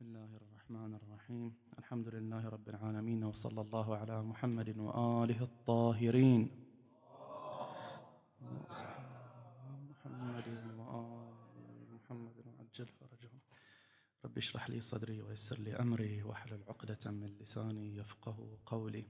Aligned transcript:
بسم 0.00 0.16
الله 0.16 0.36
الرحمن 0.36 0.94
الرحيم 0.94 1.54
الحمد 1.78 2.08
لله 2.08 2.48
رب 2.48 2.68
العالمين 2.68 3.24
وصلى 3.24 3.60
الله 3.60 3.96
على 3.96 4.22
محمد 4.22 4.78
وآله 4.78 5.42
الطاهرين 5.42 6.50
محمد 9.90 10.48
وآل 10.78 11.94
محمد 11.94 12.36
وعجل 12.46 12.86
فرجهم 12.86 13.40
رب 14.24 14.38
اشرح 14.38 14.70
لي 14.70 14.80
صدري 14.80 15.22
ويسر 15.22 15.58
لي 15.58 15.76
أمري 15.76 16.22
واحلل 16.22 16.62
عقدة 16.68 17.10
من 17.10 17.36
لساني 17.40 17.96
يفقه 17.96 18.58
قولي 18.66 19.04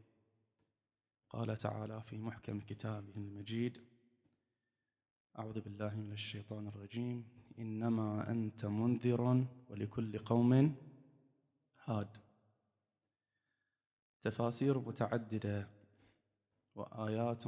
قال 1.29 1.57
تعالى 1.57 2.03
في 2.03 2.19
محكم 2.19 2.61
كتابه 2.61 3.15
المجيد 3.17 3.79
أعوذ 5.39 5.61
بالله 5.61 5.95
من 5.95 6.13
الشيطان 6.13 6.69
الرجيم 6.69 7.40
إنما 7.61 8.31
أنت 8.31 8.67
منذر 8.67 9.47
ولكل 9.69 10.19
قوم 10.19 10.75
هاد. 11.85 12.09
تفاسير 14.23 14.79
متعددة 14.79 15.69
وآيات 16.75 17.45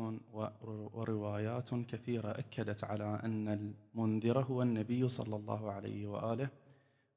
وروايات 0.95 1.75
كثيرة 1.75 2.31
أكدت 2.31 2.85
على 2.85 3.21
أن 3.25 3.49
المنذر 3.49 4.41
هو 4.43 4.63
النبي 4.63 5.09
صلى 5.09 5.37
الله 5.37 5.73
عليه 5.73 6.07
وآله 6.07 6.51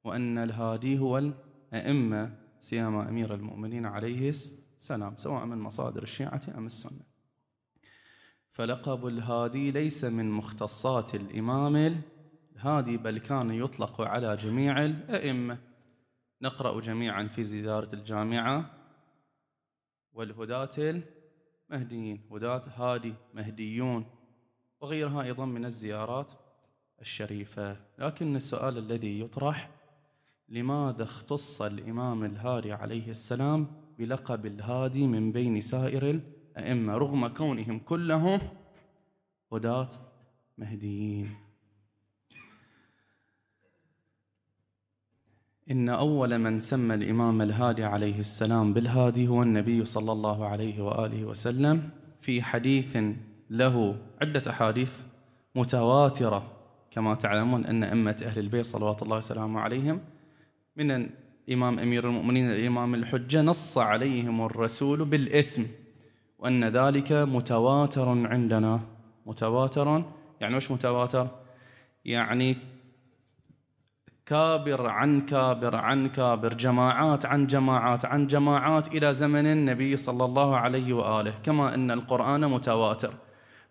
وأن 0.04 0.38
الهادي 0.38 1.00
هو 1.00 1.18
الأئمة 1.18 2.38
سيما 2.60 3.10
أمير 3.10 3.34
المؤمنين 3.34 3.86
عليه 3.86 4.30
السلام 4.30 5.18
سواء 5.18 5.46
من 5.46 5.58
مصادر 5.58 6.04
الشيعة 6.04 6.42
أم 6.58 6.66
السنة. 6.66 7.02
فلقب 8.52 9.08
الهادي 9.08 9.72
ليس 9.72 10.04
من 10.04 10.32
مختصات 10.32 11.16
الإمام 11.16 12.02
الهادي 12.56 12.98
بل 12.98 13.18
كان 13.18 13.52
يطلق 13.52 14.02
على 14.02 14.36
جميع 14.36 14.86
الأئمة. 14.86 15.58
نقرأ 16.42 16.82
جميعا 16.82 17.28
في 17.28 17.44
زيارة 17.44 17.90
الجامعة. 17.94 18.72
والهداة 20.14 21.04
المهديين. 21.72 22.30
هداة 22.32 22.62
هادي 22.76 23.14
مهديون. 23.34 24.06
وغيرها 24.82 25.24
أيضا 25.24 25.46
من 25.46 25.66
الزيارات 25.66 26.32
الشريفة. 27.02 27.78
لكن 28.00 28.36
السؤال 28.36 28.78
الذي 28.78 29.20
يطرح 29.20 29.72
لماذا 30.50 31.04
اختص 31.04 31.62
الإمام 31.62 32.24
الهادي 32.24 32.74
عليه 32.74 33.12
السلام 33.12 33.68
بلقب 34.00 34.46
الهادي 34.46 35.08
من 35.08 35.32
بين 35.32 35.62
سائر 35.62 36.22
الأئمة 36.58 36.98
رغم 36.98 37.28
كونهم 37.28 37.80
كلهم 37.80 38.40
هداة 39.54 39.90
مهديين؟ 40.58 41.45
إن 45.72 45.90
أول 45.90 46.38
من 46.38 46.60
سمى 46.60 46.96
الإمام 46.96 47.42
الهادي 47.42 47.84
عليه 47.84 48.20
السلام 48.20 48.74
بالهادي 48.74 49.28
هو 49.28 49.44
النبي 49.44 49.86
صلى 49.86 50.12
الله 50.12 50.48
عليه 50.48 50.82
وآله 50.82 51.26
وسلم 51.26 51.90
في 52.22 52.42
حديث 52.42 52.98
له 53.50 53.96
عدة 54.22 54.44
أحاديث 54.50 54.94
متواترة 55.56 56.52
كما 56.92 57.16
تعلمون 57.16 57.66
أن 57.66 57.84
أمة 57.84 58.24
أهل 58.26 58.40
البيت 58.40 58.66
صلوات 58.66 59.04
الله 59.04 59.18
وسلامه 59.18 59.60
عليهم 59.60 60.00
من 60.76 60.92
الإمام 60.92 61.80
أمير 61.80 62.10
المؤمنين 62.10 62.52
الإمام 62.52 62.96
الحجة 62.96 63.42
نص 63.42 63.78
عليهم 63.78 64.46
الرسول 64.46 65.06
بالاسم 65.06 65.68
وأن 66.40 66.66
ذلك 66.66 67.12
متواتر 67.12 68.28
عندنا 68.28 68.80
متواتر 69.26 70.04
يعني 70.42 70.56
وش 70.58 70.72
متواتر؟ 70.72 71.28
يعني 72.06 72.58
كابر 74.26 74.88
عن 74.88 75.22
كابر 75.22 75.76
عن 75.76 76.08
كابر 76.08 76.54
جماعات 76.54 77.26
عن 77.26 77.48
جماعات 77.48 78.06
عن 78.06 78.28
جماعات 78.28 78.96
إلى 78.96 79.14
زمن 79.14 79.46
النبي 79.46 79.98
صلى 79.98 80.26
الله 80.26 80.58
عليه 80.58 80.94
وآله. 80.94 81.34
كما 81.44 81.74
أن 81.74 81.92
القرآن 81.92 82.42
متواتر. 82.42 83.14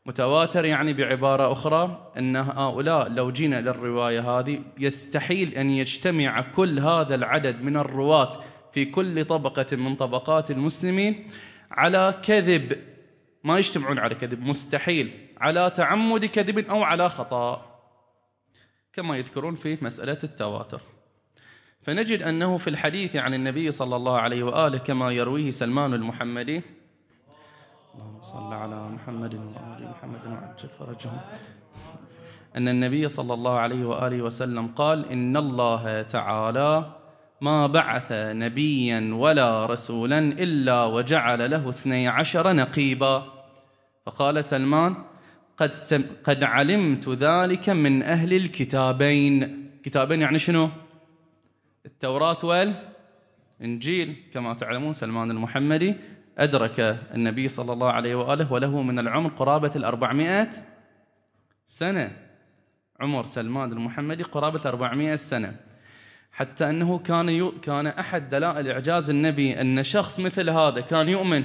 متواتر 0.06 0.64
يعني 0.64 0.93
بعبارة 0.93 1.53
أخرى 1.53 2.10
أن 2.19 2.37
هؤلاء 2.37 3.09
لو 3.09 3.31
جينا 3.31 3.60
للرواية 3.60 4.38
هذه 4.38 4.60
يستحيل 4.78 5.54
أن 5.54 5.70
يجتمع 5.70 6.41
كل 6.41 6.78
هذا 6.78 7.14
العدد 7.14 7.62
من 7.62 7.76
الرواة 7.76 8.31
في 8.72 8.84
كل 8.84 9.25
طبقة 9.25 9.76
من 9.76 9.97
طبقات 9.97 10.50
المسلمين 10.50 11.26
على 11.70 12.14
كذب. 12.22 12.76
ما 13.44 13.59
يجتمعون 13.59 13.98
على 13.98 14.14
كذب 14.14 14.41
مستحيل. 14.41 15.10
على 15.41 15.70
تعمد 15.70 16.25
كذب 16.25 16.59
أو 16.70 16.82
على 16.82 17.09
خطأ. 17.09 17.74
كما 18.94 19.16
يذكرون 19.16 19.55
في 19.55 19.78
مسألة 19.82 20.19
التواتر. 20.25 20.81
فنجد 21.82 22.22
أنه 22.22 22.56
في 22.56 22.71
الحديث 22.71 23.16
عن 23.16 23.34
النبي 23.34 23.71
صلى 23.71 23.97
الله 23.97 24.19
عليه 24.19 24.43
وآله 24.43 24.78
كما 24.78 25.10
يرويه 25.10 25.50
سلمان 25.50 25.94
المحمدي 25.94 26.62
اللهم 27.94 28.21
صل 28.21 28.53
على 28.53 28.88
محمد 28.88 29.34
وآل 29.34 29.91
محمد 29.91 30.27
وعجل 30.27 30.69
فرجهم 30.78 31.21
أن 32.56 32.69
النبي 32.69 33.09
صلى 33.09 33.34
الله 33.34 33.59
عليه 33.59 33.84
وآله 33.84 34.22
وسلم 34.22 34.66
قال 34.66 35.09
إن 35.09 35.37
الله 35.37 36.03
تعالى 36.03 36.93
ما 37.41 37.66
بعث 37.66 38.09
نبيا 38.12 39.15
ولا 39.15 39.66
رسولا 39.66 40.19
إلا 40.19 40.84
وجعل 40.84 41.50
له 41.50 41.69
اثني 41.69 42.09
عشر 42.09 42.53
نقيبا 42.53 43.22
فقال 44.06 44.44
سلمان 44.44 44.94
قد 45.56 45.75
قد 46.25 46.44
علمت 46.44 47.09
ذلك 47.09 47.70
من 47.70 48.03
أهل 48.03 48.32
الكتابين. 48.32 49.70
كتابين 49.82 50.20
يعني 50.20 50.38
شنو؟ 50.38 50.70
التوراة 51.87 52.37
والإنجيل. 53.60 54.16
كما 54.32 54.54
تعلمون 54.54 54.93
سلمان 54.93 55.31
المحمدي 55.31 55.94
أدرك 56.38 56.81
النبي 57.14 57.48
صلى 57.48 57.72
الله 57.72 57.91
عليه 57.91 58.14
وآله 58.14 58.53
وله 58.53 58.82
من 58.82 58.98
العمر 58.98 59.31
قرابة 59.31 59.70
الأربعمائة 59.76 60.50
سنة. 61.66 62.16
عمر 63.00 63.25
سلمان 63.25 63.72
المحمدي 63.72 64.22
قرابة 64.22 64.60
الأربعمائة 64.60 65.14
سنة. 65.14 65.56
حتى 66.32 66.70
أنه 66.70 66.98
كان 66.98 67.50
كان 67.50 67.87
أحد 67.87 68.28
دلائل 68.28 68.69
إعجاز 68.69 69.10
النبي 69.10 69.60
أن 69.60 69.82
شخص 69.82 70.20
مثل 70.20 70.50
هذا 70.50 70.81
كان 70.81 71.09
يؤمن. 71.09 71.44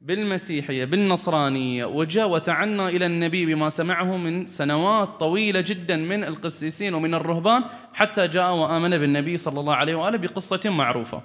بالمسيحية 0.00 0.84
بالنصرانية 0.84 1.84
وجاء 1.84 2.28
وتعنى 2.28 2.86
إلى 2.88 3.06
النبي 3.06 3.46
بما 3.46 3.68
سمعه 3.68 4.16
من 4.16 4.46
سنوات 4.46 5.08
طويلة 5.08 5.60
جدا 5.60 5.96
من 5.96 6.24
القسيسين 6.24 6.94
ومن 6.94 7.14
الرهبان 7.14 7.64
حتى 7.92 8.28
جاء 8.28 8.54
وآمن 8.54 8.98
بالنبي 8.98 9.38
صلى 9.38 9.60
الله 9.60 9.74
عليه 9.74 9.94
وآله 9.94 10.18
بقصة 10.18 10.70
معروفة. 10.70 11.22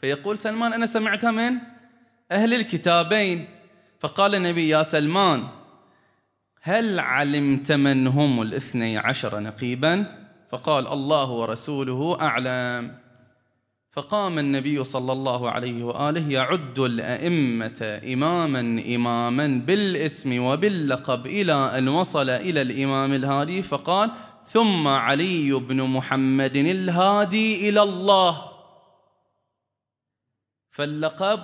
فيقول 0.00 0.38
سلمان 0.38 0.72
أنا 0.72 0.86
سمعتها 0.86 1.30
من 1.30 1.52
أهل 2.32 2.54
الكتابين. 2.54 3.48
فقال 4.00 4.34
النبي 4.34 4.68
يا 4.68 4.82
سلمان 4.82 5.48
هل 6.62 7.00
علمت 7.00 7.72
من 7.72 8.06
هم 8.06 8.42
الاثني 8.42 8.98
عشر 8.98 9.40
نقيبا؟ 9.40 10.06
فقال 10.52 10.86
الله 10.86 11.30
ورسوله 11.30 12.20
أعلم. 12.20 13.03
فقام 13.94 14.38
النبي 14.38 14.84
صلى 14.84 15.12
الله 15.12 15.50
عليه 15.50 15.84
وآله 15.84 16.30
يعد 16.30 16.78
الأئمة 16.78 18.00
إماما 18.12 18.60
إماما 18.94 19.62
بالاسم 19.66 20.44
وباللقب 20.44 21.26
إلى 21.26 21.78
أن 21.78 21.88
وصل 21.88 22.30
إلى 22.30 22.62
الإمام 22.62 23.12
الهادي 23.12 23.62
فقال 23.62 24.10
ثم 24.46 24.88
علي 24.88 25.52
بن 25.52 25.82
محمد 25.82 26.56
الهادي 26.56 27.68
إلى 27.68 27.82
الله. 27.82 28.50
فاللقب 30.70 31.40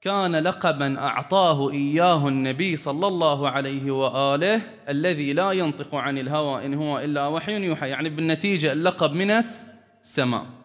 كان 0.00 0.36
لقبا 0.36 0.98
أعطاه 0.98 1.70
إياه 1.70 2.28
النبي 2.28 2.76
صلى 2.76 3.06
الله 3.06 3.48
عليه 3.48 3.90
وآله 3.90 4.60
الذي 4.88 5.32
لا 5.32 5.52
ينطق 5.52 5.94
عن 5.94 6.18
الهوى 6.18 6.66
إن 6.66 6.74
هو 6.74 6.98
إلا 6.98 7.26
وحي 7.26 7.52
يوحى 7.52 7.88
يعني 7.88 8.08
بالنتيجة 8.08 8.72
اللقب 8.72 9.12
من 9.12 9.30
السماء. 9.30 10.55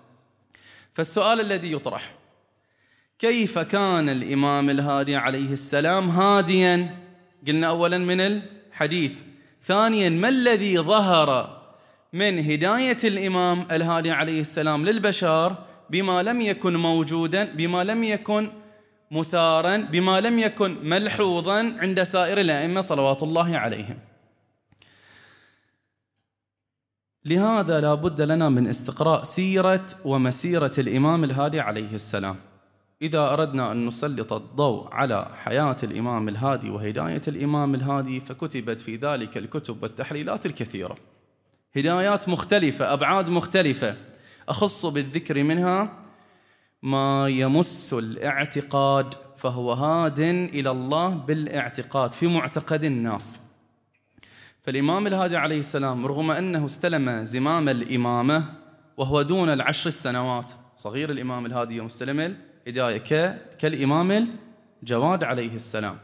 فالسؤال 0.93 1.41
الذي 1.41 1.71
يطرح 1.71 2.15
كيف 3.19 3.59
كان 3.59 4.09
الإمام 4.09 4.69
الهادي 4.69 5.15
عليه 5.15 5.51
السلام 5.51 6.09
هاديا؟ 6.09 6.97
قلنا 7.47 7.67
أولا 7.67 7.97
من 7.97 8.21
الحديث. 8.21 9.21
ثانيا 9.61 10.09
ما 10.09 10.29
الذي 10.29 10.79
ظهر 10.79 11.61
من 12.13 12.39
هداية 12.39 12.97
الإمام 13.03 13.67
الهادي 13.71 14.11
عليه 14.11 14.41
السلام 14.41 14.85
للبشر 14.85 15.55
بما 15.89 16.23
لم 16.23 16.41
يكن 16.41 16.75
موجودا 16.75 17.43
بما 17.43 17.83
لم 17.83 18.03
يكن 18.03 18.51
مثارا 19.11 19.77
بما 19.77 20.21
لم 20.21 20.39
يكن 20.39 20.77
ملحوظا 20.83 21.77
عند 21.79 22.03
سائر 22.03 22.41
الأئمة 22.41 22.81
صلوات 22.81 23.23
الله 23.23 23.57
عليهم؟ 23.57 24.10
لهذا 27.25 27.81
لا 27.81 27.93
بد 27.93 28.21
لنا 28.21 28.49
من 28.49 28.67
استقراء 28.67 29.23
سيرة 29.23 29.85
ومسيرة 30.05 30.71
الإمام 30.77 31.23
الهادي 31.23 31.59
عليه 31.59 31.93
السلام. 31.93 32.35
إذا 33.01 33.33
أردنا 33.33 33.71
أن 33.71 33.85
نسلط 33.85 34.33
الضوء 34.33 34.87
على 34.91 35.27
حياة 35.43 35.75
الإمام 35.83 36.29
الهادي 36.29 36.69
وهداية 36.69 37.21
الإمام 37.27 37.75
الهادي 37.75 38.19
فكتبت 38.19 38.81
في 38.81 38.95
ذلك 38.95 39.37
الكتب 39.37 39.83
والتحليلات 39.83 40.45
الكثيرة. 40.45 40.97
هدايات 41.75 42.29
مختلفة 42.29 42.93
أبعاد 42.93 43.29
مختلفة. 43.29 43.97
أخص 44.49 44.85
بالذكر 44.85 45.43
منها 45.43 45.97
ما 46.83 47.27
يمس 47.27 47.93
الاعتقاد 47.93 49.13
فهو 49.37 49.73
هاد 49.73 50.19
إلى 50.19 50.71
الله 50.71 51.09
بالإعتقاد 51.09 52.11
في 52.11 52.27
معتقد 52.27 52.83
الناس. 52.83 53.50
فالإمام 54.61 55.07
الهادي 55.07 55.37
عليه 55.37 55.59
السلام 55.59 56.05
رغم 56.05 56.31
أنه 56.31 56.65
استلم 56.65 57.23
زمام 57.23 57.69
الإمامة 57.69 58.43
وهو 58.97 59.21
دون 59.21 59.49
العشر 59.49 59.87
السنوات 59.87 60.51
صغير 60.77 61.11
الإمام 61.11 61.45
الهادي 61.45 61.75
يوم 61.75 61.85
استلم 61.85 62.37
الهداية 62.67 62.97
كالإمام 63.59 64.27
الجواد 64.83 65.23
عليه 65.23 65.55
السلام. 65.55 65.97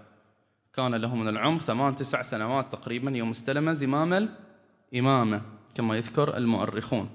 كان 0.73 0.95
له 0.95 1.15
من 1.15 1.27
العمر 1.27 1.59
ثمان 1.59 1.95
تسع 1.95 2.21
سنوات 2.21 2.71
تقريبا 2.71 3.11
يوم 3.11 3.29
استلم 3.29 3.73
زمام 3.73 4.29
الإمامة 4.93 5.41
كما 5.75 5.97
يذكر 5.97 6.37
المؤرخون. 6.37 7.09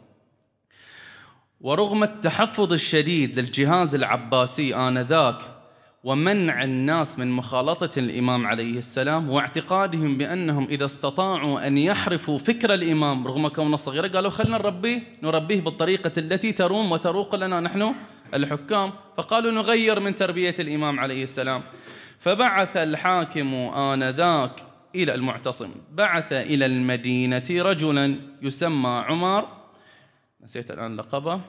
ورغم 1.60 2.02
التحفظ 2.02 2.72
الشديد 2.72 3.38
للجهاز 3.38 3.94
العباسي 3.94 4.74
آنذاك 4.74 5.42
ومنع 6.04 6.64
الناس 6.64 7.18
من 7.18 7.30
مخالطة 7.30 7.98
الإمام 7.98 8.46
عليه 8.46 8.78
السلام 8.78 9.30
واعتقادهم 9.30 10.16
بأنهم 10.16 10.64
إذا 10.64 10.84
استطاعوا 10.84 11.66
أن 11.66 11.78
يحرفوا 11.78 12.38
فكر 12.38 12.74
الإمام 12.74 13.26
رغم 13.26 13.48
كونه 13.48 13.76
صغيرا 13.76 14.08
قالوا 14.08 14.30
خلنا 14.30 14.58
نربيه 14.58 15.02
نربيه 15.22 15.60
بالطريقة 15.60 16.12
التي 16.18 16.52
تروم 16.52 16.92
وتروق 16.92 17.34
لنا 17.34 17.60
نحن 17.60 17.94
الحكام. 18.34 18.92
فقالوا 19.16 19.52
نغير 19.52 20.00
من 20.00 20.14
تربية 20.14 20.54
الإمام 20.58 21.00
عليه 21.00 21.22
السلام. 21.22 21.60
فبعث 22.18 22.76
الحاكم 22.76 23.54
آنذاك 23.54 24.62
إلى 24.94 25.14
المعتصم. 25.14 25.70
بعث 25.92 26.32
إلى 26.32 26.66
المدينة 26.66 27.48
رجلا 27.50 28.16
يسمى 28.42 29.04
عمر 29.08 29.48
نسيت 30.44 30.70
الآن 30.70 30.96
لقبه. 30.96 31.40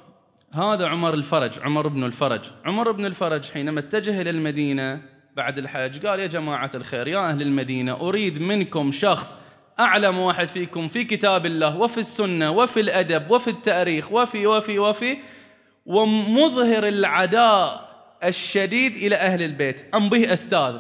هذا 0.56 0.88
عمر 0.88 1.14
الفرج 1.14 1.60
عمر 1.60 1.88
بن 1.88 2.04
الفرج. 2.04 2.42
عمر 2.66 2.92
بن 2.92 3.06
الفرج 3.06 3.52
حينما 3.52 3.80
اتجه 3.80 4.22
إلى 4.22 4.30
المدينة 4.30 5.02
بعد 5.36 5.58
الحج 5.58 6.06
قال 6.06 6.20
يا 6.20 6.28
جماعة 6.28 6.70
الخير 6.76 7.08
يا 7.08 7.30
أهل 7.30 7.42
المدينة 7.42 7.94
أريد 7.94 8.42
منكم 8.42 8.92
شخص 8.92 9.40
أعلم 9.80 10.18
واحد 10.18 10.48
فيكم 10.48 10.88
في 10.88 11.04
كتاب 11.04 11.46
الله 11.46 11.78
وفي 11.78 11.98
السنة 11.98 12.52
وفي 12.52 12.80
الأدب 12.80 13.32
وفي 13.32 13.50
التاريخ 13.50 14.12
وفي 14.12 14.48
وفي 14.48 14.80
وفي 14.80 15.18
ومظهر 15.86 16.88
العداء 16.88 17.90
الشديد 18.24 18.96
إلى 18.96 19.16
أهل 19.16 19.42
البيت. 19.42 19.96
أم 19.96 20.10
به 20.10 20.34
أستاذ. 20.34 20.76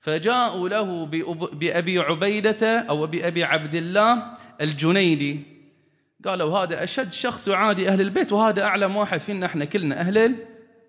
فجاءوا 0.00 0.68
له 0.68 1.06
بأبي 1.52 1.98
عبيدة 1.98 2.78
أو 2.78 3.06
بأبي 3.06 3.44
عبد 3.44 3.74
الله 3.74 4.22
الجنيدي. 4.60 5.55
قالوا 6.24 6.58
هذا 6.58 6.84
أشد 6.84 7.12
شخص 7.12 7.48
يعادي 7.48 7.88
أهل 7.88 8.00
البيت 8.00 8.32
وهذا 8.32 8.62
أعلم 8.64 8.96
واحد 8.96 9.20
فينا 9.20 9.46
إحنا 9.46 9.64
كلنا 9.64 10.00
أهل 10.00 10.36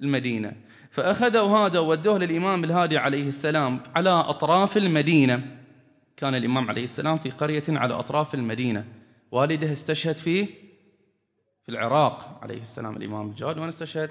المدينة. 0.01 0.53
فأخذوا 0.91 1.57
هذا 1.57 1.79
وودوه 1.79 2.19
للإمام 2.19 2.63
الهادي 2.63 2.97
عليه 2.97 3.27
السلام 3.27 3.79
على 3.95 4.09
أطراف 4.09 4.77
المدينة. 4.77 5.41
كان 6.17 6.35
الإمام 6.35 6.69
عليه 6.69 6.83
السلام 6.83 7.17
في 7.17 7.29
قرية 7.29 7.63
على 7.69 7.93
أطراف 7.93 8.33
المدينة. 8.33 8.85
والده 9.31 9.73
استشهد 9.73 10.15
في 10.15 10.45
في 11.63 11.69
العراق 11.69 12.39
عليه 12.41 12.61
السلام 12.61 12.97
الإمام 12.97 13.29
الجواد 13.29 13.57
وين 13.57 13.67
استشهد 13.67 14.09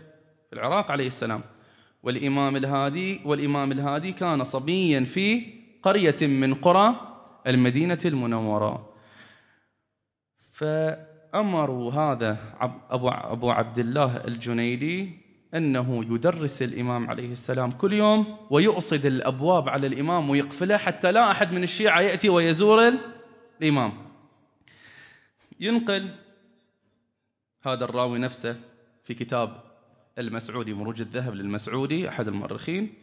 في 0.50 0.52
العراق 0.52 0.90
عليه 0.90 1.06
السلام. 1.06 1.42
والإمام 2.02 2.56
الهادي 2.56 3.20
والإمام 3.24 3.72
الهادي 3.72 4.12
كان 4.12 4.44
صبيا 4.44 5.04
في 5.04 5.52
قرية 5.82 6.14
من 6.22 6.54
قرى 6.54 6.94
المدينة 7.46 7.98
المنورة. 8.04 8.92
فأمروا 11.36 11.92
هذا 11.92 12.36
أبو 12.90 13.08
أبو 13.08 13.50
عبد 13.50 13.78
الله 13.78 14.16
الجنيدي 14.16 15.10
أنه 15.54 16.04
يدرس 16.04 16.62
الإمام 16.62 17.10
عليه 17.10 17.32
السلام 17.32 17.70
كل 17.70 17.92
يوم 17.92 18.36
ويؤصد 18.50 19.06
الأبواب 19.06 19.68
على 19.68 19.86
الإمام 19.86 20.30
ويقفلها 20.30 20.76
حتى 20.76 21.12
لا 21.12 21.30
أحد 21.30 21.52
من 21.52 21.62
الشيعة 21.62 22.00
يأتي 22.00 22.28
ويزور 22.28 22.92
الإمام. 23.60 23.92
ينقل 25.60 26.08
هذا 27.62 27.84
الراوي 27.84 28.18
نفسه 28.18 28.56
في 29.04 29.14
كتاب 29.14 29.62
المسعودي 30.18 30.74
مروج 30.74 31.00
الذهب 31.00 31.34
للمسعودي 31.34 32.08
أحد 32.08 32.28
المؤرخين 32.28 32.94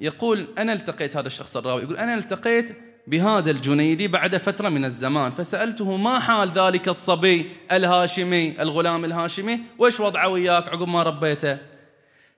يقول 0.00 0.48
أنا 0.58 0.72
التقيت 0.72 1.16
هذا 1.16 1.26
الشخص 1.26 1.56
الراوي. 1.56 1.82
يقول 1.82 1.96
أنا 1.96 2.14
التقيت 2.14 2.91
بهذا 3.06 3.50
الجنيدي 3.50 4.08
بعد 4.08 4.36
فترة 4.36 4.68
من 4.68 4.84
الزمان. 4.84 5.30
فسألته 5.30 5.96
ما 5.96 6.18
حال 6.18 6.50
ذلك 6.50 6.88
الصبي 6.88 7.50
الهاشمي 7.72 8.62
الغلام 8.62 9.04
الهاشمي؟ 9.04 9.60
وإيش 9.78 10.00
وضعه 10.00 10.28
وياك 10.28 10.68
عقب 10.68 10.88
ما 10.88 11.02
ربيته؟ 11.02 11.58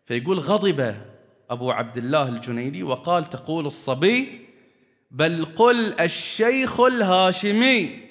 فيقول 0.07 0.39
غضب 0.39 0.95
أبو 1.51 1.71
عبد 1.71 1.97
الله 1.97 2.29
الجنيدي 2.29 2.83
وقال 2.83 3.25
تقول 3.25 3.67
الصبي 3.67 4.41
بل 5.11 5.45
قل 5.45 6.01
الشيخ 6.01 6.81
الهاشمي. 6.81 8.05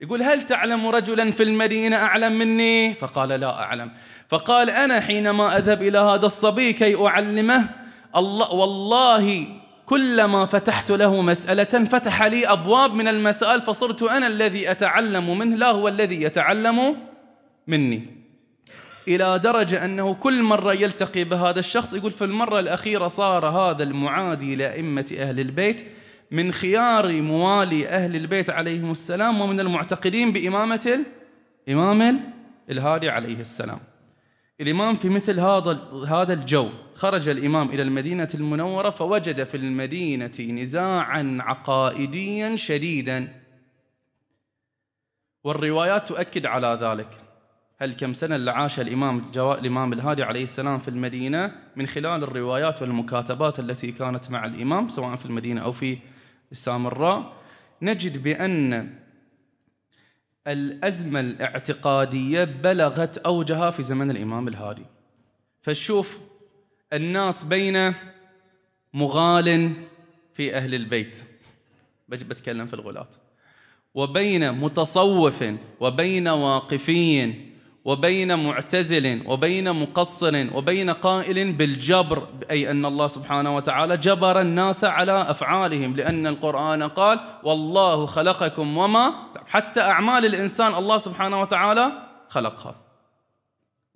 يقول 0.00 0.22
هل 0.22 0.42
تعلم 0.42 0.86
رجلا 0.86 1.30
في 1.30 1.42
المدينة 1.42 1.96
أعلم 1.96 2.32
مني؟ 2.32 2.94
فقال 2.94 3.28
لا 3.28 3.62
أعلم. 3.62 3.90
فقال 4.28 4.70
أنا 4.70 5.00
حينما 5.00 5.58
أذهب 5.58 5.82
إلى 5.82 5.98
هذا 5.98 6.26
الصبي 6.26 6.72
كي 6.72 7.06
أعلمه 7.06 7.70
الله 8.16 8.52
والله 8.52 9.46
كلما 9.86 10.44
فتحت 10.44 10.90
له 10.90 11.22
مسألة 11.22 11.84
فتح 11.84 12.22
لي 12.22 12.46
أبواب 12.46 12.94
من 12.94 13.08
المسائل 13.08 13.60
فصرت 13.60 14.02
أنا 14.02 14.26
الذي 14.26 14.70
أتعلم 14.70 15.38
منه 15.38 15.56
لا 15.56 15.70
هو 15.70 15.88
الذي 15.88 16.22
يتعلم 16.22 16.96
مني. 17.66 18.24
إلى 19.08 19.38
درجة 19.38 19.84
أنه 19.84 20.14
كل 20.14 20.42
مرة 20.42 20.72
يلتقي 20.72 21.24
بهذا 21.24 21.58
الشخص 21.58 21.94
يقول 21.94 22.12
في 22.12 22.24
المرة 22.24 22.60
الأخيرة 22.60 23.08
صار 23.08 23.46
هذا 23.46 23.82
المعادي 23.82 24.56
لأئمة 24.56 25.14
أهل 25.18 25.40
البيت 25.40 25.84
من 26.30 26.52
خيار 26.52 27.22
موالي 27.22 27.88
أهل 27.88 28.16
البيت 28.16 28.50
عليهم 28.50 28.90
السلام 28.90 29.40
ومن 29.40 29.60
المعتقدين 29.60 30.32
بإمامة 30.32 31.04
الإمام 31.68 32.20
الهادي 32.70 33.10
عليه 33.10 33.40
السلام. 33.40 33.78
الإمام 34.60 34.94
في 34.94 35.08
مثل 35.08 35.40
هذا 35.40 35.78
هذا 36.08 36.32
الجو. 36.32 36.68
خرج 36.94 37.28
الإمام 37.28 37.70
إلى 37.70 37.82
المدينة 37.82 38.28
المنورة 38.34 38.90
فوجد 38.90 39.44
في 39.44 39.56
المدينة 39.56 40.32
نزاعا 40.40 41.38
عقائديا 41.40 42.56
شديدا. 42.56 43.40
والروايات 45.44 46.08
تؤكد 46.08 46.46
على 46.46 46.78
ذلك. 46.82 47.08
هل 47.78 47.94
كم 47.94 48.12
سنة 48.12 48.36
اللي 48.36 48.50
عاش 48.50 48.80
الإمام 48.80 49.32
الإمام 49.36 49.92
الهادي 49.92 50.22
عليه 50.22 50.42
السلام 50.42 50.78
في 50.78 50.88
المدينة 50.88 51.52
من 51.76 51.86
خلال 51.86 52.22
الروايات 52.24 52.82
والمكاتبات 52.82 53.58
التي 53.58 53.92
كانت 53.92 54.30
مع 54.30 54.44
الإمام 54.46 54.88
سواء 54.88 55.16
في 55.16 55.26
المدينة 55.26 55.60
أو 55.60 55.72
في 55.72 55.98
السامراء 56.52 57.32
نجد 57.82 58.22
بأن 58.22 58.94
الأزمة 60.46 61.20
الاعتقادية 61.20 62.44
بلغت 62.44 63.18
أوجها 63.18 63.70
في 63.70 63.82
زمن 63.82 64.10
الإمام 64.10 64.48
الهادي. 64.48 64.84
فشوف 65.62 66.18
الناس 66.92 67.44
بين 67.44 67.94
مغال 68.94 69.72
في 70.34 70.56
أهل 70.56 70.74
البيت. 70.74 71.24
بتكلم 72.08 72.66
في 72.66 72.74
الغلاة. 72.74 73.08
وبين 73.94 74.52
متصوف 74.52 75.44
وبين 75.80 76.28
واقفي 76.28 77.34
وبين 77.84 78.44
معتزل 78.44 79.22
وبين 79.26 79.72
مقصر 79.72 80.56
وبين 80.56 80.90
قائل 80.90 81.52
بالجبر 81.52 82.28
أي 82.50 82.70
أن 82.70 82.84
الله 82.84 83.06
سبحانه 83.06 83.56
وتعالى 83.56 83.96
جبر 83.96 84.40
الناس 84.40 84.84
على 84.84 85.30
أفعالهم 85.30 85.96
لأن 85.96 86.26
القرآن 86.26 86.82
قال 86.82 87.20
والله 87.42 88.06
خلقكم 88.06 88.78
وما 88.78 89.14
حتى 89.46 89.80
أعمال 89.80 90.26
الإنسان 90.26 90.74
الله 90.74 90.98
سبحانه 90.98 91.40
وتعالى 91.40 91.92
خلقها. 92.28 92.74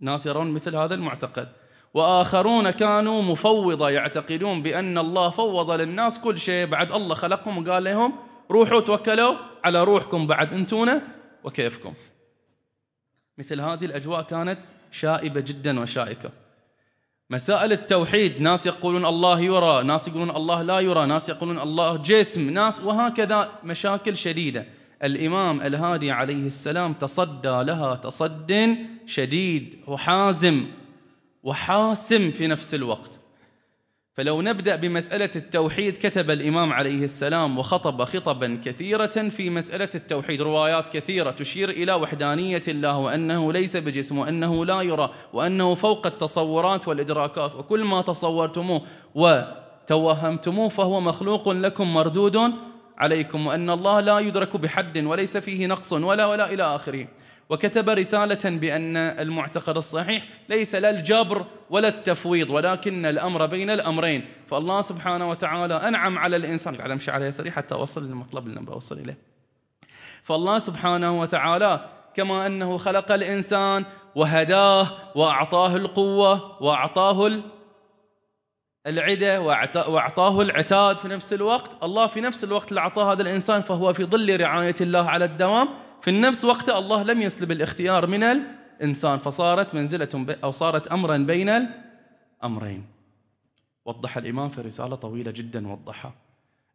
ناس 0.00 0.26
يرون 0.26 0.50
مثل 0.50 0.76
هذا 0.76 0.94
المعتقد. 0.94 1.48
وآخرون 1.94 2.70
كانوا 2.70 3.22
مفوضة 3.22 3.90
يعتقدون 3.90 4.62
بأن 4.62 4.98
الله 4.98 5.30
فوض 5.30 5.70
للناس 5.70 6.18
كل 6.18 6.38
شيء. 6.38 6.66
بعد 6.66 6.92
الله 6.92 7.14
خلقهم 7.14 7.58
وقال 7.58 7.84
لهم 7.84 8.12
روحوا 8.50 8.80
توكلوا 8.80 9.34
على 9.64 9.84
روحكم 9.84 10.26
بعد 10.26 10.52
أنتونا 10.52 11.02
وكيفكم. 11.44 11.92
مثل 13.38 13.60
هذه 13.60 13.84
الأجواء 13.84 14.22
كانت 14.22 14.58
شائبة 14.90 15.40
جدا 15.40 15.80
وشائكة. 15.80 16.30
مسائل 17.30 17.72
التوحيد 17.72 18.40
ناس 18.40 18.66
يقولون 18.66 19.06
الله 19.06 19.40
يرى 19.40 19.82
ناس 19.82 20.08
يقولون 20.08 20.30
الله 20.30 20.62
لا 20.62 20.80
يرى 20.80 21.06
ناس 21.06 21.28
يقولون 21.28 21.58
الله 21.58 21.96
جسم 21.96 22.50
ناس 22.50 22.80
وهكذا 22.80 23.50
مشاكل 23.64 24.16
شديدة. 24.16 24.66
الإمام 25.04 25.60
الهادي 25.60 26.10
عليه 26.10 26.46
السلام 26.46 26.92
تصدى 26.92 27.62
لها 27.62 27.94
تصد 27.94 28.76
شديد 29.06 29.78
وحازم. 29.86 30.66
وحاسم 31.42 32.30
في 32.30 32.46
نفس 32.46 32.74
الوقت. 32.74 33.18
فلو 34.14 34.42
نبدأ 34.42 34.76
بمسألة 34.76 35.30
التوحيد 35.36 35.96
كتب 35.96 36.30
الإمام 36.30 36.72
عليه 36.72 37.04
السلام 37.04 37.58
وخطب 37.58 38.04
خطبا 38.04 38.60
كثيرة 38.64 39.06
في 39.06 39.50
مسألة 39.50 39.88
التوحيد. 39.94 40.42
روايات 40.42 40.88
كثيرة 40.88 41.30
تشير 41.30 41.70
إلى 41.70 41.92
وحدانية 41.92 42.60
الله 42.68 42.98
وأنه 42.98 43.52
ليس 43.52 43.76
بجسم 43.76 44.18
وأنه 44.18 44.64
لا 44.64 44.82
يرى 44.82 45.10
وأنه 45.32 45.74
فوق 45.74 46.06
التصورات 46.06 46.88
والإدراكات. 46.88 47.54
وكل 47.54 47.84
ما 47.84 48.02
تصورتموه 48.02 48.82
وتوهمتموه 49.14 50.68
فهو 50.68 51.00
مخلوق 51.00 51.48
لكم 51.48 51.94
مردود 51.94 52.52
عليكم 52.98 53.46
وأن 53.46 53.70
الله 53.70 54.00
لا 54.00 54.18
يدرك 54.18 54.56
بحد 54.56 54.98
وليس 54.98 55.36
فيه 55.36 55.66
نقص 55.66 55.92
ولا 55.92 56.26
ولا 56.26 56.52
إلى 56.52 56.62
آخره. 56.62 57.06
وكتب 57.50 57.88
رسالة 57.88 58.58
بأن 58.58 58.96
المعتقد 58.96 59.76
الصحيح 59.76 60.26
ليس 60.48 60.74
لا 60.74 60.90
الجبر 60.90 61.44
ولا 61.70 61.88
التفويض 61.88 62.50
ولكن 62.50 63.06
الأمر 63.06 63.46
بين 63.46 63.70
الأمرين. 63.70 64.24
فالله 64.46 64.80
سبحانه 64.80 65.30
وتعالى 65.30 65.74
أنعم 65.74 66.18
على 66.18 66.36
الإنسان. 66.36 66.76
قاعد 66.76 66.90
أمشي 66.90 67.10
على 67.10 67.26
يسري 67.26 67.50
حتى 67.50 67.74
أوصل 67.74 68.08
للمطلب 68.08 68.46
اللي 68.46 68.60
بوصل 68.60 68.98
إليه. 68.98 69.18
فالله 70.22 70.58
سبحانه 70.58 71.20
وتعالى 71.20 71.88
كما 72.14 72.46
أنه 72.46 72.76
خلق 72.76 73.12
الإنسان 73.12 73.84
وهداه 74.14 74.88
وأعطاه 75.14 75.76
القوة 75.76 76.62
وأعطاه 76.62 77.42
العدة 78.86 79.40
وأعطاه 79.88 80.40
العتاد 80.40 80.96
في 80.96 81.08
نفس 81.08 81.32
الوقت. 81.32 81.82
الله 81.82 82.06
في 82.06 82.20
نفس 82.20 82.44
الوقت 82.44 82.68
اللي 82.68 82.80
أعطاه 82.80 83.12
هذا 83.12 83.22
الإنسان 83.22 83.60
فهو 83.60 83.92
في 83.92 84.04
ظل 84.04 84.40
رعاية 84.40 84.74
الله 84.80 85.10
على 85.10 85.24
الدوام. 85.24 85.68
في 86.00 86.10
النفس 86.10 86.44
وقت 86.44 86.68
الله 86.68 87.02
لم 87.02 87.22
يسلب 87.22 87.52
الاختيار 87.52 88.06
من 88.06 88.22
الإنسان 88.22 89.18
فصارت 89.18 89.74
منزلة 89.74 90.36
أو 90.44 90.50
صارت 90.50 90.86
أمرا 90.86 91.16
بين 91.16 91.50
الأمرين. 92.42 92.84
وضح 93.84 94.16
الإمام 94.16 94.48
في 94.48 94.60
رسالة 94.60 94.94
طويلة 94.96 95.30
جدا 95.30 95.68
وضحها. 95.68 96.14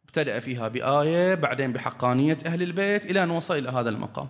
ابتدأ 0.04 0.38
فيها 0.38 0.68
بآية 0.68 1.34
بعدين 1.34 1.72
بحقانية 1.72 2.38
أهل 2.46 2.62
البيت 2.62 3.10
إلى 3.10 3.22
أن 3.22 3.30
وصل 3.30 3.58
إلى 3.58 3.68
هذا 3.68 3.90
المقام. 3.90 4.28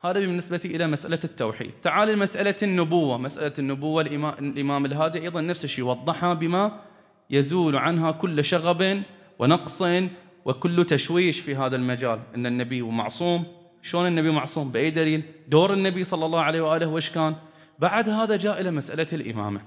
هذا 0.00 0.20
بالنسبة 0.20 0.60
إلى 0.64 0.86
مسألة 0.86 1.18
التوحيد. 1.24 1.70
تعال 1.82 2.18
مسألة 2.18 2.56
النبوة. 2.62 3.18
مسألة 3.18 3.52
النبوة 3.58 4.02
الإمام 4.38 4.86
الهادي 4.86 5.22
أيضا 5.22 5.40
نفس 5.40 5.64
الشيء 5.64 5.84
وضحها 5.84 6.34
بما 6.34 6.80
يزول 7.30 7.76
عنها 7.76 8.10
كل 8.10 8.44
شغب 8.44 9.02
ونقص 9.38 9.82
وكل 10.44 10.86
تشويش 10.86 11.40
في 11.40 11.56
هذا 11.56 11.76
المجال. 11.76 12.20
أن 12.34 12.46
النبي 12.46 12.82
معصوم 12.82 13.61
شلون 13.82 14.06
النبي 14.06 14.30
معصوم؟ 14.30 14.72
بأي 14.72 14.90
دليل؟ 14.90 15.22
دور 15.48 15.72
النبي 15.72 16.04
صلى 16.04 16.26
الله 16.26 16.40
عليه 16.40 16.60
وآله 16.60 16.86
وش 16.86 17.10
كان؟ 17.10 17.36
بعد 17.78 18.08
هذا 18.08 18.36
جاء 18.36 18.60
إلى 18.60 18.70
مسألة 18.70 19.06
الإمامة. 19.12 19.60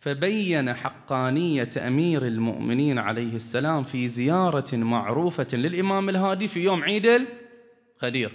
فبين 0.00 0.74
حقانية 0.74 1.68
أمير 1.86 2.26
المؤمنين 2.26 2.98
عليه 2.98 3.34
السلام 3.34 3.82
في 3.82 4.08
زيارة 4.08 4.76
معروفة 4.76 5.46
للإمام 5.52 6.08
الهادي 6.08 6.48
في 6.48 6.64
يوم 6.64 6.82
عيد 6.82 7.26
الغدير 8.02 8.32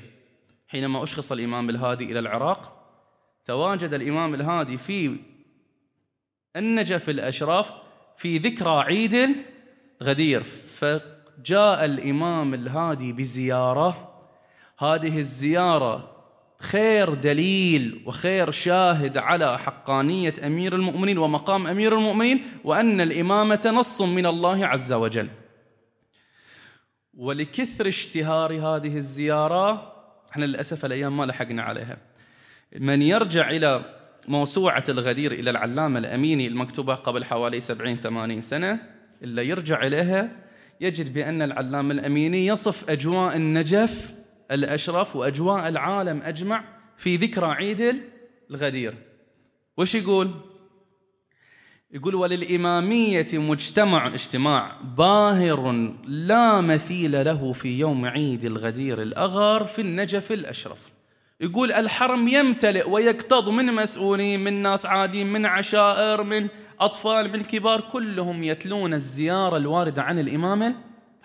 حينما 0.67 1.03
أشخص 1.03 1.31
الإمام 1.31 1.69
الهادي 1.69 2.03
إلى 2.03 2.19
العراق 2.19 2.73
تواجد 3.45 3.93
الإمام 3.93 4.33
الهادي 4.33 4.77
في 4.77 5.15
النجف 6.55 7.09
الأشراف 7.09 7.71
في 8.17 8.37
ذكرى 8.37 8.79
عيد 8.79 9.35
الغدير. 10.01 10.43
فجاء 10.43 11.85
الإمام 11.85 12.53
الهادي 12.53 13.13
بزيارة 13.13 14.06
هذه 14.79 15.17
الزيارة 15.17 16.17
خير 16.59 17.13
دليل 17.13 18.03
وخير 18.05 18.51
شاهد 18.51 19.17
على 19.17 19.59
حقانية 19.59 20.33
أمير 20.45 20.75
المؤمنين 20.75 21.17
ومقام 21.17 21.67
أمير 21.67 21.97
المؤمنين 21.97 22.45
وأن 22.63 23.01
الإمامة 23.01 23.71
نص 23.73 24.01
من 24.01 24.25
الله 24.25 24.65
عز 24.65 24.93
وجل. 24.93 25.29
ولكثر 27.13 27.87
اشتهار 27.87 28.53
هذه 28.53 28.97
الزيارة 28.97 29.93
إحنا 30.31 30.45
للأسف 30.45 30.85
الأيام 30.85 31.17
ما 31.17 31.23
لحقنا 31.23 31.63
عليها. 31.63 31.97
من 32.79 33.01
يرجع 33.01 33.49
إلى 33.49 33.97
موسوعة 34.27 34.83
الغدير 34.89 35.31
إلى 35.31 35.49
العلامة 35.49 35.99
الأميني 35.99 36.47
المكتوبة 36.47 36.95
قبل 36.95 37.25
حوالي 37.25 37.59
سبعين 37.59 37.95
ثمانين 37.95 38.41
سنة 38.41 38.79
إلا 39.23 39.41
يرجع 39.41 39.83
إليها 39.83 40.31
يجد 40.81 41.13
بأن 41.13 41.41
العلامة 41.41 41.93
الأميني 41.93 42.47
يصف 42.47 42.89
أجواء 42.89 43.37
النجف 43.37 44.16
الأشرف 44.51 45.15
وأجواء 45.15 45.67
العالم 45.67 46.21
أجمع 46.21 46.63
في 46.97 47.15
ذكرى 47.15 47.47
عيد 47.47 48.03
الغدير 48.51 48.93
وش 49.77 49.95
يقول؟ 49.95 50.31
يقول 51.91 52.15
وللإمامية 52.15 53.25
مجتمع 53.33 54.07
اجتماع 54.07 54.81
باهر 54.97 55.71
لا 56.07 56.61
مثيل 56.61 57.25
له 57.25 57.53
في 57.53 57.79
يوم 57.79 58.05
عيد 58.05 58.45
الغدير 58.45 59.01
الأغر 59.01 59.65
في 59.65 59.81
النجف 59.81 60.31
الأشرف 60.31 60.91
يقول 61.41 61.71
الحرم 61.71 62.27
يمتلئ 62.27 62.89
ويكتظ 62.89 63.49
من 63.49 63.65
مسؤولين 63.65 64.43
من 64.43 64.53
ناس 64.53 64.85
عاديين 64.85 65.27
من 65.27 65.45
عشائر 65.45 66.23
من 66.23 66.47
أطفال 66.79 67.31
من 67.31 67.43
كبار 67.43 67.81
كلهم 67.81 68.43
يتلون 68.43 68.93
الزيارة 68.93 69.57
الواردة 69.57 70.03
عن 70.03 70.19
الإمام 70.19 70.75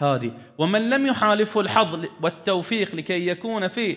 هذه 0.03 0.33
ومن 0.59 0.91
لم 0.91 1.07
يحالفه 1.07 1.61
الحظ 1.61 2.07
والتوفيق 2.23 2.95
لكي 2.95 3.27
يكون 3.27 3.69
في 3.69 3.97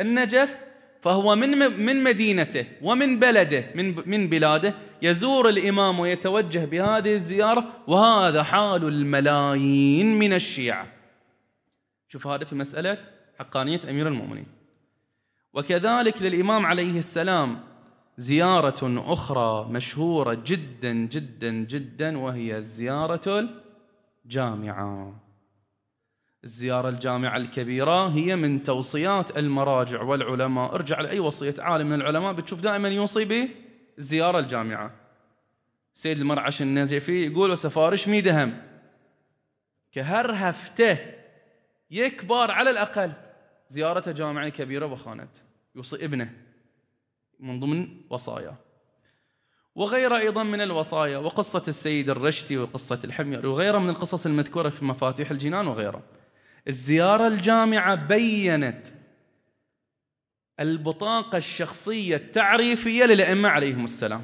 النجف 0.00 0.56
فهو 1.00 1.36
من 1.36 1.58
من 1.58 2.04
مدينته 2.04 2.66
ومن 2.82 3.18
بلده 3.18 3.64
من 3.74 3.94
من 4.06 4.28
بلاده 4.28 4.74
يزور 5.02 5.48
الإمام 5.48 6.00
ويتوجه 6.00 6.64
بهذه 6.64 7.14
الزيارة 7.14 7.64
وهذا 7.86 8.42
حال 8.42 8.84
الملايين 8.84 10.18
من 10.18 10.32
الشيعة. 10.32 10.86
شوف 12.08 12.26
هذا 12.26 12.44
في 12.44 12.54
مسألة 12.54 12.98
حقانية 13.38 13.80
أمير 13.90 14.08
المؤمنين. 14.08 14.46
وكذلك 15.54 16.22
للإمام 16.22 16.66
عليه 16.66 16.98
السلام 16.98 17.60
زيارة 18.16 19.12
أخرى 19.12 19.68
مشهورة 19.70 20.42
جدا 20.46 20.92
جدا 20.92 21.50
جدا 21.50 22.18
وهي 22.18 22.62
زيارة 22.62 23.48
الجامعة. 24.24 25.27
الزيارة 26.44 26.88
الجامعة 26.88 27.36
الكبيرة 27.36 28.08
هي 28.08 28.36
من 28.36 28.62
توصيات 28.62 29.38
المراجع 29.38 30.02
والعلماء. 30.02 30.74
ارجع 30.74 31.00
لأي 31.00 31.18
وصية 31.18 31.54
عالم 31.58 31.86
من 31.86 31.94
العلماء 31.94 32.32
بتشوف 32.32 32.60
دائما 32.60 32.88
يوصي 32.88 33.24
بالزيارة 33.96 34.38
الجامعة. 34.38 34.94
سيد 35.94 36.18
المرعش 36.18 36.62
النجفي 36.62 37.26
يقول 37.26 37.50
وسفارش 37.50 38.08
ميدهم 38.08 38.62
كهرهفته 39.92 40.98
يكبر 41.90 42.50
على 42.50 42.70
الأقل. 42.70 43.12
زيارة 43.68 44.10
جامعة 44.12 44.48
كبيرة 44.48 44.86
وخانت 44.86 45.30
يوصي 45.74 46.04
ابنه 46.04 46.32
من 47.40 47.60
ضمن 47.60 47.88
وصاياه. 48.10 48.56
وغيره 49.74 50.16
أيضا 50.16 50.42
من 50.42 50.60
الوصايا 50.60 51.18
وقصة 51.18 51.62
السيد 51.68 52.10
الرشتي 52.10 52.58
وقصة 52.58 53.00
الحمير 53.04 53.46
وغيرها 53.46 53.78
من 53.78 53.90
القصص 53.90 54.26
المذكورة 54.26 54.68
في 54.68 54.84
مفاتيح 54.84 55.30
الجنان 55.30 55.66
وغيره. 55.66 56.02
الزيارة 56.68 57.28
الجامعة 57.28 57.94
بينت 57.94 58.86
البطاقة 60.60 61.38
الشخصية 61.38 62.16
التعريفية 62.16 63.04
للأئمة 63.04 63.48
عليهم 63.48 63.84
السلام. 63.84 64.22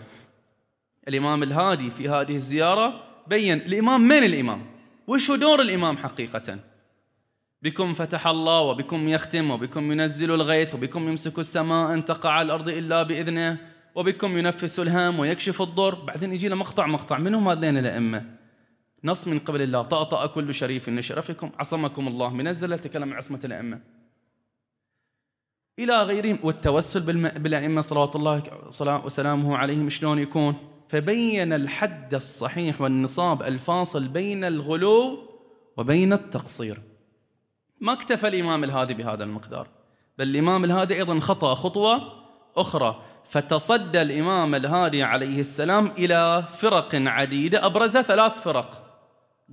الإمام 1.09 1.43
الهادي 1.43 1.91
في 1.91 2.09
هذه 2.09 2.35
الزيارة 2.35 3.05
بين 3.27 3.59
الإمام 3.61 4.01
من 4.01 4.25
الإمام؟ 4.25 4.67
وش 5.07 5.31
دور 5.31 5.63
الإمام 5.63 5.97
حقيقة؟ 5.97 6.59
بكم 7.63 7.93
فتح 7.93 8.27
الله 8.27 8.61
وبكم 8.61 9.09
يختم 9.09 9.51
وبكم 9.51 9.93
ينزل 9.93 10.31
الغيث 10.31 10.75
وبكم 10.75 11.09
يمسك 11.09 11.39
السماء 11.39 11.95
أن 11.95 12.05
تقع 12.05 12.31
على 12.31 12.47
الأرض 12.47 12.69
إلا 12.69 13.03
بإذنه 13.03 13.59
وبكم 13.95 14.39
ينفس 14.39 14.81
الهم 14.81 15.19
ويكشف 15.19 15.63
الضر. 15.63 15.95
بعدين 15.95 16.33
يجي 16.33 16.49
له 16.49 16.57
مقطع 16.57 16.87
مقطع. 16.87 17.19
منهم 17.19 17.49
هذين 17.49 17.79
الأئمة؟ 17.79 18.44
نص 19.05 19.29
من 19.29 19.39
قبل 19.39 19.63
الله. 19.63 19.83
طأطأ 19.83 20.27
كل 20.27 20.55
شريف 20.55 20.89
لشرفكم 20.89 21.51
عصمكم 21.59 22.09
الله. 22.09 22.35
منزل 22.35 22.79
تكلم 22.79 23.11
عن 23.11 23.17
عصمة 23.17 23.41
الأئمة. 23.45 23.81
إلى 25.79 26.03
غيرهم. 26.03 26.39
والتوسل 26.43 27.01
بالأئمة 27.39 27.81
صلوات 27.81 28.17
الله 28.17 28.43
وسلامه 29.05 29.57
عليهم 29.57 29.91
شلون 29.91 30.19
يكون. 30.19 30.55
فبين 30.89 31.53
الحد 31.53 32.15
الصحيح 32.15 32.81
والنصاب 32.81 33.43
الفاصل 33.43 34.09
بين 34.09 34.45
الغلو 34.45 35.19
وبين 35.77 36.13
التقصير. 36.13 36.81
ما 37.81 37.93
اكتفى 37.93 38.29
الإمام 38.29 38.65
الهادي 38.65 38.95
بهذا 38.95 39.25
المقدار. 39.25 39.69
بل 40.19 40.29
الإمام 40.29 40.65
الهادي 40.65 40.95
أيضا 40.95 41.21
خطأ 41.21 41.55
خطوة 41.55 42.13
أخرى. 42.57 43.03
فتصدى 43.25 44.03
الإمام 44.03 44.55
الهادي 44.55 45.03
عليه 45.03 45.41
السلام 45.41 45.93
إلى 45.99 46.45
فرق 46.57 46.95
عديدة. 46.95 47.67
أبرز 47.67 47.99
ثلاث 47.99 48.33
فرق. 48.33 48.84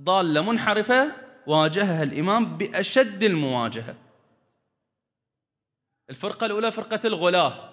ضالة 0.00 0.42
منحرفة 0.42 1.12
واجهها 1.46 2.02
الإمام 2.02 2.56
بأشد 2.56 3.24
المواجهة. 3.24 3.94
الفرقة 6.10 6.46
الأولى 6.46 6.70
فرقة 6.70 7.00
الغلاة 7.04 7.72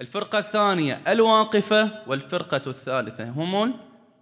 الفرقة 0.00 0.38
الثانية 0.38 1.00
الواقفة 1.08 1.90
والفرقة 2.06 2.60
الثالثة 2.66 3.30
هم 3.30 3.74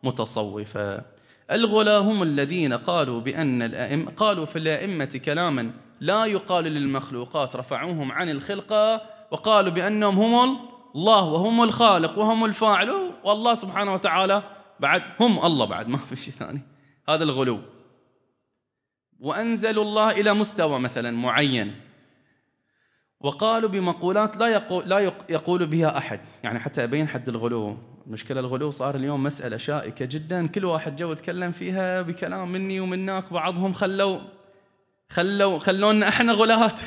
متصوفة 0.02 1.02
الغلاة 1.50 1.98
هم 1.98 2.22
الذين 2.22 2.72
قالوا 2.72 3.20
بأن 3.20 3.62
الأئمة 3.62 4.10
قالوا 4.10 4.44
في 4.44 4.58
الأئمة 4.58 5.20
كلاما 5.24 5.70
لا 6.00 6.24
يقال 6.24 6.64
للمخلوقات 6.64 7.56
رفعوهم 7.56 8.12
عن 8.12 8.28
الخلقة 8.28 9.02
وقالوا 9.30 9.72
بأنهم 9.72 10.18
هم 10.18 10.58
الله 10.94 11.24
وهم 11.24 11.62
الخالق 11.62 12.18
وهم 12.18 12.44
الفاعل 12.44 13.12
والله 13.24 13.54
سبحانه 13.54 13.94
وتعالى 13.94 14.42
بعد 14.80 15.02
هم 15.20 15.46
الله 15.46 15.64
بعد 15.64 15.88
ما 15.88 15.96
في 15.96 16.16
شيء 16.16 16.34
ثاني. 16.34 16.71
هذا 17.08 17.24
الغلو. 17.24 17.60
وأنزلوا 19.20 19.84
الله 19.84 20.10
إلى 20.10 20.34
مستوى 20.34 20.80
مثلا 20.80 21.10
معين. 21.10 21.80
وقالوا 23.20 23.68
بمقولات 23.68 24.36
لا 24.36 24.46
يقول, 24.46 24.88
لا 24.88 24.98
يقول 25.28 25.66
بها 25.66 25.98
أحد. 25.98 26.20
يعني 26.42 26.58
حتى 26.60 26.84
أبين 26.84 27.08
حد 27.08 27.28
الغلو. 27.28 27.78
المشكلة 28.06 28.40
الغلو 28.40 28.70
صار 28.70 28.94
اليوم 28.96 29.22
مسألة 29.22 29.56
شائكة 29.56 30.04
جدا. 30.04 30.46
كل 30.46 30.64
واحد 30.64 30.96
جو 30.96 31.12
يتكلم 31.12 31.52
فيها 31.52 32.02
بكلام 32.02 32.52
مني 32.52 32.80
ومناك. 32.80 33.32
بعضهم 33.32 33.72
خلوا 33.72 34.20
خلوا 35.10 35.58
خلونا 35.58 36.08
إحنا 36.08 36.32
غلات 36.32 36.80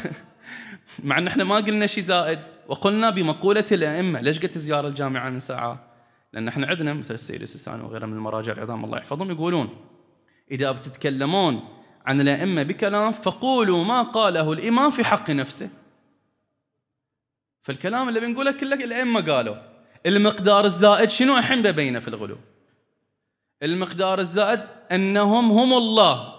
مع 1.03 1.17
إن 1.17 1.27
إحنا 1.27 1.43
ما 1.43 1.55
قلنا 1.55 1.88
شيء 1.88 2.03
زائد. 2.03 2.39
وقلنا 2.67 3.10
بمقولة 3.10 3.65
الأئمة. 3.72 4.22
ليش 4.22 4.39
قلت 4.39 4.57
زيارة 4.57 4.88
الجامعة 4.88 5.29
من 5.29 5.39
ساعة؟ 5.39 5.95
لأن 6.34 6.48
إحنا 6.48 6.67
عندنا 6.67 6.93
مثل 6.93 7.13
السيد 7.13 7.41
السيستاني 7.41 7.84
وغيره 7.84 8.05
من 8.05 8.13
المراجع 8.13 8.53
العظام 8.53 8.86
الله 8.86 8.98
يحفظهم 8.98 9.31
يقولون 9.31 9.69
إذا 10.51 10.71
بتتكلمون 10.71 11.67
عن 12.05 12.21
الأئمة 12.21 12.63
بكلام 12.63 13.11
فقولوا 13.11 13.83
ما 13.83 14.01
قاله 14.01 14.53
الإمام 14.53 14.91
في 14.91 15.03
حق 15.03 15.31
نفسه. 15.31 15.69
فالكلام 17.61 18.09
اللي 18.09 18.19
بنقوله 18.19 18.51
كله 18.51 18.75
الأئمة 18.75 19.21
قالوا. 19.21 19.55
المقدار 20.05 20.65
الزائد 20.65 21.09
شنو 21.09 21.37
الحين 21.37 21.61
ببينه 21.61 21.99
في 21.99 22.07
الغلو؟ 22.07 22.37
المقدار 23.63 24.19
الزائد 24.19 24.59
أنهم 24.91 25.51
هم 25.51 25.73
الله. 25.73 26.35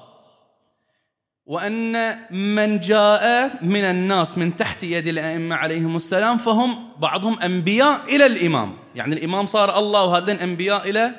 وأن 1.47 2.19
من 2.31 2.81
جاء 2.81 3.65
من 3.65 3.81
الناس 3.81 4.39
من 4.39 4.57
تحت 4.57 4.83
يد 4.83 5.07
الأئمة 5.07 5.57
عليهم 5.57 5.97
السلام 5.97 6.39
فهم 6.39 6.93
بعضهم 6.99 7.41
أنبياء 7.41 8.17
إلى 8.17 8.27
الإمام. 8.27 8.77
يعني 8.95 9.15
الإمام 9.15 9.47
صار 9.47 9.79
الله 9.79 10.05
وهذين 10.05 10.37
أنبياء 10.37 10.91
إلى 10.91 11.15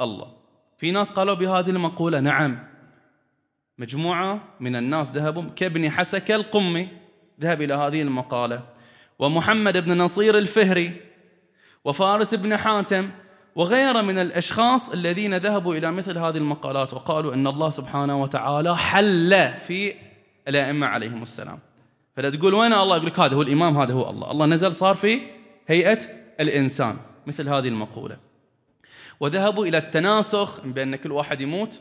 الله. 0.00 0.39
في 0.80 0.90
ناس 0.90 1.10
قالوا 1.10 1.34
بهذه 1.34 1.70
المقولة 1.70 2.20
نعم. 2.20 2.58
مجموعة 3.78 4.40
من 4.60 4.76
الناس 4.76 5.12
ذهبوا 5.12 5.44
كابن 5.56 5.90
حسك 5.90 6.30
القمي 6.30 6.88
ذهب 7.40 7.62
إلى 7.62 7.74
هذه 7.74 8.02
المقالة. 8.02 8.62
ومحمد 9.18 9.76
بن 9.76 9.98
نصير 9.98 10.38
الفهري 10.38 11.00
وفارس 11.84 12.34
بن 12.34 12.56
حاتم 12.56 13.10
وغيره 13.54 14.00
من 14.00 14.18
الأشخاص 14.18 14.92
الذين 14.92 15.36
ذهبوا 15.36 15.74
إلى 15.74 15.92
مثل 15.92 16.18
هذه 16.18 16.36
المقالات 16.36 16.94
وقالوا 16.94 17.34
إن 17.34 17.46
الله 17.46 17.70
سبحانه 17.70 18.22
وتعالى 18.22 18.76
حل 18.76 19.48
في 19.48 19.94
الأئمة 20.48 20.86
عليهم 20.86 21.22
السلام. 21.22 21.58
فلا 22.16 22.30
تقول 22.30 22.54
وين 22.54 22.72
الله؟ 22.72 22.96
يقول 22.96 23.06
لك 23.06 23.20
هذا 23.20 23.36
هو 23.36 23.42
الإمام 23.42 23.78
هذا 23.78 23.92
هو 23.92 24.10
الله. 24.10 24.30
الله 24.30 24.46
نزل 24.46 24.74
صار 24.74 24.94
في 24.94 25.20
هيئة 25.66 25.98
الإنسان 26.40 26.96
مثل 27.26 27.48
هذه 27.48 27.68
المقولة. 27.68 28.29
وذهبوا 29.20 29.66
إلى 29.66 29.78
التناسخ 29.78 30.60
بأن 30.66 30.96
كل 30.96 31.12
واحد 31.12 31.40
يموت. 31.40 31.80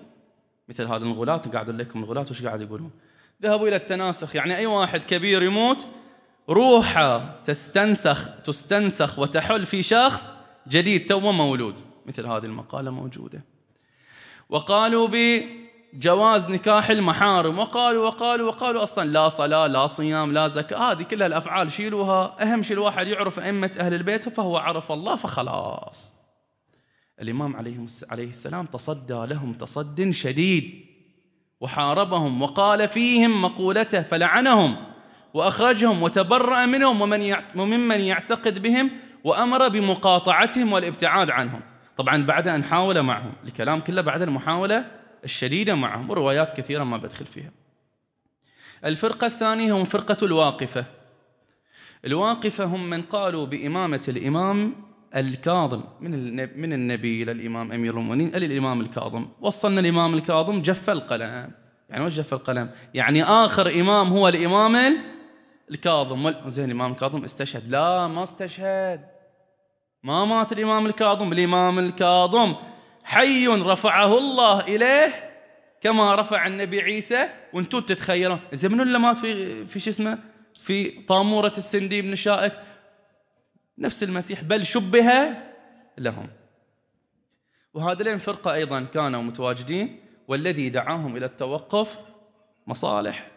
مثل 0.69 0.83
هذه 0.83 0.97
الغلاة 0.97 1.37
قاعد 1.37 1.69
لكم 1.69 2.03
الغلاة 2.03 2.25
وش 2.31 2.43
قاعد 2.43 2.61
يقولون؟ 2.61 2.91
ذهبوا 3.43 3.67
إلى 3.67 3.75
التناسخ. 3.75 4.35
يعني 4.35 4.57
أي 4.57 4.65
واحد 4.65 5.03
كبير 5.03 5.43
يموت 5.43 5.85
روحه 6.49 7.41
تستنسخ 7.43 8.41
تستنسخ 8.41 9.19
وتحل 9.19 9.65
في 9.65 9.83
شخص 9.83 10.31
جديد 10.67 11.05
تو 11.05 11.19
مولود. 11.19 11.81
مثل 12.05 12.25
هذه 12.25 12.45
المقالة 12.45 12.91
موجودة. 12.91 13.45
وقالوا 14.49 15.09
بجواز 15.11 16.51
نكاح 16.51 16.89
المحارم. 16.89 17.59
وقالوا 17.59 18.05
وقالوا 18.05 18.47
وقالوا 18.47 18.83
أصلا 18.83 19.09
لا 19.09 19.29
صلاة 19.29 19.67
لا 19.67 19.87
صيام 19.87 20.31
لا 20.31 20.47
زكاة. 20.47 20.91
هذه 20.91 21.03
كلها 21.03 21.27
الأفعال 21.27 21.71
شيلوها. 21.71 22.43
أهم 22.43 22.63
شيء 22.63 22.77
الواحد 22.77 23.07
يعرف 23.07 23.39
أئمة 23.39 23.71
أهل 23.79 23.93
البيت 23.93 24.29
فهو 24.29 24.57
عرف 24.57 24.91
الله 24.91 25.15
فخلاص. 25.15 26.18
الإمام 27.21 27.55
عليه 28.11 28.27
السلام 28.29 28.65
تصدى 28.65 29.25
لهم 29.25 29.53
تصد 29.53 30.09
شديد 30.09 30.85
وحاربهم 31.61 32.41
وقال 32.41 32.87
فيهم 32.87 33.41
مقولته 33.41 34.01
فلعنهم 34.01 34.77
وأخرجهم 35.33 36.03
وتبرأ 36.03 36.65
منهم 36.65 37.01
ومن 37.01 37.35
وممن 37.55 37.99
يعتقد 37.99 38.59
بهم 38.59 38.91
وأمر 39.23 39.67
بمقاطعتهم 39.67 40.73
والابتعاد 40.73 41.29
عنهم. 41.29 41.61
طبعا 41.97 42.25
بعد 42.25 42.47
أن 42.47 42.63
حاول 42.63 43.01
معهم 43.01 43.33
الكلام 43.45 43.79
كله 43.79 44.01
بعد 44.01 44.21
المحاولة 44.21 44.85
الشديدة 45.23 45.75
معهم 45.75 46.09
وروايات 46.09 46.57
كثيرة 46.57 46.83
ما 46.83 46.97
بدخل 46.97 47.25
فيها. 47.25 47.51
الفرقة 48.85 49.27
الثانية 49.27 49.73
هم 49.73 49.85
فرقة 49.85 50.17
الواقفة. 50.23 50.85
الواقفة 52.05 52.63
هم 52.63 52.89
من 52.89 53.01
قالوا 53.01 53.45
بإمامة 53.45 54.05
الإمام 54.07 54.88
الكاظم. 55.15 55.81
من 56.01 56.35
من 56.61 56.73
النبي 56.73 57.23
إلى 57.23 57.31
الإمام 57.31 57.71
أمير 57.71 57.97
المؤمنين 57.97 58.35
إلى 58.35 58.45
الإمام 58.45 58.81
الكاظم. 58.81 59.27
وصلنا 59.41 59.79
الإمام 59.79 60.13
الكاظم 60.13 60.61
جف 60.61 60.89
القلم. 60.89 61.51
يعني 61.89 62.05
وش 62.05 62.13
جف 62.13 62.33
القلم؟ 62.33 62.69
يعني 62.93 63.23
آخر 63.23 63.79
إمام 63.81 64.07
هو 64.07 64.27
الإمام 64.27 64.97
الكاظم. 65.71 66.33
زين 66.47 66.65
الإمام 66.65 66.91
الكاظم 66.91 67.23
استشهد. 67.23 67.69
لا 67.69 68.07
ما 68.07 68.23
استشهد. 68.23 69.05
ما 70.03 70.25
مات 70.25 70.51
الإمام 70.51 70.85
الكاظم. 70.85 71.33
الإمام 71.33 71.79
الكاظم 71.79 72.55
حي 73.03 73.47
رفعه 73.47 74.17
الله 74.17 74.61
إليه 74.61 75.29
كما 75.81 76.15
رفع 76.15 76.47
النبي 76.47 76.81
عيسى. 76.81 77.29
وأنتم 77.53 77.79
تتخيلون. 77.79 78.39
زين 78.53 78.71
منو 78.71 78.83
اللي 78.83 78.99
مات 78.99 79.17
في 79.17 79.65
في 79.65 79.79
شو 79.79 79.89
اسمه؟ 79.89 80.17
في 80.61 80.89
طامورة 80.89 81.53
السندي 81.57 82.01
بن 82.01 82.15
شائك؟ 82.15 82.53
نفس 83.79 84.03
المسيح 84.03 84.43
بل 84.43 84.65
شبه 84.65 85.37
لهم. 85.97 86.27
وهذين 87.73 88.17
فرقة 88.17 88.53
أيضا 88.53 88.81
كانوا 88.81 89.21
متواجدين 89.21 89.99
والذي 90.27 90.69
دعاهم 90.69 91.17
إلى 91.17 91.25
التوقف 91.25 91.99
مصالح. 92.67 93.31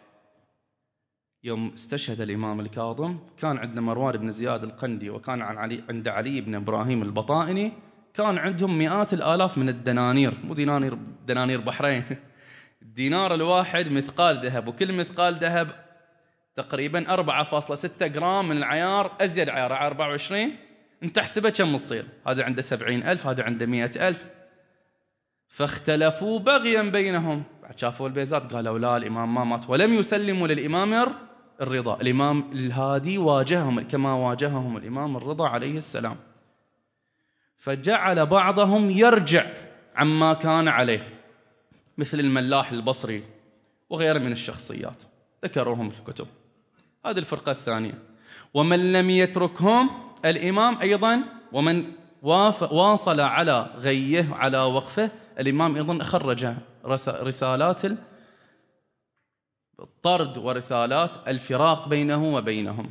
يوم 1.44 1.72
استشهد 1.72 2.20
الإمام 2.20 2.60
الكاظم 2.60 3.18
كان 3.36 3.58
عندنا 3.58 3.80
مروان 3.80 4.16
بن 4.16 4.32
زياد 4.32 4.64
القندي 4.64 5.10
وكان 5.10 5.42
عن 5.42 5.58
علي 5.58 5.82
عند 5.88 6.08
علي 6.08 6.40
بن 6.40 6.54
إبراهيم 6.54 7.02
البطائني 7.02 7.72
كان 8.14 8.38
عندهم 8.38 8.78
مئات 8.78 9.12
الآلاف 9.12 9.58
من 9.58 9.68
الدنانير 9.68 10.34
مو 10.44 10.54
دنانير 10.54 10.98
دنانير 11.26 11.60
بحرين. 11.60 12.02
الدينار 12.82 13.34
الواحد 13.34 13.92
مثقال 13.92 14.46
ذهب 14.46 14.68
وكل 14.68 14.92
مثقال 14.92 15.34
ذهب 15.34 15.91
تقريبا 16.54 17.16
4.6 17.16 18.06
جرام 18.06 18.48
من 18.48 18.56
العيار 18.56 19.16
أزيد 19.20 19.48
عيار 19.48 19.72
24 19.72 20.56
أنت 21.02 21.18
احسبه 21.18 21.50
كم 21.50 21.76
تصير؟ 21.76 22.04
هذا 22.26 22.44
عنده 22.44 22.62
سبعين 22.62 23.02
ألف 23.02 23.26
هذا 23.26 23.42
عنده 23.42 23.66
مئة 23.66 24.08
ألف. 24.08 24.24
فاختلفوا 25.48 26.38
بغيا 26.38 26.82
بينهم. 26.82 27.44
بعد 27.62 27.78
شافوا 27.78 28.08
البيزات 28.08 28.52
قالوا 28.52 28.78
لا 28.78 28.96
الإمام 28.96 29.34
ما 29.34 29.44
مات 29.44 29.70
ولم 29.70 29.94
يسلموا 29.94 30.48
للإمام 30.48 31.14
الرضا. 31.60 32.00
الإمام 32.00 32.50
الهادي 32.52 33.18
واجههم 33.18 33.80
كما 33.80 34.14
واجههم 34.14 34.76
الإمام 34.76 35.16
الرضا 35.16 35.48
عليه 35.48 35.78
السلام. 35.78 36.16
فجعل 37.56 38.26
بعضهم 38.26 38.90
يرجع 38.90 39.46
عما 39.96 40.34
كان 40.34 40.68
عليه 40.68 41.08
مثل 41.98 42.20
الملاح 42.20 42.72
البصري 42.72 43.24
وغيره 43.90 44.18
من 44.18 44.32
الشخصيات. 44.32 45.02
ذكروهم 45.44 45.90
في 45.90 45.98
الكتب. 45.98 46.26
هذه 47.06 47.18
الفرقة 47.18 47.52
الثانية. 47.52 47.98
ومن 48.54 48.92
لم 48.92 49.10
يتركهم 49.10 49.90
الإمام 50.24 50.78
أيضا 50.82 51.24
ومن 51.52 51.92
واصل 52.22 53.20
على 53.20 53.70
غيه 53.76 54.34
على 54.34 54.58
وقفه 54.58 55.10
الإمام 55.38 55.76
أيضا 55.76 56.04
خرج 56.04 56.54
رسالات 57.06 57.82
الطرد 59.80 60.38
ورسالات 60.38 61.28
الفراق 61.28 61.88
بينه 61.88 62.34
وبينهم 62.34 62.90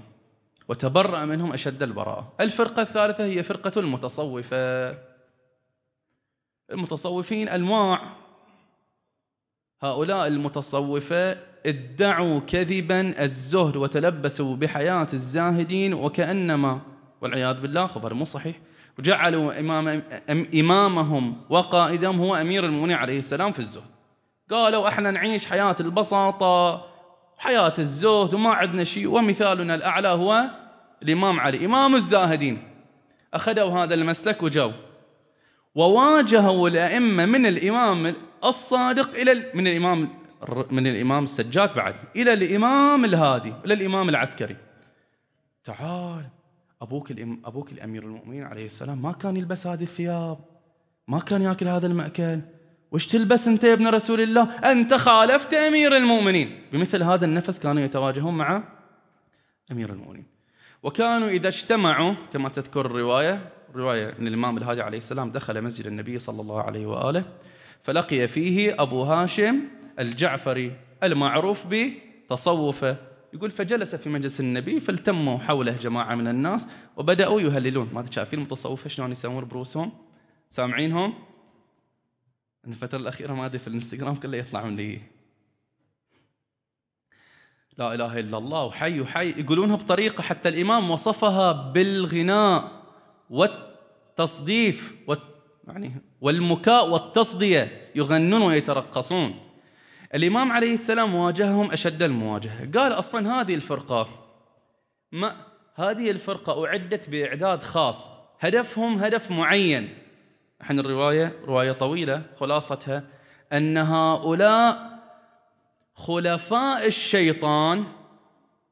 وتبرأ 0.67 1.26
منهم 1.26 1.54
أشد 1.54 1.84
البراءة. 1.84 2.34
الفرقة 2.39 2.82
الثالثة 2.82 3.26
هي 3.26 3.43
فرقة 3.43 3.80
المتصوفة. 3.80 4.97
المتصوفين 6.71 7.50
أنواع. 7.50 8.02
هؤلاء 9.82 10.28
المتصوفة 10.28 11.51
ادعوا 11.65 12.39
كذبا 12.39 13.24
الزهد 13.24 13.76
وتلبسوا 13.76 14.56
بحياة 14.56 15.08
الزاهدين 15.13 15.93
وكأنما 15.93 16.80
والعياذ 17.21 17.62
بالله 17.62 17.88
خبر 17.88 18.13
مو 18.13 18.26
صحيح. 18.26 18.56
وجعلوا 19.00 19.60
إمام 19.60 20.04
إمامهم 20.56 21.38
وقائدهم 21.50 22.19
هو 22.19 22.36
أمير 22.36 22.65
المؤمنين 22.65 22.97
عليه 22.97 23.17
السلام 23.17 23.52
في 23.52 23.60
الزهد. 23.60 23.84
قالوا 24.50 24.88
إحنا 24.88 25.12
نعيش 25.12 25.45
حياة 25.45 25.76
البساطة 25.80 26.86
حياة 27.38 27.74
الزهد 27.80 28.34
وما 28.34 28.50
عندنا 28.50 28.84
شيء 28.84 29.08
ومثالنا 29.08 29.76
الأعلى 29.76 30.08
هو 30.08 30.50
الإمام 31.04 31.39
علي 31.39 31.65
إمام 31.65 31.95
الزاهدين. 31.95 32.58
أخذوا 33.34 33.69
هذا 33.69 33.93
المسلك 33.93 34.43
وجو 34.43 34.71
وواجهوا 35.76 36.69
الأئمة 36.69 37.26
من 37.26 37.45
الإمام 37.45 38.13
الصادق 38.45 39.19
إلى 39.19 39.43
من 39.54 39.67
الإمام 39.67 40.21
من 40.71 40.88
الإمام 40.88 41.23
السجاد 41.23 41.75
بعد 41.75 41.95
إلى 42.15 42.34
الإمام 42.34 43.06
الهادي 43.06 43.54
إلى 43.65 43.73
الإمام 43.73 44.10
العسكري. 44.10 44.56
تعال 45.63 46.25
أبوك 46.82 47.12
الإم 47.12 47.41
أبوك 47.45 47.71
الأمير 47.71 48.04
المؤمنين 48.04 48.43
عليه 48.43 48.65
السلام 48.65 49.01
ما 49.01 49.12
كان 49.12 49.38
يلبس 49.38 49.67
هذه 49.67 49.84
الثياب 49.84 50.39
ما 51.08 51.19
كان 51.19 51.41
يأكل 51.41 51.67
هذا 51.67 51.88
المأكل. 51.88 52.41
وش 52.91 53.08
تلبس 53.08 53.47
أنت 53.47 53.63
يا 53.63 53.73
ابن 53.73 53.88
رسول 53.88 54.21
الله؟ 54.21 54.43
أنت 54.71 54.93
خالفت 54.93 55.54
أمير 55.54 55.97
المؤمنين. 55.97 56.62
بمثل 56.73 57.04
هذا 57.04 57.25
النفس 57.25 57.60
كانوا 57.60 57.82
يتواجهون 57.82 58.38
مع 58.38 58.63
أمير 59.71 59.89
المؤمنين. 59.89 60.25
وكانوا 60.84 61.30
إذا 61.30 61.47
اجتمعوا 61.47 62.13
كما 62.34 62.49
تذكر 62.49 62.86
الرواية 62.86 63.49
رواية 63.75 64.10
أن 64.19 64.27
الإمام 64.27 64.58
الهادي 64.58 64.82
عليه 64.82 64.97
السلام 64.97 65.32
دخل 65.32 65.62
مسجد 65.62 65.88
النبي 65.88 66.19
صلى 66.19 66.41
الله 66.41 66.62
عليه 66.62 66.86
وآله 66.86 67.25
فلقي 67.84 68.27
فيه 68.27 68.75
أبو 68.80 69.04
هاشم 69.04 69.62
الجعفري 70.02 70.76
المعروف 71.04 71.66
بتصوفه. 71.70 72.98
يقول 73.34 73.52
فجلس 73.52 73.96
في 73.96 74.10
مجلس 74.10 74.40
النبي 74.40 74.80
فالتموا 74.80 75.38
حوله 75.38 75.78
جماعة 75.78 76.16
من 76.16 76.28
الناس 76.28 76.68
وبدأوا 76.98 77.42
يهللون. 77.42 77.90
ما 77.94 78.12
شايفين 78.12 78.40
المتصوفة 78.40 78.90
شلون 78.90 79.12
يسوون 79.12 79.46
بروسهم؟ 79.46 79.92
سامعينهم؟ 80.50 81.14
الفترة 82.68 82.98
الأخيرة 82.98 83.34
ما 83.34 83.46
أدري 83.46 83.60
في 83.60 83.68
الإنستغرام 83.68 84.16
كله 84.16 84.38
يطلعون 84.38 84.76
لي 84.76 85.00
لا 87.78 87.94
إله 87.94 88.20
إلا 88.20 88.38
الله 88.38 88.66
وحي 88.66 89.02
وحي. 89.02 89.30
يقولونها 89.30 89.76
بطريقة 89.76 90.22
حتى 90.22 90.50
الإمام 90.50 90.92
وصفها 90.92 91.52
بالغناء 91.72 92.72
والتصديف 93.30 94.96
يعني 95.68 96.02
والمكاء 96.22 96.90
والتصدية 96.90 97.92
يغنون 97.96 98.42
ويترقصون. 98.42 99.51
الإمام 100.15 100.52
عليه 100.52 100.74
السلام 100.74 101.15
واجههم 101.15 101.71
أشد 101.71 102.04
المواجهة. 102.04 102.71
قال 102.71 102.91
أصلا 102.91 103.41
هذه 103.41 103.56
الفرقة 103.56 104.08
ما 105.12 105.36
هذه 105.76 106.12
الفرقة 106.12 106.65
أعدت 106.65 107.10
بإعداد 107.10 107.63
خاص. 107.63 108.12
هدفهم 108.39 109.04
هدف 109.04 109.32
معين. 109.32 109.89
إحنا 110.62 110.82
الرواية 110.82 111.36
رواية 111.45 111.71
طويلة 111.71 112.21
خلاصتها 112.39 113.04
أن 113.54 113.78
هؤلاء 113.78 115.00
خلفاء 115.93 116.88
الشيطان 116.88 117.84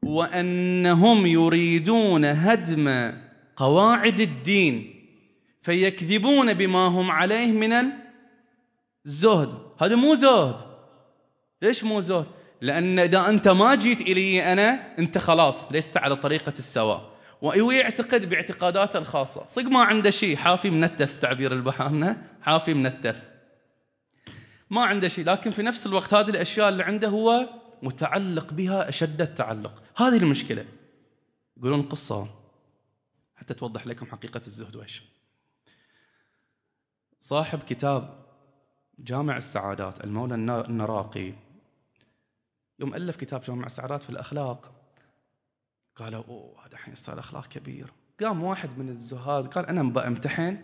وأنهم 0.03 1.27
يريدون 1.27 2.25
هدم 2.25 3.13
قواعد 3.55 4.19
الدين 4.19 4.95
فيكذبون 5.61 6.53
بما 6.53 6.87
هم 6.87 7.11
عليه 7.11 7.51
من 7.51 7.91
الزهد. 9.05 9.57
هذا 9.81 9.95
مو 9.95 10.15
زهد. 10.15 10.68
ليش 11.61 11.83
مو 11.83 12.01
زهد 12.01 12.27
لأن 12.61 12.99
إذا 12.99 13.29
أنت 13.29 13.47
ما 13.47 13.75
جيت 13.75 14.01
إلي 14.01 14.53
أنا 14.53 14.97
أنت 14.99 15.17
خلاص 15.17 15.71
لست 15.71 15.97
على 15.97 16.15
طريقة 16.15 16.53
السواء 16.59 17.19
ويعتقد 17.41 18.29
باعتقاداته 18.29 18.97
الخاصة. 18.97 19.47
صدق 19.47 19.65
ما 19.65 19.83
عنده 19.83 20.09
شيء. 20.09 20.35
حافي 20.35 20.69
منتف 20.69 21.19
تعبير 21.19 21.53
البحامنة 21.53 22.27
حافي 22.41 22.73
منتف 22.73 23.23
ما 24.69 24.83
عنده 24.83 25.07
شيء. 25.07 25.25
لكن 25.25 25.51
في 25.51 25.61
نفس 25.61 25.87
الوقت 25.87 26.13
هذه 26.13 26.29
الأشياء 26.29 26.69
اللي 26.69 26.83
عنده 26.83 27.07
هو 27.07 27.49
متعلق 27.81 28.53
بها 28.53 28.89
أشد 28.89 29.21
التعلق. 29.21 29.83
هذه 29.97 30.17
المشكلة. 30.17 30.65
يقولون 31.57 31.81
قصة. 31.81 32.27
حتى 33.35 33.53
توضح 33.53 33.87
لكم 33.87 34.05
حقيقة 34.05 34.41
الزهد 34.47 34.75
وإيش. 34.75 35.03
صاحب 37.19 37.63
كتاب 37.63 38.19
جامع 38.99 39.37
السعادات 39.37 40.03
المولى 40.03 40.35
النراقي. 40.35 41.33
يوم 42.79 42.95
ألف 42.95 43.15
كتاب 43.15 43.41
جامع 43.41 43.65
السعادات 43.65 44.03
في 44.03 44.09
الأخلاق 44.09 44.71
قالوا 45.95 46.23
أوه 46.27 46.65
هذا 46.65 46.73
الحين 46.73 46.95
صار 46.95 47.19
أخلاق 47.19 47.47
كبير. 47.47 47.93
قام 48.19 48.43
واحد 48.43 48.77
من 48.77 48.89
الزهاد 48.89 49.47
قال 49.47 49.65
أنا 49.65 49.83
بأمتحن 49.83 50.63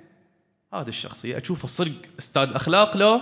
هذه 0.74 0.88
الشخصية 0.88 1.38
أشوفه 1.38 1.68
صدق 1.68 2.10
أستاذ 2.20 2.50
أخلاق 2.50 2.98
لو؟ 2.98 3.22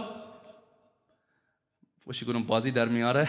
وش 2.06 2.23
يقولون 2.23 2.43
بازي 2.43 2.71
درميارة 2.71 3.27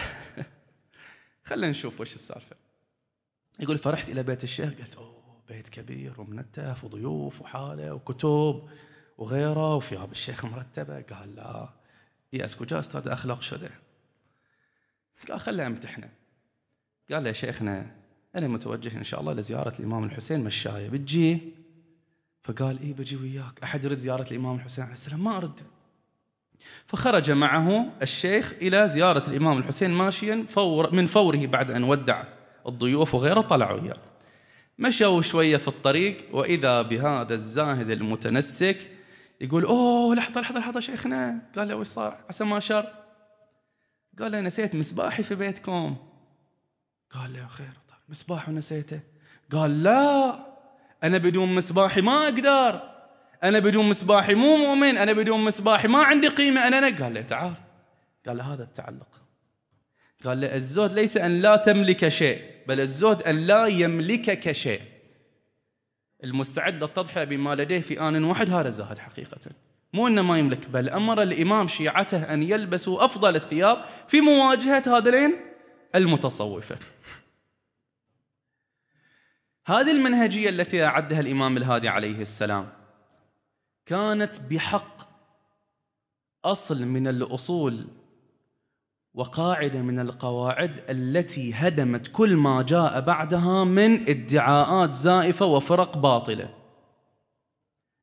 خلينا 1.47 1.69
نشوف 1.69 2.01
وش 2.01 2.15
السالفة. 2.15 2.55
يقول 3.59 3.77
فرحت 3.77 4.09
إلى 4.09 4.23
بيت 4.23 4.43
الشيخ 4.43 4.73
قلت 4.73 4.95
أوه 4.95 5.41
بيت 5.47 5.69
كبير 5.69 6.21
ومنتف 6.21 6.83
وضيوف 6.83 7.41
وحالة 7.41 7.93
وكتب 7.93 8.69
وغيره 9.17 9.75
وثياب 9.75 10.11
الشيخ 10.11 10.45
مرتبة. 10.45 11.01
قال 11.01 11.35
لا. 11.35 11.69
يأس 12.33 12.55
كجا 12.55 12.79
أستاذ 12.79 13.07
أخلاق 13.07 13.41
شده. 13.41 13.84
قال 15.29 15.39
خلي 15.39 15.67
أمتحنة. 15.67 16.09
قال 17.11 17.23
له 17.23 17.27
يا 17.27 17.33
شيخنا 17.33 17.91
أنا 18.35 18.47
متوجه 18.47 18.97
إن 18.97 19.03
شاء 19.03 19.19
الله 19.19 19.33
لزيارة 19.33 19.73
الإمام 19.79 20.03
الحسين 20.03 20.43
مشاية. 20.43 20.89
بتجي؟ 20.89 21.39
فقال 22.43 22.79
إيه 22.79 22.93
بجي 22.93 23.15
وياك. 23.15 23.63
أحد 23.63 23.85
يريد 23.85 23.97
زيارة 23.97 24.31
الإمام 24.31 24.55
الحسين؟ 24.55 24.83
عليه 24.83 24.93
السلام 24.93 25.23
ما 25.23 25.37
أرد. 25.37 25.59
فخرج 26.85 27.31
معه 27.31 27.91
الشيخ 28.01 28.53
إلى 28.61 28.87
زيارة 28.87 29.29
الإمام 29.29 29.57
الحسين 29.57 29.91
ماشيا 29.91 30.45
فور 30.47 30.95
من 30.95 31.07
فوره 31.07 31.45
بعد 31.45 31.71
أن 31.71 31.83
ودع 31.83 32.23
الضيوف 32.67 33.15
وغيره 33.15 33.41
طلعوا 33.41 33.81
إياه 33.81 33.97
مشوا 34.79 35.21
شوية 35.21 35.57
في 35.57 35.67
الطريق 35.67 36.17
وإذا 36.35 36.81
بهذا 36.81 37.33
الزاهد 37.33 37.89
المتنسك 37.89 38.91
يقول 39.41 39.65
أوه 39.65 40.15
لحظة 40.15 40.41
لحظة 40.41 40.59
لحظة 40.59 40.79
شيخنا. 40.79 41.41
قال 41.55 41.67
له 41.67 41.75
وش 41.75 41.87
صار؟ 41.87 42.17
عسى 42.29 42.43
ما 42.43 42.59
شر. 42.59 43.04
قال 44.19 44.31
له 44.31 44.41
نسيت 44.41 44.75
مصباحي 44.75 45.23
في 45.23 45.35
بيتكم. 45.35 45.97
قال 47.11 47.33
له 47.33 47.47
خير 47.47 47.71
طيب 47.89 47.97
مصباح 48.09 48.49
ونسيته 48.49 48.99
قال 49.51 49.83
لا 49.83 50.39
أنا 51.03 51.17
بدون 51.17 51.55
مصباحي 51.55 52.01
ما 52.01 52.23
أقدر. 52.23 52.95
أنا 53.43 53.59
بدون 53.59 53.89
مصباحي 53.89 54.35
مو 54.35 54.57
مؤمن. 54.57 54.97
أنا 54.97 55.13
بدون 55.13 55.45
مصباحي 55.45 55.87
ما 55.87 56.03
عندي 56.03 56.27
قيمة. 56.27 56.67
أنا, 56.67 56.77
أنا. 56.77 57.03
قال 57.03 57.13
له 57.13 57.21
تعال. 57.21 57.53
قال 58.27 58.37
له 58.37 58.53
هذا 58.53 58.63
التعلق. 58.63 59.07
قال 60.25 60.41
له 60.41 60.55
الزهد 60.55 60.93
ليس 60.93 61.17
أن 61.17 61.41
لا 61.41 61.55
تملك 61.55 62.07
شيء 62.07 62.41
بل 62.67 62.81
الزهد 62.81 63.21
أن 63.21 63.47
لا 63.47 63.65
يملكك 63.65 64.51
شيء. 64.51 64.81
المستعد 66.23 66.83
للتضحية 66.83 67.23
بما 67.23 67.55
لديه 67.55 67.79
في 67.79 68.01
آن 68.01 68.23
واحد. 68.23 68.49
هذا 68.49 68.69
زاهد 68.69 68.97
حقيقة. 68.97 69.51
مو 69.95 70.07
أنه 70.07 70.21
ما 70.21 70.39
يملك 70.39 70.69
بل 70.69 70.89
أمر 70.89 71.21
الإمام 71.21 71.67
شيعته 71.67 72.33
أن 72.33 72.43
يلبسوا 72.43 73.05
أفضل 73.05 73.35
الثياب 73.35 73.85
في 74.07 74.21
مواجهة 74.21 74.97
هذين 74.97 75.35
المتصوفة 75.95 76.79
هذه 79.65 79.91
المنهجية 79.91 80.49
التي 80.49 80.85
أعدها 80.85 81.19
الإمام 81.19 81.57
الهادي 81.57 81.89
عليه 81.89 82.21
السلام 82.21 82.69
كانت 83.85 84.41
بحق 84.49 85.01
أصل 86.45 86.85
من 86.85 87.07
الأصول 87.07 87.87
وقاعدة 89.13 89.81
من 89.81 89.99
القواعد 89.99 90.79
التي 90.89 91.53
هدمت 91.53 92.07
كل 92.07 92.35
ما 92.35 92.61
جاء 92.61 92.99
بعدها 92.99 93.63
من 93.63 94.09
ادعاءات 94.09 94.93
زائفة 94.93 95.45
وفرق 95.45 95.97
باطلة. 95.97 96.64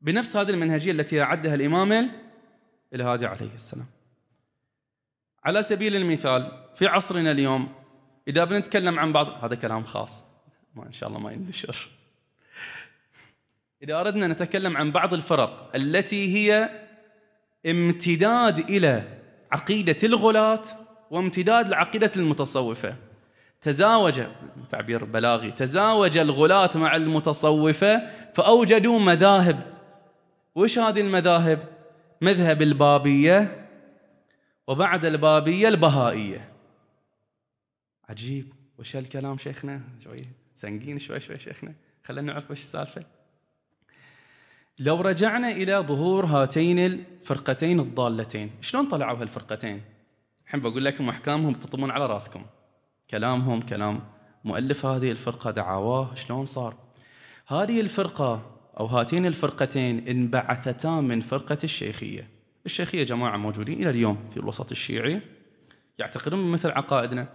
بنفس 0.03 0.37
هذه 0.37 0.51
المنهجية 0.51 0.93
التي 0.93 1.23
أعدها 1.23 1.55
الإمام 1.55 2.11
الهادي 2.95 3.27
عليه 3.27 3.55
السلام. 3.55 3.87
على 5.45 5.63
سبيل 5.63 5.97
المثال 5.97 6.53
في 6.75 6.87
عصرنا 6.87 7.31
اليوم 7.31 7.69
إذا 8.29 8.45
بنتكلم 8.45 8.99
عن 8.99 9.13
بعض 9.13 9.45
هذا 9.45 9.55
كلام 9.55 9.85
خاص 9.85 10.25
ما 10.75 10.87
إن 10.87 10.93
شاء 10.93 11.09
الله 11.09 11.21
ما 11.21 11.33
ينشر. 11.33 11.89
إذا 13.83 14.01
أردنا 14.01 14.27
نتكلم 14.27 14.77
عن 14.77 14.91
بعض 14.91 15.15
الفرق 15.15 15.71
التي 15.75 16.37
هي 16.37 16.71
امتداد 17.67 18.59
إلى 18.59 19.03
عقيدة 19.53 19.97
الغلاة 20.05 20.63
وامتداد 21.11 21.69
لعقيدة 21.69 22.13
المتصوفة 22.17 22.97
تزاوج 23.61 24.23
تعبير 24.71 25.05
بلاغي 25.05 25.51
تزاوج 25.51 26.17
الغلاة 26.19 26.71
مع 26.75 26.97
المتصوفة 26.97 28.03
فأوجدوا 28.35 28.99
مذاهب 28.99 29.72
وش 30.55 30.79
هذه 30.79 31.01
المذاهب؟ 31.01 31.69
مذهب 32.21 32.63
البابية 32.63 33.69
وبعد 34.67 35.05
البابية 35.05 35.69
البهائية. 35.69 36.53
عجيب. 38.09 38.53
وش 38.79 38.97
هالكلام 38.97 39.39
شيخنا؟ 39.39 39.81
شوي 40.05 40.17
سنقين 40.55 40.99
شوي 40.99 41.21
شوي 41.21 41.39
شيخنا. 41.39 41.75
خلينا 42.05 42.33
نعرف 42.33 42.51
وش 42.51 42.59
السالفة. 42.59 43.05
لو 44.79 45.01
رجعنا 45.01 45.49
إلى 45.51 45.77
ظهور 45.77 46.27
هاتين 46.27 46.79
الفرقتين 46.79 47.81
الضالتين 47.81 48.51
شلون 48.61 48.89
طلعوا 48.89 49.19
هالفرقتين؟ 49.19 49.83
الحين 50.47 50.61
بقول 50.61 50.85
لكم 50.85 51.09
أحكامهم 51.09 51.53
تطمون 51.53 51.91
على 51.91 52.07
راسكم. 52.07 52.47
كلامهم 53.11 53.61
كلام 53.61 54.01
مؤلف 54.45 54.87
هذه 54.87 55.11
الفرقة 55.11 55.51
دعاواه 55.51 56.15
شلون 56.15 56.45
صار. 56.45 56.77
هذه 57.47 57.81
الفرقة 57.81 58.52
أو 58.81 58.87
هاتين 58.87 59.27
الفرقتين 59.27 60.09
انبعثتا 60.09 61.01
من 61.01 61.21
فرقة 61.21 61.59
الشيخية. 61.65 62.29
الشيخية 62.67 63.05
جماعة 63.05 63.37
موجودين 63.37 63.83
إلى 63.83 63.91
اليوم 63.91 64.29
في 64.31 64.37
الوسط 64.37 64.71
الشيعي. 64.71 65.21
يعتقدون 65.99 66.53
مثل 66.53 66.71
عقائدنا. 66.71 67.29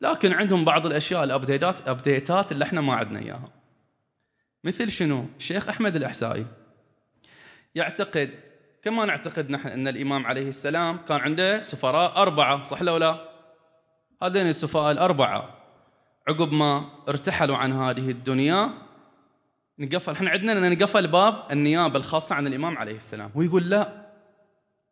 لكن 0.00 0.32
عندهم 0.32 0.64
بعض 0.64 0.86
الأشياء 0.86 1.24
الأبديتات 1.24 1.88
أبديتات 1.88 2.52
اللي 2.52 2.64
إحنا 2.64 2.80
ما 2.80 2.94
عندنا 2.94 3.18
إياها. 3.18 3.48
مثل 4.64 4.90
شنو؟ 4.90 5.24
الشيخ 5.38 5.68
أحمد 5.68 5.96
الأحسائي. 5.96 6.46
يعتقد 7.74 8.30
كما 8.82 9.04
نعتقد 9.04 9.50
نحن 9.50 9.68
أن 9.68 9.88
الإمام 9.88 10.26
عليه 10.26 10.48
السلام 10.48 10.96
كان 10.96 11.20
عنده 11.20 11.62
سفراء 11.62 12.16
أربعة 12.22 12.62
صح 12.62 12.82
لو 12.82 12.96
لا؟ 12.96 13.28
هذين 14.22 14.48
السفراء 14.48 14.92
الأربعة 14.92 15.56
عقب 16.28 16.52
ما 16.52 16.84
ارتحلوا 17.08 17.56
عن 17.56 17.72
هذه 17.72 18.10
الدنيا 18.10 18.85
نقفل. 19.78 20.12
إحنا 20.12 20.30
عندنا 20.30 20.68
نقفل 20.68 21.06
باب 21.06 21.42
النيابة 21.50 21.98
الخاصة 21.98 22.34
عن 22.34 22.46
الإمام 22.46 22.78
عليه 22.78 22.96
السلام. 22.96 23.30
ويقول 23.34 23.70
لا 23.70 24.06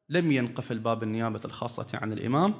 لم 0.08 0.32
ينقفل 0.32 0.78
باب 0.78 1.02
النيابة 1.02 1.40
الخاصة 1.44 1.86
عن 1.94 2.12
الإمام. 2.12 2.54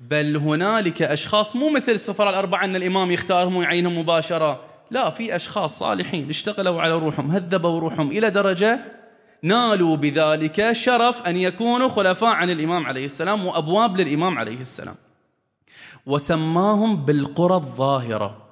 بل 0.00 0.36
هنالك 0.36 1.02
أشخاص 1.02 1.56
مو 1.56 1.70
مثل 1.70 1.92
السفراء 1.92 2.30
الأربعة 2.30 2.64
أن 2.64 2.76
الإمام 2.76 3.10
يختارهم 3.10 3.56
ويعينهم 3.56 3.98
مباشرة. 3.98 4.64
لا 4.90 5.10
في 5.10 5.36
أشخاص 5.36 5.78
صالحين 5.78 6.28
اشتغلوا 6.28 6.82
على 6.82 6.94
روحهم 6.94 7.30
هذبوا 7.30 7.80
روحهم 7.80 8.10
إلى 8.10 8.30
درجة 8.30 8.80
نالوا 9.42 9.96
بذلك 9.96 10.72
شرف 10.72 11.22
أن 11.22 11.36
يكونوا 11.36 11.88
خلفاء 11.88 12.30
عن 12.30 12.50
الإمام 12.50 12.86
عليه 12.86 13.04
السلام 13.04 13.46
وأبواب 13.46 14.00
للإمام 14.00 14.38
عليه 14.38 14.60
السلام. 14.60 14.94
وسماهم 16.06 17.04
بالقرى 17.04 17.54
الظاهرة. 17.54 18.48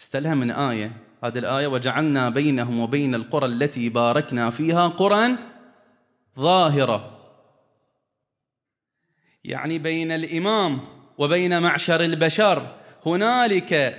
استلها 0.00 0.34
من 0.34 0.50
آية. 0.50 1.09
هذه 1.24 1.38
الآية 1.38 1.66
وجعلنا 1.66 2.28
بينهم 2.28 2.80
وبين 2.80 3.14
القرى 3.14 3.46
التي 3.46 3.88
باركنا 3.88 4.50
فيها 4.50 4.88
قرى 4.88 5.36
ظاهرة. 6.38 7.16
يعني 9.44 9.78
بين 9.78 10.12
الإمام 10.12 10.80
وبين 11.18 11.62
معشر 11.62 12.00
البشر 12.00 12.66
هنالك 13.06 13.98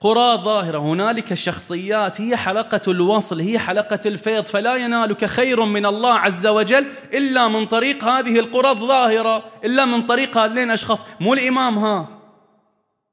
قرى 0.00 0.36
ظاهرة 0.36 0.78
هنالك 0.78 1.34
شخصيات 1.34 2.20
هي 2.20 2.36
حلقة 2.36 2.80
الوصل 2.88 3.40
هي 3.40 3.58
حلقة 3.58 4.00
الفيض 4.06 4.46
فلا 4.46 4.76
ينالك 4.76 5.24
خير 5.24 5.64
من 5.64 5.86
الله 5.86 6.12
عز 6.12 6.46
وجل 6.46 6.86
إلا 7.14 7.48
من 7.48 7.66
طريق 7.66 8.04
هذه 8.04 8.38
القرى 8.38 8.70
الظاهرة 8.70 9.44
إلا 9.64 9.84
من 9.84 10.02
طريق 10.02 10.38
هذين 10.38 10.58
الأشخاص. 10.58 11.04
مو 11.20 11.34
الإمام 11.34 11.78
ها 11.78 12.08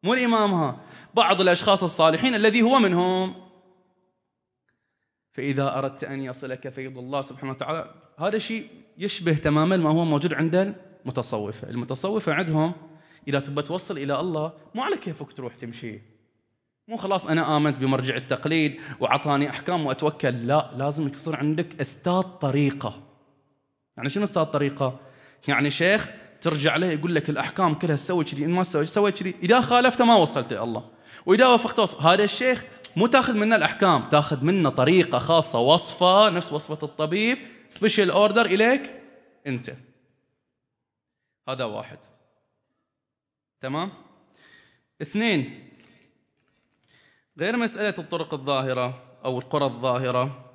مو 0.03 0.13
الإمام 0.13 0.53
ها. 0.53 0.77
بعض 1.13 1.41
الأشخاص 1.41 1.83
الصالحين 1.83 2.35
الذي 2.35 2.61
هو 2.61 2.79
منهم. 2.79 3.44
فإذا 5.35 5.77
أردت 5.77 6.03
أن 6.03 6.21
يصلك 6.21 6.69
فيض 6.69 6.97
الله 6.97 7.21
سبحانه 7.21 7.51
وتعالى 7.51 7.91
هذا 8.19 8.37
شيء 8.37 8.67
يشبه 8.97 9.33
تماما 9.33 9.77
ما 9.77 9.89
هو 9.89 10.05
موجود 10.05 10.33
عند 10.33 10.75
المتصوفة 11.05 11.69
المتصوفة 11.69 12.33
عندهم 12.33 12.73
إذا 13.27 13.39
تبى 13.39 13.61
توصل 13.61 13.97
إلى 13.97 14.19
الله 14.19 14.51
مو 14.75 14.83
على 14.83 14.97
كيفك 14.97 15.31
تروح 15.31 15.55
تمشي. 15.55 16.01
مو 16.87 16.97
خلاص 16.97 17.27
أنا 17.27 17.57
آمنت 17.57 17.77
بمرجع 17.77 18.15
التقليد 18.15 18.75
وعطاني 18.99 19.49
أحكام 19.49 19.85
وأتوكل. 19.85 20.47
لا 20.47 20.71
لازم 20.75 21.07
يصير 21.07 21.35
عندك 21.35 21.81
أستاذ 21.81 22.21
طريقة. 22.21 23.01
يعني 23.97 24.09
شنو 24.09 24.23
أستاذ 24.23 24.43
طريقة؟ 24.43 24.99
يعني 25.47 25.71
شيخ 25.71 26.11
ترجع 26.41 26.75
له 26.75 26.87
يقول 26.87 27.15
لك 27.15 27.29
الأحكام 27.29 27.73
كلها 27.73 27.95
سوي 27.95 28.23
كذي 28.23 28.45
إن 28.45 28.49
ما 28.49 28.63
سوي 28.63 28.85
سوي 28.85 29.11
كذي. 29.11 29.35
إذا 29.43 29.61
خالفته 29.61 30.05
ما 30.05 30.15
وصلت 30.15 30.51
إلى 30.51 30.63
الله. 30.63 30.83
وإذا 31.25 31.47
وافقت 31.47 31.95
هذا 32.01 32.23
الشيخ 32.23 32.65
مو 32.97 33.07
تاخذ 33.07 33.37
منه 33.37 33.55
الأحكام 33.55 34.03
تاخذ 34.03 34.45
منه 34.45 34.69
طريقة 34.69 35.19
خاصة 35.19 35.59
وصفة 35.59 36.29
نفس 36.29 36.53
وصفة 36.53 36.87
الطبيب 36.87 37.37
special 37.69 38.11
order 38.11 38.45
إليك 38.45 38.93
أنت. 39.47 39.73
هذا 41.49 41.63
واحد. 41.63 41.97
تمام؟ 43.61 43.91
اثنين. 45.01 45.69
غير 47.39 47.57
مسألة 47.57 47.93
الطرق 47.99 48.33
الظاهرة 48.33 49.03
أو 49.25 49.39
القرى 49.39 49.65
الظاهرة 49.65 50.45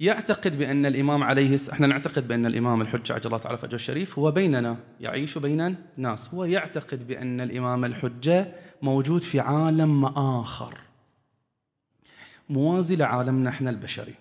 يعتقد 0.00 0.58
بأن 0.58 0.86
الإمام 0.86 1.22
عليه 1.22 1.56
إحنا 1.72 1.86
نعتقد 1.86 2.28
بأن 2.28 2.46
الإمام 2.46 2.80
الحجة 2.80 3.12
عجل 3.12 3.26
الله 3.26 3.38
تعالى 3.38 3.58
فجر 3.58 3.74
الشريف 3.74 4.18
هو 4.18 4.30
بيننا 4.30 4.76
يعيش 5.00 5.38
بين 5.38 5.76
الناس. 5.98 6.34
هو 6.34 6.44
يعتقد 6.44 7.08
بأن 7.08 7.40
الإمام 7.40 7.84
الحجة 7.84 8.52
موجود 8.82 9.22
في 9.22 9.40
عالم 9.40 10.04
آخر. 10.04 10.85
موازي 12.48 12.96
لعالمنا 12.96 13.50
إحنا 13.50 13.70
البشري. 13.70 14.14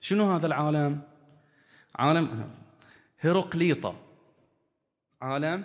شنو 0.00 0.32
هذا 0.32 0.46
العالم؟ 0.46 1.00
عالم 1.94 2.50
هرقليطة 3.20 3.96
عالم 5.22 5.64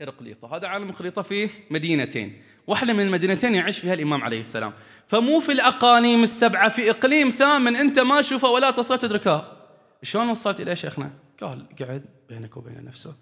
هرقليطة 0.00 0.56
هذا 0.56 0.68
عالم 0.68 0.92
خليطة 0.92 1.22
فيه 1.22 1.48
مدينتين. 1.70 2.42
واحدة 2.66 2.92
من 2.92 3.00
المدينتين 3.00 3.54
يعيش 3.54 3.78
فيها 3.78 3.94
الإمام 3.94 4.22
عليه 4.22 4.40
السلام. 4.40 4.72
فمو 5.06 5.40
في 5.40 5.52
الأقاليم 5.52 6.22
السبعة 6.22 6.68
في 6.68 6.90
إقليم 6.90 7.30
ثامن 7.30 7.76
أنت 7.76 7.98
ما 7.98 8.20
تشوفه 8.20 8.48
ولا 8.48 8.70
تصل 8.70 8.98
تدركه 8.98 9.56
شلون 10.02 10.28
وصلت 10.28 10.60
إليه 10.60 10.74
شيخنا؟ 10.74 11.10
قال 11.40 11.66
قعد 11.80 12.04
بينك 12.28 12.56
وبين 12.56 12.84
نفسك. 12.84 13.16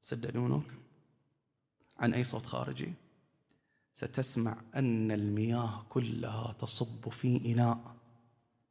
سددونك 0.00 0.66
عن 1.98 2.14
أي 2.14 2.24
صوت 2.24 2.46
خارجي. 2.46 2.92
ستسمع 3.92 4.56
أن 4.74 5.12
المياه 5.12 5.86
كلها 5.88 6.54
تصب 6.58 7.08
في 7.08 7.52
إناء. 7.52 7.96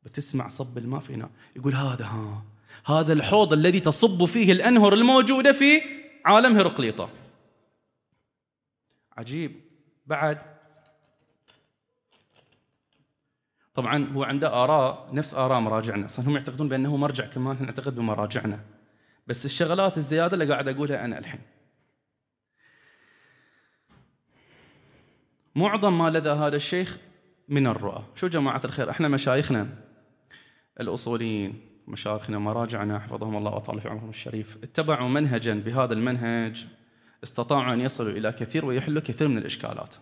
بتسمع 0.04 0.48
صب 0.48 0.78
الماء 0.78 1.00
في 1.00 1.16
إناء. 1.16 1.30
يقول 1.56 1.76
هذا 1.76 2.06
ها 2.06 2.44
هذا 2.86 3.14
الحوض 3.14 3.54
الذي 3.54 3.80
تصب 3.80 4.26
فيه 4.26 4.52
الأنهر 4.52 4.94
الموجودة 4.94 5.52
في 5.52 5.82
عالم 6.26 6.56
هرقليطة 6.56 7.10
عجيب. 9.18 9.62
بعد. 10.08 10.42
طبعا 13.76 14.12
هو 14.14 14.24
عنده 14.24 14.64
آراء 14.64 15.10
نفس 15.14 15.34
آراء 15.34 15.60
مراجعنا. 15.60 16.06
أصلا 16.06 16.28
هم 16.28 16.36
يعتقدون 16.36 16.70
بأنه 16.70 16.98
مرجع 16.98 17.26
كمان 17.26 17.64
نعتقد 17.64 17.96
بمراجعنا. 17.96 18.60
بس 19.28 19.46
الشغلات 19.46 19.98
الزيادة 19.98 20.34
اللي 20.34 20.46
قاعد 20.54 20.68
أقولها 20.68 21.06
أنا 21.06 21.20
الحين. 21.20 21.42
معظم 25.60 25.98
ما 25.98 26.10
لدى 26.10 26.30
هذا 26.30 26.56
الشيخ 26.56 26.98
من 27.50 27.68
الرؤى. 27.68 28.04
شو 28.16 28.28
جماعة 28.28 28.62
الخير؟ 28.66 28.90
إحنا 28.90 29.08
مشايخنا 29.08 29.68
الأصوليين 30.80 31.54
مشايخنا 31.88 32.40
مراجعنا 32.40 33.00
حفظهم 33.00 33.36
الله 33.38 33.52
وطال 33.52 33.82
في 33.82 33.90
عمرهم 33.90 34.10
الشريف. 34.10 34.58
اتبعوا 34.64 35.10
منهجا 35.10 35.54
بهذا 35.66 35.94
المنهج 35.94 36.68
استطاعوا 37.24 37.74
أن 37.74 37.82
يصلوا 37.82 38.12
إلى 38.12 38.32
كثير 38.32 38.66
ويحلوا 38.66 39.02
كثير 39.02 39.28
من 39.28 39.38
الإشكالات. 39.38 39.96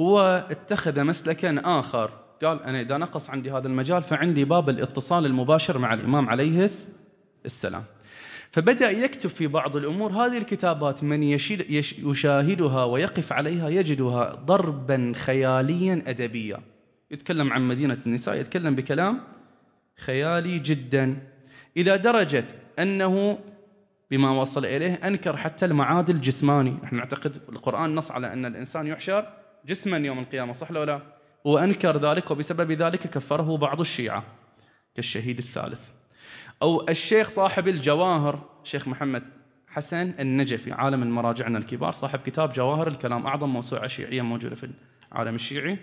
هو 0.00 0.46
اتخذ 0.50 1.04
مسلكا 1.04 1.78
آخر. 1.78 2.10
قال 2.42 2.62
أنا 2.62 2.80
إذا 2.80 2.96
نقص 2.96 3.30
عندي 3.30 3.50
هذا 3.50 3.68
المجال 3.68 4.02
فعندي 4.02 4.44
باب 4.44 4.68
الاتصال 4.68 5.26
المباشر 5.26 5.78
مع 5.78 5.94
الإمام 5.94 6.28
عليه 6.28 6.68
السلام. 7.46 7.84
فبدأ 8.50 8.90
يكتب 8.90 9.30
في 9.30 9.46
بعض 9.46 9.76
الأمور 9.76 10.12
هذه 10.12 10.38
الكتابات 10.38 11.04
من 11.04 11.22
يشاهدها 12.02 12.84
ويقف 12.84 13.32
عليها 13.32 13.68
يجدها 13.68 14.34
ضربا 14.34 15.12
خياليا 15.16 16.02
أدبيا 16.06 16.60
يتكلم 17.10 17.52
عن 17.52 17.68
مدينة 17.68 17.98
النساء 18.06 18.40
يتكلم 18.40 18.74
بكلام 18.74 19.20
خيالي 19.96 20.58
جدا. 20.58 21.16
إلى 21.76 21.98
درجة 21.98 22.46
أنه 22.78 23.38
بما 24.10 24.30
وصل 24.30 24.64
إليه 24.64 24.94
أنكر 24.94 25.36
حتى 25.36 25.66
المعاد 25.66 26.10
الجسماني 26.10 26.76
نحن 26.82 26.96
نعتقد 26.96 27.36
القرآن 27.48 27.94
نص 27.94 28.10
على 28.10 28.32
أن 28.32 28.46
الإنسان 28.46 28.86
يحشر 28.86 29.32
جسما 29.66 29.96
يوم 29.96 30.18
القيامة 30.18 30.52
صح 30.52 30.70
ولا 30.70 30.84
لا؟ 30.84 31.02
وأنكر 31.44 32.10
ذلك 32.10 32.30
وبسبب 32.30 32.72
ذلك 32.72 32.98
كفره 32.98 33.56
بعض 33.56 33.80
الشيعة 33.80 34.24
كالشهيد 34.94 35.38
الثالث. 35.38 35.80
أو 36.62 36.88
الشيخ 36.88 37.28
صاحب 37.28 37.68
الجواهر 37.68 38.48
شيخ 38.64 38.88
محمد 38.88 39.22
حسن 39.68 40.14
النجفي 40.20 40.72
عالم 40.72 41.00
من 41.00 41.10
مراجعنا 41.10 41.58
الكبار 41.58 41.92
صاحب 41.92 42.18
كتاب 42.18 42.52
جواهر 42.52 42.88
الكلام 42.88 43.26
أعظم 43.26 43.48
موسوعة 43.48 43.86
شيعية 43.86 44.22
موجودة 44.22 44.54
في 44.54 44.70
العالم 45.12 45.34
الشيعي. 45.34 45.78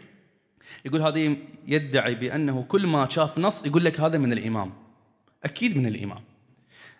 يقول 0.85 1.01
هذه 1.01 1.38
يدعي 1.67 2.15
بأنه 2.15 2.63
كل 2.63 2.88
ما 2.88 3.09
شاف 3.09 3.39
نص 3.39 3.65
يقول 3.65 3.85
لك 3.85 3.99
هذا 3.99 4.17
من 4.17 4.33
الإمام. 4.33 4.73
أكيد 5.43 5.77
من 5.77 5.85
الإمام. 5.85 6.21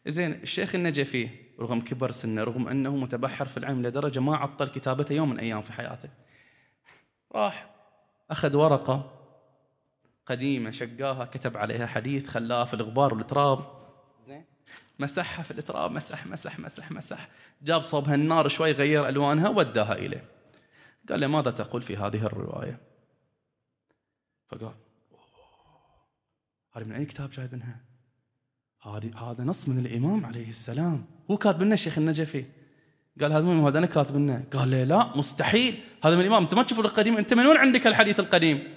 زين 0.07 0.31
الشيخ 0.31 0.75
النجفي 0.75 1.29
رغم 1.59 1.81
كبر 1.81 2.11
سنه 2.11 2.43
رغم 2.43 2.67
أنه 2.67 2.95
متبحر 2.95 3.47
في 3.47 3.57
العلم 3.57 3.81
لدرجة 3.81 4.19
ما 4.19 4.38
عطل 4.38 4.65
كتابته 4.65 5.13
يوم 5.13 5.29
من 5.29 5.39
أيام 5.39 5.61
في 5.61 5.73
حياته. 5.73 6.09
راح 7.35 7.69
أخذ 8.31 8.55
ورقة 8.55 9.14
قديمة 10.25 10.71
شقاها 10.71 11.25
كتب 11.25 11.57
عليها 11.57 11.88
حديث 11.88 12.27
خلاها 12.27 12.65
في 12.65 12.73
الغبار 12.73 13.13
والتراب. 13.13 13.59
زين. 14.27 14.45
مسحها 14.99 15.43
في 15.43 15.51
التراب 15.51 15.91
مسح 15.91 16.27
مسح 16.27 16.59
مسح 16.59 16.91
مسح. 16.91 17.29
جاب 17.61 17.81
صوبها 17.81 18.15
النار 18.15 18.47
شوي 18.47 18.71
غير 18.71 19.09
ألوانها 19.09 19.49
وداها 19.49 19.93
إليه. 19.93 20.23
قال 21.09 21.19
له 21.19 21.27
ماذا 21.27 21.51
تقول 21.51 21.81
في 21.81 21.97
هذه 21.97 22.25
الرواية؟ 22.25 22.79
فقال 24.47 24.75
هذه 26.75 26.83
من 26.83 26.91
أي 26.91 27.05
كتاب 27.05 27.29
جايبينها 27.29 27.79
هذه 28.83 29.31
هذا 29.31 29.43
نص 29.43 29.69
من 29.69 29.85
الإمام 29.85 30.25
عليه 30.25 30.49
السلام. 30.49 31.05
هو 31.31 31.38
كاتب 31.38 31.61
لنا 31.61 31.73
الشيخ 31.73 31.97
النجفي. 31.97 32.45
قال 33.21 33.33
هذا 33.33 33.45
من 33.45 33.59
هذا 33.59 33.77
أنا 33.79 33.88
كاتب 33.88 34.15
لنا 34.15 34.43
قال 34.53 34.67
لي 34.67 34.85
لا 34.85 35.17
مستحيل. 35.17 35.83
هذا 36.03 36.15
من 36.15 36.21
الإمام. 36.21 36.43
أنت 36.43 36.53
ما 36.53 36.63
تشوف 36.63 36.79
القديم 36.79 37.17
أنت 37.17 37.33
من 37.33 37.45
وين 37.45 37.57
عندك 37.57 37.88
الحديث 37.88 38.19
القديم؟ 38.19 38.75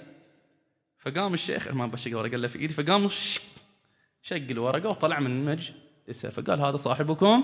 فقام 0.99 1.33
الشيخ 1.33 1.67
ما 1.67 1.87
بشق 1.87 2.17
ورقة 2.17 2.35
إلا 2.35 2.47
في 2.47 2.59
إيدي 2.59 2.73
فقام 2.73 3.07
شق 4.21 4.35
الورقة 4.35 4.89
وطلع 4.89 5.19
من 5.19 5.31
المجلس 5.31 6.25
فقال 6.25 6.61
هذا 6.61 6.75
صاحبكم؟ 6.75 7.43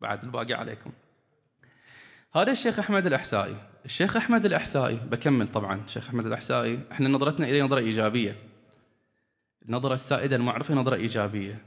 بعد 0.00 0.24
الباقي 0.24 0.54
عليكم. 0.54 0.92
هذا 2.32 2.52
الشيخ 2.52 2.78
أحمد 2.78 3.06
الأحسائي. 3.06 3.56
الشيخ 3.84 4.16
أحمد 4.16 4.44
الأحسائي 4.44 4.96
بكمل 4.96 5.48
طبعا. 5.48 5.78
الشيخ 5.86 6.08
أحمد 6.08 6.26
الأحسائي 6.26 6.80
إحنا 6.92 7.08
نظرتنا 7.08 7.46
إليه 7.46 7.62
نظرة 7.62 7.78
إيجابية. 7.78 8.36
النظرة 9.68 9.94
السائدة 9.94 10.36
المعروفة 10.36 10.74
نظرة 10.74 10.94
إيجابية. 10.94 11.64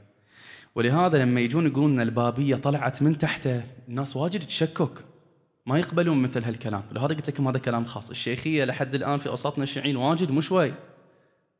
ولهذا 0.74 1.22
لما 1.22 1.40
يجون 1.40 1.66
يقولون 1.66 2.00
البابية 2.00 2.56
طلعت 2.56 3.02
من 3.02 3.18
تحته 3.18 3.64
الناس 3.88 4.16
واجد 4.16 4.46
تشكك. 4.46 5.04
ما 5.66 5.78
يقبلون 5.78 6.22
مثل 6.22 6.44
هالكلام. 6.44 6.82
لهذا 6.92 7.14
قلت 7.14 7.30
لكم 7.30 7.48
هذا 7.48 7.58
كلام 7.58 7.84
خاص 7.84 8.10
الشيخية 8.10 8.64
لحد 8.64 8.94
الآن 8.94 9.18
في 9.18 9.28
أوساطنا 9.28 9.64
الشيعيين 9.64 9.96
واجد 9.96 10.30
مو 10.30 10.40
شوي. 10.40 10.74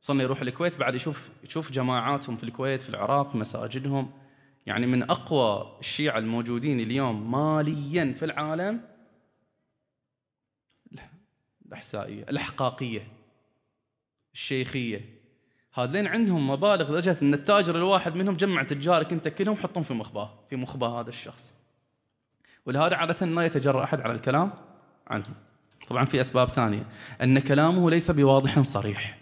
صرنا 0.01 0.23
يروح 0.23 0.41
الكويت 0.41 0.77
بعد 0.79 0.95
يشوف 0.95 1.31
يشوف 1.45 1.73
جماعاتهم 1.73 2.37
في 2.37 2.45
الكويت 2.45 2.83
في 2.83 2.89
العراق 2.89 3.37
مساجدهم. 3.37 4.11
يعني 4.67 4.87
من 4.87 5.03
أقوى 5.03 5.77
الشيعة 5.81 6.19
الموجودين 6.19 6.81
اليوم 6.81 7.31
ماليا 7.31 8.13
في 8.13 8.25
العالم 8.25 8.81
الأحسائية 11.67 12.23
الأحقاقية 12.23 13.07
الشيخية. 14.35 15.01
هذين 15.75 16.07
عندهم 16.07 16.51
مبالغ 16.51 16.91
لدرجة 16.91 17.17
أن 17.23 17.35
التاجر 17.35 17.77
الواحد 17.77 18.15
منهم 18.17 18.37
جمع 18.37 18.63
تجارك 18.63 19.13
أنت 19.13 19.29
كلهم 19.29 19.57
حطهم 19.57 19.83
في 19.83 19.95
مخباه 19.95 20.35
في 20.51 20.57
مخباه 20.57 21.01
هذا 21.01 21.09
الشخص. 21.09 21.64
ولهذا 22.67 22.97
عادة 22.97 23.27
ما 23.27 23.45
يتجرأ 23.47 23.85
أحد 23.85 24.01
على 24.01 24.13
الكلام 24.13 24.51
عنه. 25.07 25.25
طبعا 25.89 26.05
في 26.05 26.21
أسباب 26.21 26.49
ثانية. 26.49 26.87
أن 27.23 27.39
كلامه 27.39 27.91
ليس 27.91 28.11
بواضح 28.11 28.61
صريح. 28.61 29.19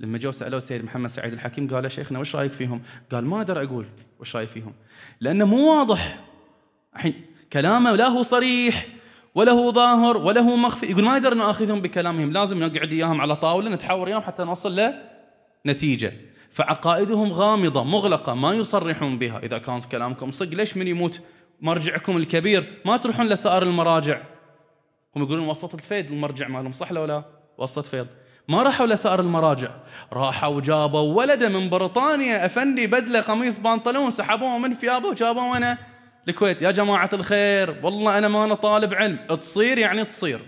لما 0.00 0.18
جو 0.18 0.30
سألوه 0.30 0.58
السيد 0.58 0.84
محمد 0.84 1.10
سعيد 1.10 1.32
الحكيم 1.32 1.74
قال 1.74 1.84
يا 1.84 1.88
شيخنا 1.88 2.18
وش 2.18 2.36
رأيك 2.36 2.52
فيهم؟ 2.52 2.82
قال 3.12 3.24
ما 3.24 3.36
أقدر 3.36 3.62
أقول 3.62 3.86
وش 4.20 4.36
رأيك 4.36 4.48
فيهم؟ 4.48 4.72
لأنه 5.20 5.46
مو 5.46 5.78
واضح. 5.78 6.24
الحين 6.96 7.26
كلامه 7.52 7.92
لا 7.92 8.08
هو 8.08 8.22
صريح 8.22 8.86
ولا 9.34 9.52
هو 9.52 9.72
ظاهر 9.72 10.16
ولا 10.16 10.40
هو 10.40 10.56
مخفي. 10.56 10.86
يقول 10.86 11.04
ما 11.04 11.12
نقدر 11.18 11.34
ناخذهم 11.34 11.80
بكلامهم. 11.80 12.32
لازم 12.32 12.64
نقعد 12.64 12.92
إياهم 12.92 13.20
على 13.20 13.36
طاولة 13.36 13.70
نتحاور 13.70 14.08
إياهم 14.08 14.20
حتى 14.20 14.44
نوصل 14.44 14.92
لنتيجه 15.64 16.12
فعقائدهم 16.50 17.32
غامضة 17.32 17.84
مغلقة 17.84 18.34
ما 18.34 18.54
يصرحون 18.54 19.18
بها. 19.18 19.38
إذا 19.38 19.58
كان 19.58 19.80
كلامكم 19.80 20.30
صدق 20.30 20.56
ليش 20.56 20.76
من 20.76 20.88
يموت؟ 20.88 21.20
مرجعكم 21.60 22.16
الكبير 22.16 22.80
ما 22.84 22.96
تروحون 22.96 23.28
لسائر 23.28 23.62
المراجع. 23.62 24.20
هم 25.16 25.22
يقولون 25.22 25.48
وسط 25.48 25.74
الفيض 25.74 26.10
المرجع 26.10 26.48
مالهم 26.48 26.72
صح 26.72 26.92
ولا 26.92 27.06
لا؟ 27.06 27.24
وسط 27.58 27.86
فيض. 27.86 28.06
ما 28.48 28.62
راحوا 28.62 28.86
لسائر 28.86 29.20
المراجع. 29.20 29.70
راحوا 30.12 30.56
وجابوا 30.56 31.14
ولده 31.14 31.48
من 31.48 31.68
بريطانيا 31.68 32.46
أفندي 32.46 32.86
بدله 32.86 33.20
قميص 33.20 33.58
بنطلون 33.58 34.10
سحبوه 34.10 34.58
من 34.58 34.74
ثيابه 34.74 35.08
وجابوه 35.08 35.56
أنا 35.56 35.78
الكويت 36.28 36.62
يا 36.62 36.70
جماعة 36.70 37.10
الخير 37.12 37.80
والله 37.82 38.18
أنا 38.18 38.28
ما 38.28 38.44
أنا 38.44 38.54
طالب 38.54 38.94
علم. 38.94 39.16
تصير 39.16 39.78
يعني 39.78 40.04
تصير. 40.04 40.40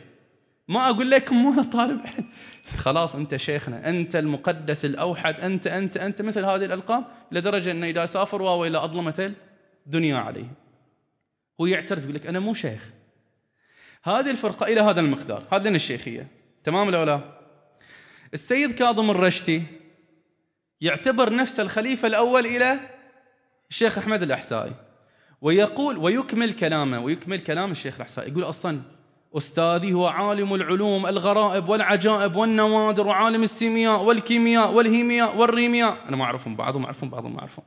ما 0.68 0.90
أقول 0.90 1.11
لكم 1.11 1.44
ما 1.44 1.55
أنا 1.55 1.62
طالب 1.62 2.01
علم. 2.01 2.27
خلاص 2.77 3.16
أنت 3.16 3.37
شيخنا 3.37 3.88
أنت 3.88 4.16
المقدس 4.16 4.85
الأوحد 4.85 5.40
أنت 5.40 5.66
أنت 5.66 5.96
أنت 5.96 6.23
مثل 6.23 6.44
هذه 6.44 6.64
الألقاب 6.64 7.05
لدرجة 7.33 7.70
إنه 7.70 7.87
إذا 7.87 8.07
سافر 8.07 8.42
واو 8.42 8.64
إلى 8.64 8.85
أظلمة 8.85 9.33
الدنيا 9.87 10.16
عليه. 10.16 10.46
هو 11.61 11.66
يعترف 11.66 12.03
يقول 12.03 12.14
لك 12.14 12.27
أنا 12.27 12.40
مو 12.40 12.55
شيخ. 12.55 12.90
هذه 14.05 14.31
الفرقة 14.31 14.66
إلى 14.66 14.81
هذا 14.81 15.01
المقدار. 15.01 15.44
هذه 15.53 15.68
الشيخية. 15.68 16.27
تمام 16.64 16.87
ولا 16.87 17.05
لا؟ 17.05 17.20
السيد 18.35 18.73
كاظم 18.73 19.11
الرشتي 19.11 19.62
يعتبر 20.81 21.35
نفسه 21.35 21.62
الخليفة 21.62 22.09
الأول 22.09 22.46
إلى 22.46 22.81
الشيخ 23.70 23.99
أحمد 23.99 24.23
الأحسائي. 24.23 24.73
ويقول 25.40 25.99
ويكمل 25.99 26.53
كلامه 26.53 27.01
ويكمل 27.01 27.38
كلام 27.38 27.70
الشيخ 27.70 27.94
الأحسائي. 27.94 28.31
يقول 28.31 28.44
أصلا 28.44 28.81
أستاذي 29.37 29.92
هو 29.92 30.07
عالم 30.07 30.55
العلوم 30.55 31.07
الغرائب 31.07 31.68
والعجائب 31.68 32.37
والنوادر 32.37 33.07
وعالم 33.07 33.42
السيمياء 33.42 34.03
والكيمياء 34.03 34.73
والهيمياء 34.73 35.37
والريمياء. 35.37 35.99
أنا 36.09 36.16
ما 36.16 36.25
أعرفهم 36.25 36.57
بعضهم 36.57 36.85
أعرفهم 36.85 37.11
بعضهم 37.11 37.33
ما 37.33 37.40
أعرفهم. 37.40 37.64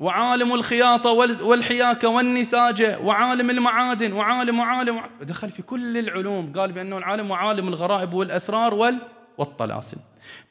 وعالم 0.00 0.54
الخياطة 0.54 1.10
والحياكة 1.42 2.08
والنساجة 2.08 2.98
وعالم 2.98 3.50
المعادن 3.50 4.12
وعالم 4.12 4.60
وعالم 4.60 5.02
دخل 5.22 5.48
في 5.48 5.62
كل 5.62 5.98
العلوم. 5.98 6.52
قال 6.52 6.72
بأنه 6.72 6.98
العالم 6.98 7.30
وعالم 7.30 7.68
الغرائب 7.68 8.14
والأسرار 8.14 8.74
وال 8.74 8.98
والطلاسم. 9.38 9.96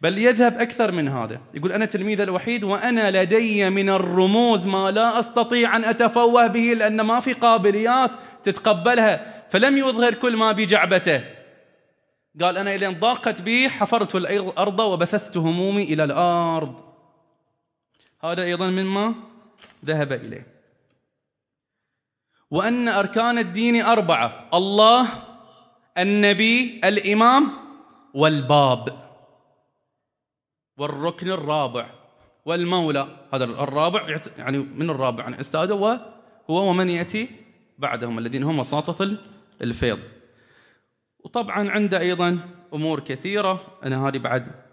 بل 0.02 0.18
يذهب 0.18 0.58
أكثر 0.58 0.92
من 0.92 1.08
هذا. 1.08 1.40
يقول 1.54 1.72
أنا 1.72 1.86
تلميذ 1.86 2.22
الوحيد 2.22 2.64
وأنا 2.64 3.22
لدي 3.22 3.70
من 3.70 3.90
الرموز 3.90 4.68
ما 4.68 4.92
لا 4.92 5.20
أستطيع 5.20 5.76
أن 5.76 5.86
أتفوه 5.86 6.48
به 6.48 6.74
لأن 6.78 7.02
ما 7.02 7.20
في 7.20 7.34
قابليات 7.34 8.16
تتقبلها. 8.44 9.44
فلم 9.50 9.78
يظهر 9.78 10.14
كل 10.14 10.38
ما 10.38 10.52
بجعبته. 10.52 11.22
قال 12.42 12.58
أنا 12.58 12.76
إلى 12.76 12.88
ضاقت 12.88 13.42
بي 13.42 13.70
حفرت 13.70 14.16
الأرض 14.16 14.80
وبثثت 14.80 15.38
همومي 15.38 15.84
إلى 15.84 16.04
الأرض. 16.04 16.89
هذا 18.22 18.44
أيضا 18.44 18.68
مما 18.68 19.16
ذهب 19.86 20.14
إليه. 20.14 20.48
وأن 22.52 22.88
أركان 22.88 23.38
الدين 23.38 23.82
أربعة 23.82 24.50
الله 24.54 25.08
النبي 25.98 26.82
الإمام 26.84 27.48
والباب. 28.14 29.10
والركن 30.78 31.30
الرابع 31.30 31.90
والمولى. 32.46 33.28
هذا 33.34 33.44
الرابع 33.44 34.22
يعني 34.38 34.58
من 34.58 34.90
الرابع 34.90 35.24
عن 35.24 35.34
أستاذه 35.34 35.74
وهو 35.74 36.70
ومن 36.70 36.90
يأتي 36.90 37.30
بعدهم 37.78 38.20
الذين 38.20 38.44
هم 38.44 38.60
وساطة 38.60 39.18
الفيض. 39.62 40.00
وطبعا 41.20 41.70
عنده 41.70 42.00
أيضا 42.00 42.40
أمور 42.74 43.00
كثيرة. 43.00 43.80
أنا 43.84 44.08
هذه 44.08 44.18
بعد 44.18 44.69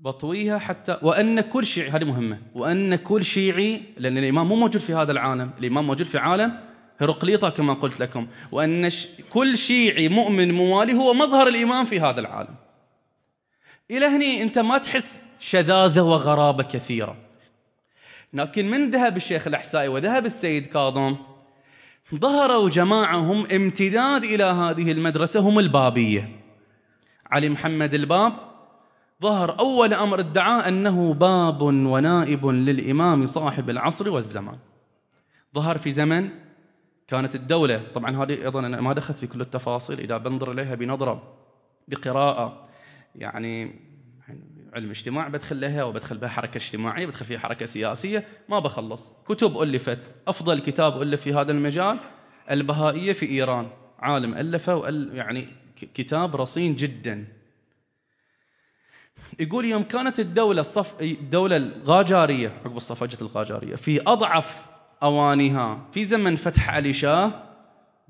بطويها 0.00 0.58
حتى 0.58 0.98
وأن 1.02 1.40
كل 1.40 1.66
شيعي 1.66 1.90
هذه 1.90 2.04
مهمة 2.04 2.38
وأن 2.54 2.96
كل 2.96 3.24
شيعي 3.24 3.82
لأن 3.96 4.18
الإمام 4.18 4.48
مو 4.48 4.56
موجود 4.56 4.80
في 4.80 4.94
هذا 4.94 5.12
العالم 5.12 5.50
الإمام 5.58 5.86
موجود 5.86 6.06
في 6.06 6.18
عالم 6.18 6.60
هرقليطة 6.98 7.50
كما 7.50 7.74
قلت 7.74 8.00
لكم 8.00 8.26
وأن 8.52 8.90
كل 9.30 9.58
شيعي 9.58 10.08
مؤمن 10.08 10.54
موالي 10.54 10.94
هو 10.94 11.14
مظهر 11.14 11.48
الإمام 11.48 11.84
في 11.84 12.00
هذا 12.00 12.20
العالم. 12.20 12.54
إلى 13.90 14.06
هني 14.06 14.42
أنت 14.42 14.58
ما 14.58 14.78
تحس 14.78 15.22
شذاذة 15.38 16.02
وغرابة 16.02 16.62
كثيرة. 16.62 17.16
لكن 18.32 18.70
من 18.70 18.90
ذهب 18.90 19.16
الشيخ 19.16 19.46
الأحسائي 19.46 19.88
وذهب 19.88 20.26
السيد 20.26 20.66
كاظم 20.66 21.16
ظهروا 22.14 22.70
جماعة 22.70 23.16
هم 23.16 23.46
امتداد 23.52 24.24
إلى 24.24 24.44
هذه 24.44 24.92
المدرسة 24.92 25.40
هم 25.40 25.58
البابية. 25.58 26.28
علي 27.30 27.48
محمد 27.48 27.94
الباب 27.94 28.47
ظهر 29.22 29.58
أول 29.60 29.94
أمر 29.94 30.20
ادعى 30.20 30.68
أنه 30.68 31.14
باب 31.14 31.62
ونائب 31.62 32.46
للإمام 32.46 33.26
صاحب 33.26 33.70
العصر 33.70 34.10
والزمان. 34.10 34.58
ظهر 35.54 35.78
في 35.78 35.92
زمن 35.92 36.28
كانت 37.08 37.34
الدولة 37.34 37.82
طبعا 37.94 38.22
هذه 38.22 38.44
أيضا 38.44 38.60
أنا 38.60 38.80
ما 38.80 38.92
دخلت 38.92 39.18
في 39.18 39.26
كل 39.26 39.40
التفاصيل 39.40 40.00
إذا 40.00 40.16
بنظر 40.16 40.52
إليها 40.52 40.74
بنظرة 40.74 41.22
بقراءة 41.88 42.68
يعني 43.14 43.80
علم 44.74 44.90
اجتماع 44.90 45.28
بدخل 45.28 45.60
لها 45.60 45.84
وبدخل 45.84 46.18
بها 46.18 46.28
حركة 46.28 46.58
اجتماعية 46.58 47.06
بدخل 47.06 47.24
فيها 47.24 47.38
حركة 47.38 47.66
سياسية 47.66 48.24
ما 48.48 48.58
بخلص. 48.58 49.12
كتب 49.28 49.62
ألفت. 49.62 50.10
أفضل 50.28 50.58
كتاب 50.58 51.02
ألف 51.02 51.22
في 51.22 51.34
هذا 51.34 51.52
المجال 51.52 51.98
البهائية 52.50 53.12
في 53.12 53.26
إيران. 53.26 53.68
عالم 53.98 54.34
ألفه 54.34 54.76
وأل 54.76 55.10
يعني 55.14 55.48
كتاب 55.94 56.36
رصين 56.36 56.76
جدا. 56.76 57.37
يقول 59.40 59.64
يوم 59.64 59.82
كانت 59.82 60.20
الدولة 60.20 60.60
الصف 60.60 61.00
الدولة 61.00 61.56
الغاجارية 61.56 62.48
عقب 62.48 62.76
الصفجة 62.76 63.18
الغاجارية 63.22 63.76
في 63.76 64.00
أضعف 64.06 64.66
أوانها 65.02 65.80
في 65.92 66.04
زمن 66.04 66.36
فتح 66.36 66.70
علي 66.70 66.92
شاه 66.92 67.30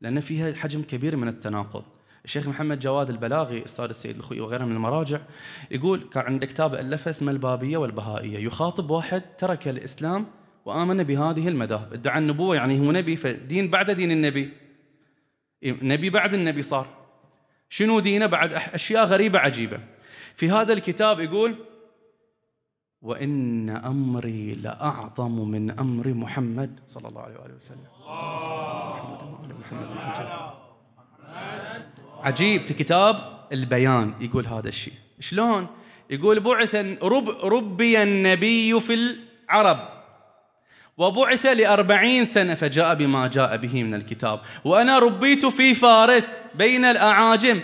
لأن 0.00 0.20
فيها 0.20 0.54
حجم 0.54 0.82
كبير 0.82 1.16
من 1.16 1.28
التناقض. 1.28 1.84
الشيخ 2.26 2.48
محمد 2.48 2.78
جواد 2.78 3.10
البلاغي 3.10 3.64
أستاذ 3.64 3.84
السيد 3.84 4.16
الخوي 4.16 4.40
وغيرها 4.40 4.66
من 4.66 4.76
المراجع 4.76 5.20
يقول 5.70 6.02
كان 6.02 6.24
عنده 6.24 6.46
كتاب 6.46 6.74
الفه 6.74 7.10
اسمه 7.10 7.32
البابية 7.32 7.76
والبهائية 7.76 8.38
يخاطب 8.38 8.90
واحد 8.90 9.22
ترك 9.38 9.68
الإسلام 9.68 10.26
وآمن 10.64 11.02
بهذه 11.02 11.48
المذاهب. 11.48 11.92
ادعى 11.92 12.18
النبوة 12.18 12.56
يعني 12.56 12.80
هو 12.80 12.92
نبي 12.92 13.16
فدين 13.16 13.70
بعد 13.70 13.90
دين 13.90 14.10
النبي. 14.10 14.52
نبي 15.64 16.10
بعد 16.10 16.34
النبي 16.34 16.62
صار. 16.62 16.86
شنو 17.68 18.00
دينه؟ 18.00 18.26
بعد 18.26 18.52
أشياء 18.52 19.04
غريبة 19.04 19.38
عجيبة. 19.38 19.80
في 20.36 20.50
هذا 20.50 20.72
الكتاب 20.72 21.20
يقول 21.20 21.56
وإن 23.02 23.70
أمري 23.70 24.54
لأعظم 24.54 25.50
من 25.50 25.70
أمر 25.70 26.08
محمد 26.08 26.80
صلى 26.86 27.08
الله 27.08 27.20
عليه 27.20 27.36
وآله 27.36 27.54
وسلم. 27.54 27.86
محمد 29.30 29.54
محمد 29.60 30.65
عجيب 32.26 32.62
في 32.62 32.74
كتاب 32.74 33.46
البيان 33.52 34.14
يقول 34.20 34.46
هذا 34.46 34.68
الشيء. 34.68 34.94
شلون؟ 35.20 35.66
يقول 36.10 36.40
بعث 36.40 36.74
رب 37.02 37.28
ربي 37.28 38.02
النبي 38.02 38.80
في 38.80 38.94
العرب. 38.94 39.88
وبعث 40.98 41.46
لأربعين 41.46 42.24
سنة 42.24 42.54
فجاء 42.54 42.94
بما 42.94 43.26
جاء 43.26 43.56
به 43.56 43.82
من 43.82 43.94
الكتاب. 43.94 44.40
وأنا 44.64 44.98
ربيت 44.98 45.46
في 45.46 45.74
فارس 45.74 46.36
بين 46.54 46.84
الأعاجم. 46.84 47.60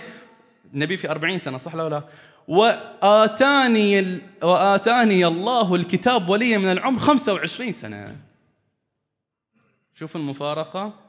النبي 0.73 0.97
في 0.97 1.11
أربعين 1.11 1.37
سنة 1.37 1.57
صح 1.57 1.75
ولا 1.75 1.89
لا؟ 1.89 2.03
وآتاني, 2.47 4.21
وآتاني 4.41 5.25
الله 5.27 5.75
الكتاب 5.75 6.29
ولي 6.29 6.57
من 6.57 6.71
العمر 6.71 6.99
خمسة 6.99 7.33
وعشرين 7.33 7.71
سنة. 7.71 8.15
شوف 9.95 10.15
المفارقة. 10.15 11.02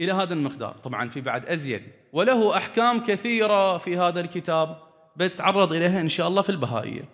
إلى 0.00 0.12
هذا 0.12 0.34
المقدار. 0.34 0.76
طبعا 0.84 1.08
في 1.08 1.20
بعد 1.20 1.46
أزيد. 1.46 1.82
وله 2.12 2.56
أحكام 2.56 3.02
كثيرة 3.02 3.78
في 3.78 3.98
هذا 3.98 4.20
الكتاب 4.20 4.82
بتعرض 5.16 5.72
إليها 5.72 6.00
إن 6.00 6.08
شاء 6.08 6.28
الله 6.28 6.42
في 6.42 6.50
البهائية. 6.50 7.04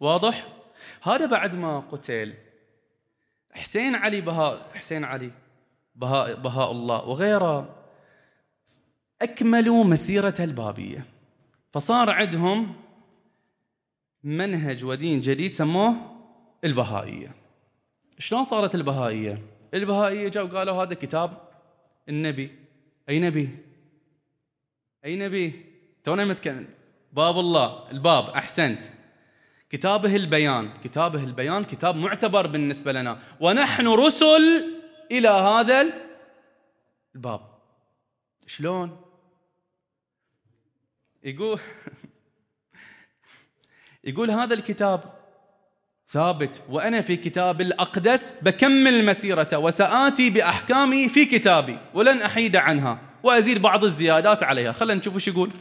واضح؟ 0.00 0.46
هذا 1.02 1.26
بعد 1.26 1.56
ما 1.56 1.80
قتل 1.80 2.34
حسين 3.52 3.94
علي 3.94 4.20
بهاء 4.20 4.70
حسين 4.74 5.04
علي 5.04 5.30
بهاء 5.94 6.34
بهاء 6.34 6.70
الله 6.70 7.04
وغيره 7.04 7.76
أكملوا 9.22 9.84
مسيرة 9.84 10.34
البابية. 10.40 11.04
فصار 11.72 12.10
عندهم 12.10 12.74
منهج 14.24 14.84
ودين 14.84 15.20
جديد 15.20 15.52
سموه 15.52 15.94
البهائية. 16.64 17.34
شلون 18.18 18.44
صارت 18.44 18.74
البهائية؟ 18.74 19.42
البهائية 19.74 20.28
جاء 20.28 20.44
وقالوا 20.44 20.82
هذا 20.82 20.94
كتاب 20.94 21.45
النبي. 22.08 22.58
أي 23.08 23.20
نبي؟ 23.20 23.48
أي 25.04 25.16
نبي؟ 25.16 25.64
تونا 26.04 26.24
متكلم. 26.24 26.68
باب 27.12 27.38
الله. 27.38 27.90
الباب. 27.90 28.24
أحسنت. 28.24 28.86
كتابه 29.70 30.16
البيان. 30.16 30.70
كتابه 30.84 31.24
البيان 31.24 31.64
كتاب 31.64 31.96
معتبر 31.96 32.46
بالنسبة 32.46 32.92
لنا. 32.92 33.18
ونحن 33.40 33.88
رسل 33.88 34.64
إلى 35.12 35.28
هذا 35.28 35.92
الباب. 37.14 37.40
شلون؟ 38.46 39.02
يقول 41.24 41.60
يقول 44.04 44.30
هذا 44.30 44.54
الكتاب 44.54 45.15
ثابت. 46.10 46.62
وأنا 46.70 47.00
في 47.00 47.16
كتاب 47.16 47.60
الأقدس 47.60 48.34
بكمل 48.42 49.04
مسيرته 49.04 49.58
وسآتي 49.58 50.30
بأحكامي 50.30 51.08
في 51.08 51.24
كتابي 51.24 51.78
ولن 51.94 52.22
أحيد 52.22 52.56
عنها 52.56 52.98
وأزيد 53.22 53.62
بعض 53.62 53.84
الزيادات 53.84 54.42
عليها. 54.42 54.72
خلينا 54.72 55.00
نشوف 55.00 55.14
إيش 55.14 55.28
يقول. 55.28 55.52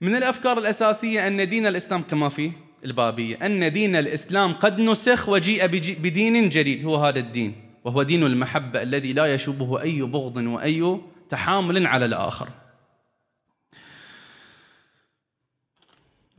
من 0.00 0.16
الأفكار 0.16 0.58
الأساسية 0.58 1.26
أن 1.26 1.48
دين 1.48 1.66
الإسلام 1.66 2.02
كما 2.02 2.28
في 2.28 2.50
البابية 2.84 3.46
أن 3.46 3.72
دين 3.72 3.96
الإسلام 3.96 4.52
قد 4.52 4.80
نسخ 4.80 5.28
وجيء 5.28 5.66
بدين 6.02 6.48
جديد. 6.48 6.84
هو 6.84 6.96
هذا 6.96 7.18
الدين. 7.18 7.54
وهو 7.84 8.02
دين 8.02 8.22
المحبة 8.22 8.82
الذي 8.82 9.12
لا 9.12 9.34
يشوبه 9.34 9.82
أي 9.82 10.02
بغض 10.02 10.36
وأي 10.36 11.00
تحامل 11.28 11.86
على 11.86 12.04
الآخر. 12.04 12.48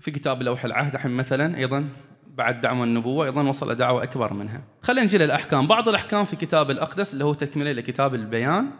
في 0.03 0.11
كتاب 0.11 0.43
لوح 0.43 0.65
العهد 0.65 0.93
الحين 0.93 1.11
مثلا 1.11 1.57
أيضا 1.57 1.89
بعد 2.27 2.61
دعوة 2.61 2.83
النبوة 2.83 3.25
أيضا 3.25 3.43
وصل 3.43 3.75
دعوة 3.75 4.03
أكبر 4.03 4.33
منها. 4.33 4.61
خلينا 4.81 5.05
نجي 5.05 5.17
للأحكام. 5.17 5.67
بعض 5.67 5.89
الأحكام 5.89 6.25
في 6.25 6.35
كتاب 6.35 6.71
الأقدس 6.71 7.13
اللي 7.13 7.23
هو 7.23 7.33
تكملة 7.33 7.71
لكتاب 7.71 8.15
البيان 8.15 8.71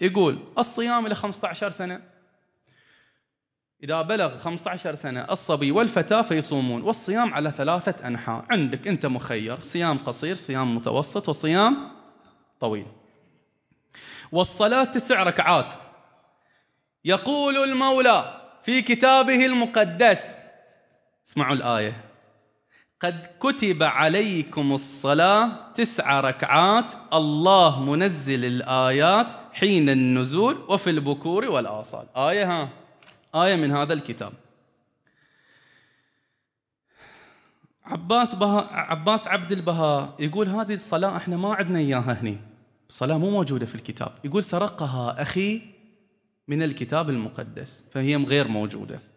يقول 0.00 0.38
الصيام 0.58 1.06
إلى 1.06 1.14
15 1.14 1.70
سنة. 1.70 2.00
إذا 3.84 4.02
بلغ 4.02 4.38
15 4.38 4.94
سنة 4.94 5.20
الصبي 5.20 5.70
والفتاة 5.70 6.22
فيصومون. 6.22 6.82
والصيام 6.82 7.34
على 7.34 7.50
ثلاثة 7.50 8.06
أنحاء. 8.08 8.44
عندك 8.50 8.88
أنت 8.88 9.06
مخير. 9.06 9.62
صيام 9.62 9.98
قصير 9.98 10.34
صيام 10.34 10.76
متوسط 10.76 11.28
وصيام 11.28 11.76
طويل. 12.60 12.86
والصلاة 14.32 14.84
تسع 14.84 15.22
ركعات. 15.22 15.72
يقول 17.04 17.56
المولى 17.56 18.40
في 18.62 18.82
كتابه 18.82 19.46
المقدس 19.46 20.39
اسمعوا 21.26 21.54
الآية. 21.54 22.04
قد 23.00 23.26
كتب 23.40 23.82
عليكم 23.82 24.72
الصلاة 24.72 25.72
تسع 25.72 26.20
ركعات. 26.20 26.92
الله 27.12 27.84
منزل 27.84 28.44
الآيات 28.44 29.32
حين 29.52 29.88
النزول 29.88 30.56
وفي 30.68 30.90
البكور 30.90 31.44
والآصال. 31.44 32.06
آية 32.16 32.52
ها. 32.52 32.68
آية 33.34 33.56
من 33.56 33.70
هذا 33.70 33.92
الكتاب. 33.92 34.32
عباس 37.84 38.34
بها 38.34 38.68
عباس 38.72 39.28
عبد 39.28 39.52
البهاء 39.52 40.14
يقول 40.18 40.48
هذه 40.48 40.74
الصلاة 40.74 41.16
إحنا 41.16 41.36
ما 41.36 41.54
عندنا 41.54 41.78
إياها 41.78 42.12
هني. 42.12 42.38
الصلاة 42.88 43.18
مو 43.18 43.30
موجودة 43.30 43.66
في 43.66 43.74
الكتاب. 43.74 44.12
يقول 44.24 44.44
سرقها 44.44 45.22
أخي 45.22 45.62
من 46.48 46.62
الكتاب 46.62 47.10
المقدس 47.10 47.84
فهي 47.92 48.16
غير 48.16 48.48
موجودة. 48.48 49.09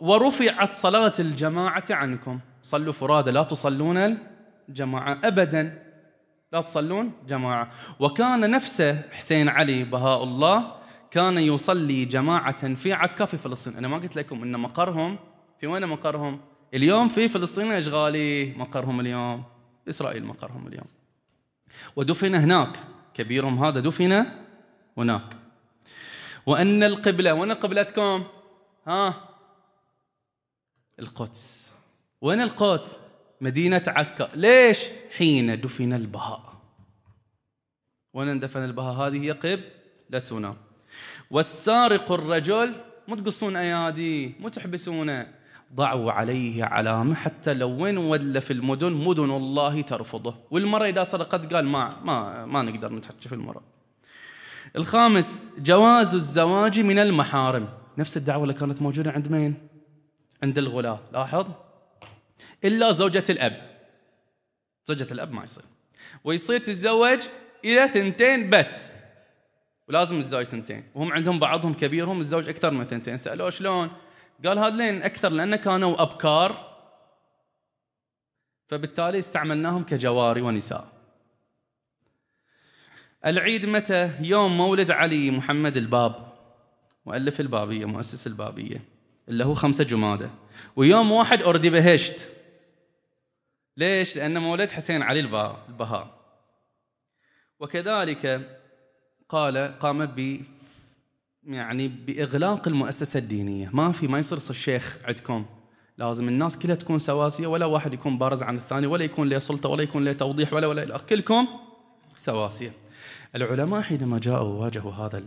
ورفعت 0.00 0.74
صلاة 0.74 1.12
الجماعة 1.18 1.84
عنكم. 1.90 2.40
صلوا 2.62 2.92
فرادى 2.92 3.30
لا 3.30 3.42
تصلون 3.42 4.18
الجماعة 4.68 5.18
أبدا. 5.24 5.82
لا 6.52 6.60
تصلون 6.60 7.12
جماعة. 7.28 7.70
وكان 8.00 8.50
نفسه 8.50 9.02
حسين 9.10 9.48
علي 9.48 9.84
بهاء 9.84 10.24
الله 10.24 10.74
كان 11.10 11.38
يصلي 11.38 12.04
جماعة 12.04 12.74
في 12.74 12.92
عكا 12.92 13.24
في 13.24 13.38
فلسطين. 13.38 13.76
أنا 13.76 13.88
ما 13.88 13.96
قلت 13.96 14.16
لكم 14.16 14.42
أن 14.42 14.60
مقرهم 14.60 15.18
في 15.60 15.66
وين 15.66 15.86
مقرهم؟ 15.86 16.40
اليوم 16.74 17.08
في 17.08 17.28
فلسطين 17.28 17.72
إشغالي 17.72 18.54
مقرهم 18.56 19.00
اليوم. 19.00 19.44
إسرائيل 19.88 20.24
مقرهم 20.24 20.66
اليوم. 20.66 20.86
ودفن 21.96 22.34
هناك. 22.34 22.76
كبيرهم 23.14 23.64
هذا 23.64 23.80
دفن 23.80 24.26
هناك. 24.98 25.36
وأن 26.46 26.82
القبلة 26.82 27.34
وين 27.34 27.52
قبلتكم؟ 27.52 28.24
ها؟ 28.86 29.14
القدس. 31.02 31.72
وين 32.20 32.40
القدس؟ 32.40 32.96
مدينة 33.40 33.82
عكا. 33.86 34.28
ليش؟ 34.34 34.78
حين 35.16 35.60
دفن 35.60 35.92
البهاء. 35.92 36.52
وين 38.14 38.28
اندفن 38.28 38.64
البهاء؟ 38.64 39.08
هذه 39.08 39.24
هي 39.24 39.30
قبلتنا 39.30 40.56
والسارق 41.30 42.12
الرجل 42.12 42.74
مو 43.08 43.16
تقصون 43.16 43.56
أيادي 43.56 44.34
مو 44.40 44.48
تحبسونه. 44.48 45.26
ضعوا 45.74 46.12
عليه 46.12 46.64
علامة 46.64 47.14
حتى 47.14 47.54
لو 47.54 47.82
وين 47.82 47.98
ولا 47.98 48.40
في 48.40 48.52
المدن 48.52 48.92
مدن 48.92 49.30
الله 49.30 49.80
ترفضه. 49.80 50.34
والمرأة 50.50 50.86
إذا 50.86 51.02
سرقت 51.02 51.54
قال 51.54 51.66
ما 51.66 51.96
ما 52.04 52.46
ما 52.46 52.62
نقدر 52.62 52.92
نتحكي 52.92 53.28
في 53.28 53.34
المرأة. 53.34 53.62
الخامس 54.76 55.40
جواز 55.58 56.14
الزواج 56.14 56.80
من 56.80 56.98
المحارم. 56.98 57.68
نفس 57.98 58.16
الدعوة 58.16 58.42
اللي 58.42 58.54
كانت 58.54 58.82
موجودة 58.82 59.10
عند 59.10 59.30
مين؟ 59.30 59.71
عند 60.42 60.58
الغلاة. 60.58 61.00
لاحظ؟ 61.12 61.50
إلا 62.64 62.92
زوجة 62.92 63.24
الأب. 63.30 63.72
زوجة 64.84 65.12
الأب 65.12 65.32
ما 65.32 65.44
يصير. 65.44 65.64
ويصير 66.24 66.58
تتزوج 66.58 67.28
إلى 67.64 67.88
ثنتين 67.88 68.50
بس. 68.50 68.94
ولازم 69.88 70.18
الزواج 70.18 70.46
ثنتين. 70.46 70.84
وهم 70.94 71.12
عندهم 71.12 71.38
بعضهم 71.38 71.74
كبيرهم 71.74 72.20
الزوج 72.20 72.48
أكثر 72.48 72.70
من 72.70 72.84
ثنتين. 72.84 73.16
سألوه 73.16 73.50
شلون؟ 73.50 73.90
قال 74.44 74.58
هذين 74.58 75.02
أكثر 75.02 75.28
لأن 75.28 75.56
كانوا 75.56 76.02
أبكار. 76.02 76.72
فبالتالي 78.68 79.18
استعملناهم 79.18 79.84
كجواري 79.84 80.40
ونساء. 80.40 80.88
العيد 83.26 83.66
متى؟ 83.66 84.10
يوم 84.20 84.56
مولد 84.56 84.90
علي 84.90 85.30
محمد 85.30 85.76
الباب. 85.76 86.32
مؤلف 87.06 87.40
البابية 87.40 87.84
مؤسس 87.84 88.26
البابية. 88.26 88.91
اللي 89.28 89.44
هو 89.44 89.54
خمسة 89.54 89.84
جمادة. 89.84 90.30
ويوم 90.76 91.12
واحد 91.12 91.42
أردي 91.42 91.70
بهشت. 91.70 92.28
ليش؟ 93.76 94.16
لأن 94.16 94.38
مولد 94.38 94.70
حسين 94.70 95.02
علي 95.02 95.20
البهاء. 95.20 96.22
وكذلك 97.60 98.50
قال 99.28 99.78
قام 99.78 100.06
ب 100.06 100.40
يعني 101.44 101.88
بإغلاق 101.88 102.68
المؤسسة 102.68 103.18
الدينية. 103.18 103.70
ما 103.72 103.92
في 103.92 104.08
ما 104.08 104.18
يصير 104.18 104.38
الشيخ 104.38 104.98
عندكم. 105.04 105.46
لازم 105.98 106.28
الناس 106.28 106.58
كلها 106.58 106.74
تكون 106.74 106.98
سواسية. 106.98 107.46
ولا 107.46 107.66
واحد 107.66 107.94
يكون 107.94 108.18
بارز 108.18 108.42
عن 108.42 108.56
الثاني. 108.56 108.86
ولا 108.86 109.04
يكون 109.04 109.28
له 109.28 109.38
سلطة. 109.38 109.68
ولا 109.68 109.82
يكون 109.82 110.04
له 110.04 110.12
توضيح. 110.12 110.52
ولا 110.52 110.66
ولا 110.66 110.98
كلكم 110.98 111.48
سواسية. 112.16 112.72
العلماء 113.36 113.80
حينما 113.82 114.18
جاءوا 114.18 114.48
وواجهوا 114.48 114.92
هذا 114.92 115.24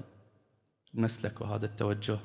المسلك 0.94 1.42
وهذا 1.42 1.66
التوجه 1.66 2.20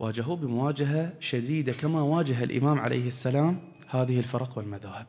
واجهوه 0.00 0.36
بمواجهة 0.36 1.12
شديدة 1.20 1.72
كما 1.72 2.02
واجه 2.02 2.44
الإمام 2.44 2.78
عليه 2.78 3.06
السلام 3.06 3.72
هذه 3.88 4.18
الفرق 4.18 4.58
والمذاهب. 4.58 5.06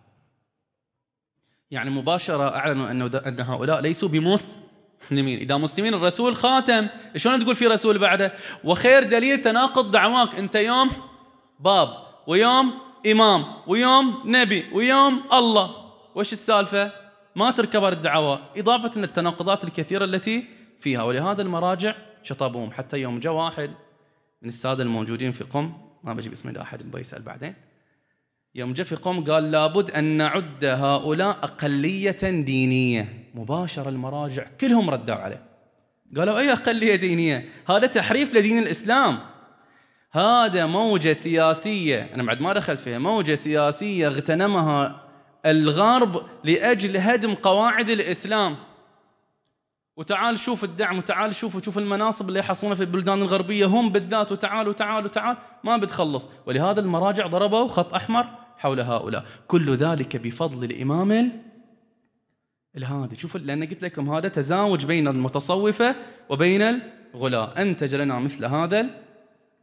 يعني 1.71 1.89
مباشرة 1.89 2.55
أعلنوا 2.55 2.91
أنه 2.91 3.05
أن 3.05 3.39
هؤلاء 3.39 3.81
ليسوا 3.81 4.09
بمسلمين. 4.09 5.39
إذا 5.39 5.57
مسلمين 5.57 5.93
الرسول 5.93 6.35
خاتم 6.35 6.87
شلون 7.15 7.39
تقول 7.39 7.55
في 7.55 7.67
رسول 7.67 7.97
بعده؟ 7.97 8.33
وخير 8.63 9.03
دليل 9.03 9.41
تناقض 9.41 9.91
دعواك 9.91 10.35
أنت 10.35 10.55
يوم 10.55 10.89
باب 11.59 11.89
ويوم 12.27 12.73
إمام 13.11 13.43
ويوم 13.67 14.23
نبي 14.25 14.65
ويوم 14.73 15.23
الله. 15.33 15.75
وش 16.15 16.33
السالفة؟ 16.33 16.91
ما 17.35 17.51
تركب 17.51 17.83
الدعوة. 17.83 18.41
إضافة 18.57 19.01
للتناقضات 19.01 19.63
الكثيرة 19.63 20.05
التي 20.05 20.45
فيها. 20.79 21.03
ولهذا 21.03 21.41
المراجع 21.41 21.95
شطبوهم. 22.23 22.71
حتى 22.71 22.97
يوم 22.97 23.19
جاء 23.19 23.33
واحد 23.33 23.71
من 24.41 24.49
السادة 24.49 24.83
الموجودين 24.83 25.31
في 25.31 25.43
قم. 25.43 25.73
ما 26.03 26.13
بجيب 26.13 26.31
اسمه 26.31 26.61
أحد 26.61 26.91
بيسأل 26.91 27.21
بعدين. 27.21 27.53
يوم 28.55 28.73
جاء 28.73 28.85
في 28.85 28.95
قوم 28.95 29.23
قال 29.23 29.51
لابد 29.51 29.91
أن 29.91 30.03
نعد 30.03 30.65
هؤلاء 30.65 31.29
أقلية 31.29 32.17
دينية. 32.21 33.07
مباشرة 33.35 33.89
المراجع 33.89 34.45
كلهم 34.61 34.89
ردوا 34.89 35.15
عليه. 35.15 35.45
قالوا 36.17 36.39
أي 36.39 36.51
أقلية 36.51 36.95
دينية؟ 36.95 37.49
هذا 37.69 37.87
تحريف 37.87 38.33
لدين 38.33 38.57
الإسلام. 38.57 39.19
هذا 40.11 40.65
موجة 40.65 41.13
سياسية. 41.13 42.09
أنا 42.15 42.23
بعد 42.23 42.41
ما 42.41 42.53
دخلت 42.53 42.79
فيها 42.79 42.99
موجة 42.99 43.35
سياسية 43.35 44.07
اغتنمها 44.07 45.07
الغرب 45.45 46.25
لأجل 46.43 46.97
هدم 46.97 47.33
قواعد 47.33 47.89
الإسلام. 47.89 48.55
وتعال 50.01 50.39
شوف 50.39 50.63
الدعم 50.63 50.97
وتعال 50.97 51.35
شوف 51.35 51.55
وشوف 51.55 51.77
المناصب 51.77 52.27
اللي 52.27 52.39
يحصلونها 52.39 52.75
في 52.75 52.81
البلدان 52.81 53.21
الغربية 53.21 53.65
هم 53.65 53.89
بالذات 53.89 54.31
وتعال 54.31 54.67
وتعال 54.67 55.05
وتعال. 55.05 55.37
ما 55.63 55.77
بتخلص. 55.77 56.29
ولهذا 56.45 56.79
المراجع 56.79 57.27
ضربوا 57.27 57.67
خط 57.67 57.93
أحمر 57.93 58.25
حول 58.57 58.79
هؤلاء. 58.79 59.25
كل 59.47 59.75
ذلك 59.75 60.17
بفضل 60.17 60.63
الإمام 60.63 61.31
الهادي. 62.77 63.19
شوف 63.19 63.35
لأن 63.35 63.63
قلت 63.63 63.83
لكم 63.83 64.09
هذا 64.09 64.27
تزاوج 64.29 64.85
بين 64.85 65.07
المتصوفة 65.07 65.95
وبين 66.29 66.81
الغلاة 67.15 67.61
أنتج 67.61 67.95
لنا 67.95 68.19
مثل 68.19 68.45
هذا 68.45 68.85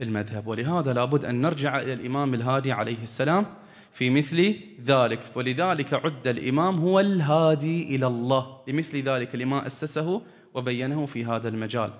المذهب. 0.02 0.46
ولهذا 0.46 0.92
لابد 0.92 1.24
أن 1.24 1.40
نرجع 1.40 1.78
إلى 1.78 1.92
الإمام 1.92 2.34
الهادي 2.34 2.72
عليه 2.72 3.02
السلام. 3.02 3.46
في 3.92 4.10
مثل 4.10 4.54
ذلك. 4.84 5.20
ولذلك 5.34 5.94
عد 5.94 6.26
الإمام 6.26 6.78
هو 6.78 7.00
الهادي 7.00 7.96
إلى 7.96 8.06
الله. 8.06 8.58
لمثل 8.68 9.02
ذلك 9.02 9.34
لما 9.34 9.66
أسسه 9.66 10.22
وبينه 10.54 11.06
في 11.06 11.24
هذا 11.24 11.48
المجال. 11.48 11.90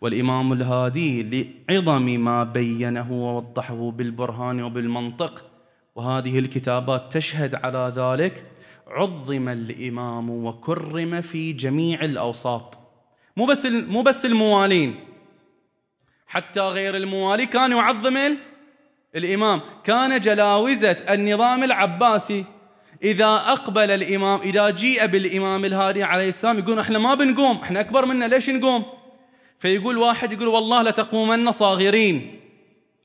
والإمام 0.00 0.52
الهادي 0.52 1.22
لعظم 1.70 2.02
ما 2.20 2.44
بينه 2.44 3.12
ووضحه 3.12 3.90
بالبرهان 3.90 4.62
وبالمنطق. 4.62 5.44
وهذه 5.94 6.38
الكتابات 6.38 7.12
تشهد 7.12 7.54
على 7.54 7.92
ذلك. 7.96 8.42
عظم 8.86 9.48
الإمام 9.48 10.30
وكرم 10.30 11.20
في 11.20 11.52
جميع 11.52 12.04
الأوساط. 12.04 12.78
مو 13.36 13.46
بس 13.46 13.66
مو 13.66 14.02
بس 14.02 14.26
الموالين. 14.26 14.94
حتى 16.26 16.60
غير 16.60 16.96
الموالي 16.96 17.46
كان 17.46 17.70
يعظم 17.70 18.16
الإمام. 19.16 19.60
كان 19.84 20.20
جلاوزة 20.20 20.96
النظام 21.10 21.64
العباسي. 21.64 22.44
إذا 23.02 23.34
أقبل 23.34 23.90
الإمام 23.90 24.40
إذا 24.40 24.70
جيء 24.70 25.06
بالإمام 25.06 25.64
الهادي 25.64 26.02
عليه 26.02 26.28
السلام 26.28 26.58
يقول 26.58 26.78
إحنا 26.78 26.98
ما 26.98 27.14
بنقوم 27.14 27.56
إحنا 27.56 27.80
أكبر 27.80 28.06
منا 28.06 28.24
ليش 28.24 28.50
نقوم؟ 28.50 28.84
فيقول 29.58 29.98
واحد 29.98 30.32
يقول 30.32 30.48
والله 30.48 30.82
لتقومن 30.82 31.52
صاغرين. 31.52 32.40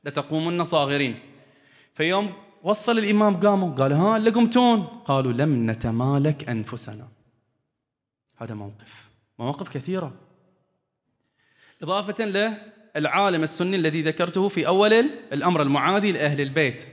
لتقومن 0.04 0.64
صاغرين. 0.64 1.20
فيوم 1.94 2.34
وصل 2.64 2.98
الإمام 2.98 3.40
قاموا 3.40 3.76
قال 3.76 3.94
ها 3.94 4.18
اللي 4.18 4.30
قمتون؟ 4.30 4.82
قالوا 5.06 5.34
لم 5.34 5.70
نتمالك 5.72 6.50
أنفسنا. 6.50 7.08
هذا 8.38 8.56
موقف. 8.56 9.08
مواقف 9.40 9.70
كثيرة. 9.70 10.14
إضافة 11.84 12.26
له 12.26 12.58
العالم 12.96 13.44
السني 13.44 13.76
الذي 13.76 14.02
ذكرته 14.02 14.48
في 14.48 14.68
أول 14.68 14.94
الأمر 15.34 15.62
المعادي 15.62 16.12
لأهل 16.12 16.42
البيت. 16.42 16.88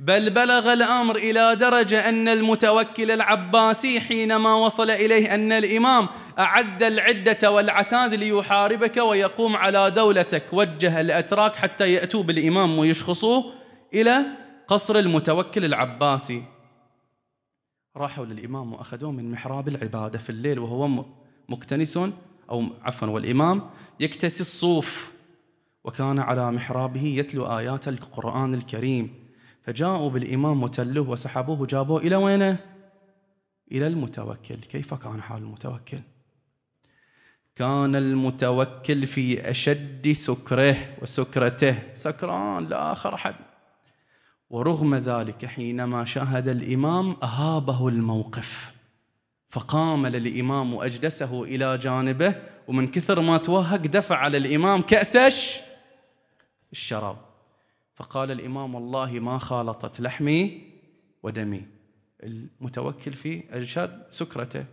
بل 0.00 0.30
بلغ 0.30 0.72
الأمر 0.72 1.16
إلى 1.16 1.56
درجة 1.56 2.08
أن 2.08 2.28
المتوكل 2.28 3.10
العباسي 3.10 4.00
حينما 4.00 4.54
وصل 4.54 4.90
إليه 4.90 5.34
أن 5.34 5.52
الإمام 5.52 6.06
أعد 6.38 6.82
العدة 6.82 7.50
والعتاد 7.50 8.14
ليحاربك 8.14 8.96
ويقوم 8.96 9.56
على 9.56 9.90
دولتك. 9.90 10.52
وجه 10.52 11.00
الأتراك 11.00 11.56
حتى 11.56 11.92
يأتوا 11.92 12.22
بالإمام 12.22 12.78
ويشخصوه 12.78 13.52
إلى 13.94 14.24
قصر 14.68 14.98
المتوكل 14.98 15.64
العباسي. 15.64 16.42
راحوا 17.96 18.24
للإمام 18.24 18.72
وأخذوه 18.72 19.10
من 19.10 19.30
محراب 19.30 19.68
العبادة 19.68 20.18
في 20.18 20.30
الليل 20.30 20.58
وهو 20.58 21.04
مكتنس 21.48 21.96
أو 22.50 22.66
عفوا 22.82 23.08
والإمام 23.08 23.70
يكتسي 24.00 24.40
الصوف. 24.40 25.13
وكان 25.84 26.18
على 26.18 26.52
محرابه 26.52 27.02
يتلو 27.02 27.58
آيات 27.58 27.88
القرآن 27.88 28.54
الكريم 28.54 29.14
فجاءوا 29.62 30.10
بالإمام 30.10 30.62
وتلوه 30.62 31.08
وسحبوه 31.08 31.66
جابوه 31.66 32.00
إلى 32.00 32.16
وينه؟ 32.16 32.56
إلى 33.72 33.86
المتوكل 33.86 34.54
كيف 34.54 34.94
كان 34.94 35.22
حال 35.22 35.42
المتوكل؟ 35.42 36.00
كان 37.56 37.96
المتوكل 37.96 39.06
في 39.06 39.50
أشد 39.50 40.12
سكره 40.12 40.76
وسكرته 41.02 41.76
سكران 41.94 42.68
لا 42.68 42.92
آخر 42.92 43.16
حد 43.16 43.34
ورغم 44.50 44.94
ذلك 44.94 45.46
حينما 45.46 46.04
شاهد 46.04 46.48
الإمام 46.48 47.16
أهابه 47.22 47.88
الموقف 47.88 48.74
فقام 49.48 50.06
للإمام 50.06 50.74
وأجلسه 50.74 51.44
إلى 51.44 51.78
جانبه 51.78 52.34
ومن 52.68 52.86
كثر 52.86 53.20
ما 53.20 53.36
توهق 53.36 53.76
دفع 53.76 54.16
على 54.16 54.36
الإمام 54.36 54.80
كأسش 54.80 55.60
الشراب. 56.74 57.16
فقال 57.94 58.30
الإمام 58.30 58.74
والله 58.74 59.20
ما 59.20 59.38
خالطت 59.38 60.00
لحمي 60.00 60.62
ودمي. 61.22 61.62
المتوكل 62.22 63.12
في 63.12 63.42
إرشاد 63.54 64.06
سكرته. 64.10 64.64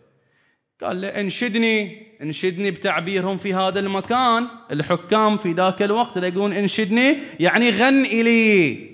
قال 0.81 1.01
له 1.01 1.07
انشدني 1.07 2.07
انشدني 2.21 2.71
بتعبيرهم 2.71 3.37
في 3.37 3.53
هذا 3.53 3.79
المكان. 3.79 4.47
الحكام 4.71 5.37
في 5.37 5.51
ذاك 5.51 5.81
الوقت 5.81 6.17
يقولون 6.17 6.53
انشدني 6.53 7.17
يعني 7.39 7.69
غن 7.69 8.03
لي 8.03 8.91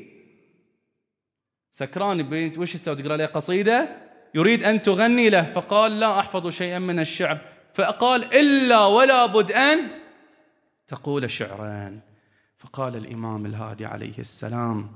سكران 1.71 2.51
وش 2.57 2.75
يسوي؟ 2.75 2.95
تقرأ 2.95 3.17
له 3.17 3.25
قصيدة؟ 3.25 4.07
يريد 4.35 4.63
أن 4.63 4.81
تغني 4.81 5.29
له. 5.29 5.43
فقال 5.43 5.99
لا 5.99 6.19
أحفظ 6.19 6.47
شيئا 6.47 6.79
من 6.79 6.99
الشعر 6.99 7.37
فقال 7.73 8.23
إلا 8.33 8.85
ولا 8.85 9.25
بد 9.25 9.51
أن 9.51 9.79
تقول 10.87 11.29
شعرا. 11.29 12.06
فقال 12.59 12.95
الإمام 12.95 13.45
الهادي 13.45 13.85
عليه 13.85 14.17
السلام 14.19 14.87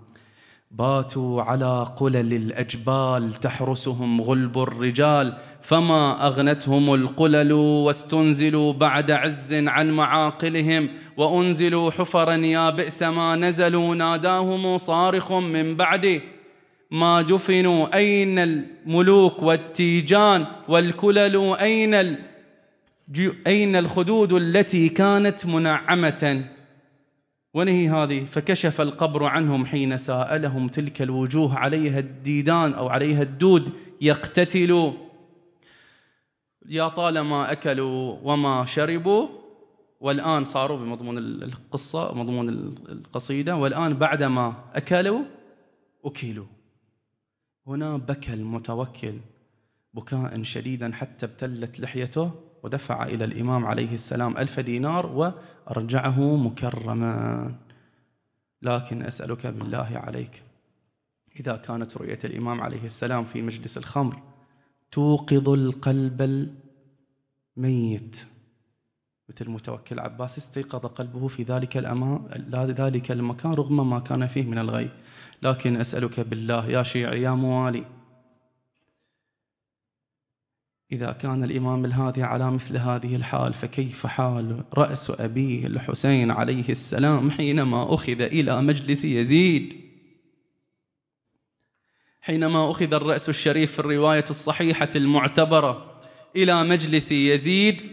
باتوا 0.71 1.41
على 1.41 1.87
قلل 1.95 2.33
الأجبال 2.33 3.33
تحرسهم 3.33 4.21
غلب 4.21 4.59
الرجال 4.59 5.37
فما 5.61 6.27
أغنتهم 6.27 6.93
القلل 6.93 7.51
واستنزلوا 7.53 8.73
بعد 8.73 9.11
عز 9.11 9.53
عن 9.53 9.91
معاقلهم 9.91 10.89
وأنزلوا 11.17 11.91
حفرا 11.91 12.33
يا 12.33 12.69
بئس 12.69 13.03
ما 13.03 13.35
نزلوا 13.35 13.95
ناداهم 13.95 14.77
صارخ 14.77 15.31
من 15.31 15.75
بعد 15.75 16.21
ما 16.91 17.21
دفنوا 17.21 17.95
أين 17.97 18.39
الملوك 18.39 19.41
والتيجان؟ 19.43 20.45
والكلل 20.67 21.55
أين 21.61 22.17
أين 23.47 23.75
الخدود 23.75 24.33
التي 24.33 24.89
كانت 24.89 25.45
منعمة؟ 25.45 26.43
ونهي 27.53 27.89
هذه 27.89 28.25
فكشف 28.25 28.81
القبر 28.81 29.23
عنهم 29.23 29.65
حين 29.65 29.97
سألهم 29.97 30.67
تلك 30.67 31.01
الوجوه 31.01 31.57
عليها 31.57 31.99
الديدان 31.99 32.73
أو 32.73 32.89
عليها 32.89 33.21
الدود 33.21 33.71
يقتتلوا. 34.01 34.93
يا 36.65 36.87
طالما 36.87 37.51
أكلوا 37.51 38.17
وما 38.23 38.65
شربوا 38.65 39.27
والآن 39.99 40.45
صاروا 40.45 40.77
بمضمون 40.77 41.17
القصة 41.17 42.13
مضمون 42.13 42.49
القصيدة 42.89 43.55
والآن 43.55 43.93
بعدما 43.93 44.53
أكلوا 44.73 45.21
أكلوا. 46.05 46.45
هنا 47.67 47.97
بكى 47.97 48.33
المتوكل 48.33 49.19
بكاء 49.93 50.43
شديدا 50.43 50.93
حتى 50.93 51.25
ابتلت 51.25 51.79
لحيته. 51.79 52.31
ودفع 52.63 53.05
إلى 53.05 53.25
الإمام 53.25 53.65
عليه 53.65 53.93
السلام 53.93 54.37
ألف 54.37 54.59
دينار 54.59 55.05
وأرجعه 55.05 56.35
مكرما. 56.35 57.55
لكن 58.61 59.01
أسألك 59.01 59.47
بالله 59.47 59.91
عليك 59.93 60.43
إذا 61.39 61.55
كانت 61.55 61.97
رؤية 61.97 62.19
الإمام 62.23 62.61
عليه 62.61 62.85
السلام 62.85 63.23
في 63.23 63.41
مجلس 63.41 63.77
الخمر 63.77 64.21
توقظ 64.91 65.49
القلب 65.49 66.49
الميت. 67.57 68.25
مثل 69.29 69.49
متوكل 69.49 69.99
عباس 69.99 70.37
استيقظ 70.37 70.85
قلبه 70.85 71.27
في 71.27 71.43
ذلك 71.43 71.77
الأمان 71.77 72.19
ذلك 72.53 73.11
المكان 73.11 73.53
رغم 73.53 73.89
ما 73.89 73.99
كان 73.99 74.27
فيه 74.27 74.43
من 74.43 74.57
الغي. 74.57 74.89
لكن 75.41 75.75
أسألك 75.75 76.19
بالله 76.19 76.69
يا 76.69 76.83
شيعي 76.83 77.21
يا 77.21 77.31
موالي 77.31 78.00
إذا 80.91 81.11
كان 81.11 81.43
الإمام 81.43 81.85
الهادي 81.85 82.23
على 82.23 82.51
مثل 82.51 82.77
هذه 82.77 83.15
الحال 83.15 83.53
فكيف 83.53 84.07
حال 84.07 84.63
رأس 84.73 85.11
أبيه 85.11 85.67
الحسين 85.67 86.31
عليه 86.31 86.69
السلام 86.69 87.31
حينما 87.31 87.93
أخذ 87.93 88.21
إلى 88.21 88.61
مجلس 88.61 89.05
يزيد؟ 89.05 89.81
حينما 92.21 92.71
أخذ 92.71 92.93
الرأس 92.93 93.29
الشريف 93.29 93.71
في 93.71 93.79
الرواية 93.79 94.25
الصحيحة 94.29 94.89
المعتبرة 94.95 96.01
إلى 96.35 96.63
مجلس 96.63 97.11
يزيد 97.11 97.83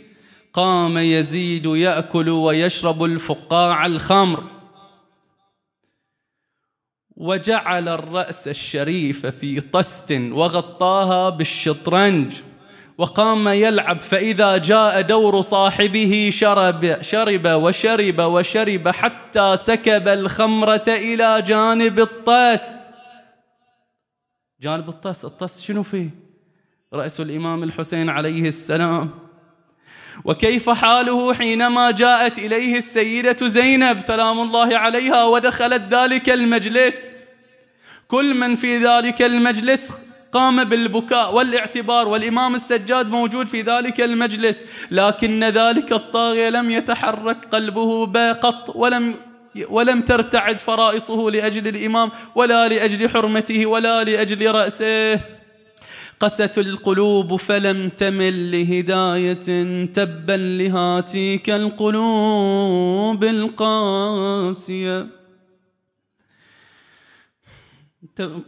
قام 0.52 0.98
يزيد 0.98 1.66
يأكل 1.66 2.28
ويشرب 2.28 3.04
الفقاع 3.04 3.86
الخمر. 3.86 4.44
وجعل 7.16 7.88
الرأس 7.88 8.48
الشريف 8.48 9.26
في 9.26 9.60
طست 9.60 10.12
وغطاها 10.12 11.30
بالشطرنج. 11.30 12.34
وقام 12.98 13.48
يلعب 13.48 14.02
فإذا 14.02 14.56
جاء 14.56 15.00
دور 15.00 15.40
صاحبه 15.40 16.30
شرب 16.32 17.02
شرب 17.02 17.46
وشرب 17.46 18.18
وشرب 18.18 18.88
حتى 18.88 19.56
سكب 19.56 20.08
الخمرة 20.08 20.82
إلى 20.88 21.42
جانب 21.46 22.00
الطست. 22.00 22.72
جانب 24.60 24.88
الطست 24.88 25.24
الطست 25.24 25.62
شنو 25.62 25.82
فيه؟ 25.82 26.10
رأس 26.92 27.20
الإمام 27.20 27.62
الحسين 27.62 28.08
عليه 28.08 28.48
السلام. 28.48 29.10
وكيف 30.24 30.70
حاله 30.70 31.34
حينما 31.34 31.90
جاءت 31.90 32.38
إليه 32.38 32.78
السيدة 32.78 33.48
زينب؟ 33.48 34.00
سلام 34.00 34.40
الله 34.40 34.78
عليها 34.78 35.24
ودخلت 35.24 35.82
ذلك 35.94 36.30
المجلس. 36.30 37.12
كل 38.08 38.34
من 38.34 38.56
في 38.56 38.78
ذلك 38.78 39.22
المجلس 39.22 40.07
قام 40.32 40.64
بالبكاء 40.64 41.34
والاعتبار 41.34 42.08
والإمام 42.08 42.54
السجاد 42.54 43.08
موجود 43.08 43.46
في 43.46 43.62
ذلك 43.62 44.00
المجلس 44.00 44.64
لكن 44.90 45.44
ذلك 45.44 45.92
الطاغية 45.92 46.48
لم 46.48 46.70
يتحرك 46.70 47.44
قلبه 47.52 48.06
قط 48.32 48.76
ولم 48.76 49.14
ولم 49.68 50.00
ترتعد 50.00 50.58
فرائصه 50.58 51.30
لأجل 51.30 51.68
الإمام 51.68 52.10
ولا 52.34 52.68
لأجل 52.68 53.08
حرمته 53.08 53.66
ولا 53.66 54.04
لأجل 54.04 54.50
رأسه. 54.54 55.20
قست 56.20 56.58
القلوب 56.58 57.36
فلم 57.36 57.88
تمل 57.88 58.50
لهداية 58.52 59.84
تبا 59.84 60.32
لهاتيك 60.32 61.50
القلوب 61.50 63.24
القاسية. 63.24 65.06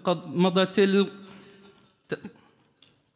قد 0.05 0.20
مضت 0.26 0.78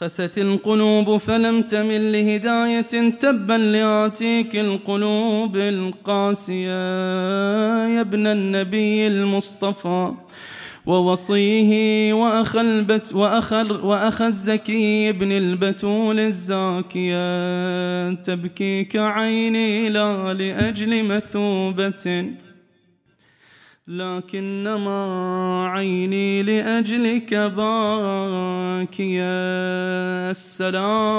قست 0.05 0.39
القلوب 0.39 1.17
فلم 1.17 1.63
تمل 1.63 2.13
لهداية 2.13 3.11
تبا 3.21 3.53
لآتيك 3.53 4.57
القلوب 4.57 5.57
القاسية. 5.57 6.69
يا 7.87 8.01
ابن 8.01 8.27
النبي 8.27 9.07
المصطفى 9.07 10.11
ووصيه 10.87 12.13
وأخ, 12.13 12.57
البت 12.57 13.15
وأخ, 13.15 13.53
وأخ 13.85 14.23
الزكي 14.23 15.09
ابن 15.09 15.33
البتول 15.33 16.21
الزاكية. 16.21 18.15
تبكيك 18.15 18.97
عيني 18.97 19.89
لا 19.91 20.35
لأجل 20.35 21.05
مثوبة. 21.05 22.27
لكنما 23.89 25.69
عيني 25.69 26.43
لأجلك 26.43 27.35
باكيا. 27.35 27.85
السلام 30.31 31.13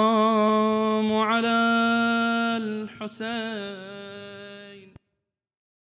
على 1.13 1.57
الحسين. 2.57 3.94